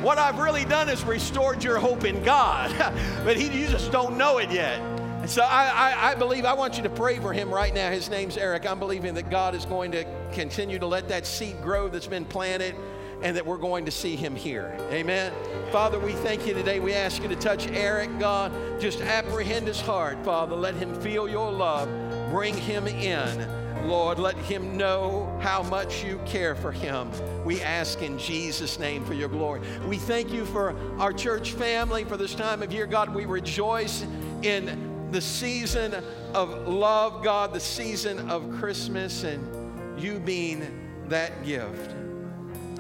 what 0.03 0.19
I've 0.19 0.39
really 0.39 0.65
done 0.65 0.89
is 0.89 1.05
restored 1.05 1.65
your 1.65 1.79
hope 1.79 2.05
in 2.05 2.23
God. 2.23 2.75
but 3.25 3.37
he, 3.37 3.47
you 3.47 3.69
just 3.69 3.91
don't 3.91 4.17
know 4.17 4.39
it 4.39 4.51
yet. 4.51 4.81
And 4.81 5.31
so 5.31 5.43
I, 5.43 5.67
I, 5.67 6.11
I 6.11 6.15
believe, 6.15 6.45
I 6.45 6.53
want 6.53 6.77
you 6.77 6.83
to 6.85 6.91
pray 6.91 7.19
for 7.19 7.33
him 7.33 7.53
right 7.53 7.75
now. 7.75 7.91
His 7.91 8.09
name's 8.09 8.37
Eric. 8.37 8.65
I'm 8.67 8.79
believing 8.79 9.15
that 9.15 9.31
God 9.31 9.55
is 9.55 9.65
going 9.65 9.91
to 9.93 10.05
continue 10.33 10.79
to 10.79 10.87
let 10.87 11.09
that 11.09 11.27
seed 11.27 11.61
grow 11.63 11.89
that's 11.89 12.07
been 12.07 12.25
planted 12.25 12.75
and 13.23 13.37
that 13.37 13.47
we're 13.47 13.57
going 13.57 13.87
to 13.87 13.91
see 13.91 14.15
him 14.15 14.37
here. 14.37 14.77
Amen. 14.91 15.33
Father, 15.73 15.99
we 15.99 16.13
thank 16.13 16.47
you 16.47 16.55
today. 16.55 16.81
We 16.81 16.93
ask 16.93 17.23
you 17.23 17.29
to 17.29 17.37
touch 17.37 17.67
Eric, 17.69 18.19
God. 18.19 18.53
Just 18.81 19.01
apprehend 19.01 19.67
his 19.67 19.81
heart, 19.81 20.23
Father. 20.25 20.55
Let 20.55 20.75
him 20.75 20.95
feel 21.01 21.29
your 21.29 21.51
love. 21.51 21.89
Bring 22.31 22.55
him 22.55 22.87
in. 22.87 23.66
Lord, 23.87 24.19
let 24.19 24.37
him 24.37 24.77
know 24.77 25.39
how 25.41 25.63
much 25.63 26.03
you 26.05 26.19
care 26.27 26.55
for 26.57 26.73
him. 26.73 27.11
We 27.45 27.63
ask 27.63 28.03
in 28.03 28.19
Jesus' 28.19 28.79
name 28.79 29.05
for 29.05 29.15
your 29.15 29.29
glory. 29.29 29.61
We 29.87 29.97
thank 29.97 30.33
you 30.33 30.45
for 30.45 30.75
our 30.99 31.13
church 31.13 31.53
family 31.53 32.03
for 32.05 32.17
this 32.17 32.35
time 32.35 32.63
of 32.63 32.73
year, 32.73 32.87
God. 32.87 33.15
We 33.15 33.27
rejoice 33.27 34.05
in 34.43 35.09
the 35.13 35.21
season 35.21 35.95
of 36.35 36.67
love, 36.67 37.23
God, 37.23 37.53
the 37.53 37.61
season 37.61 38.29
of 38.29 38.51
Christmas, 38.59 39.23
and 39.23 40.01
you 40.01 40.19
being 40.19 40.67
that 41.09 41.45
gift. 41.45 41.95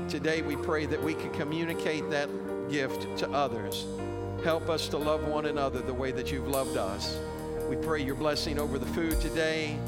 Today, 0.08 0.42
we 0.42 0.56
pray 0.56 0.86
that 0.86 1.02
we 1.02 1.14
can 1.14 1.30
communicate 1.32 2.10
that 2.10 2.28
gift 2.68 3.16
to 3.18 3.30
others. 3.30 3.86
Help 4.42 4.68
us 4.68 4.88
to 4.88 4.98
love 4.98 5.26
one 5.28 5.46
another 5.46 5.80
the 5.80 5.94
way 5.94 6.10
that 6.10 6.32
you've 6.32 6.48
loved 6.48 6.76
us. 6.76 7.16
We 7.68 7.76
pray 7.76 8.02
your 8.02 8.16
blessing 8.16 8.58
over 8.58 8.78
the 8.78 8.86
food 8.86 9.20
today. 9.20 9.78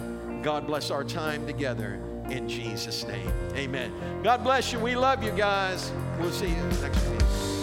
God 0.43 0.67
bless 0.67 0.91
our 0.91 1.05
time 1.05 1.47
together 1.47 2.01
in 2.31 2.49
Jesus' 2.49 3.07
name. 3.07 3.33
Amen. 3.55 3.93
God 4.23 4.45
bless 4.45 4.73
you. 4.73 4.79
We 4.79 4.95
love 4.97 5.23
you 5.23 5.33
guys. 5.33 5.93
We'll 6.19 6.33
see 6.33 6.49
you 6.49 6.63
next 6.81 7.07
week. 7.09 7.58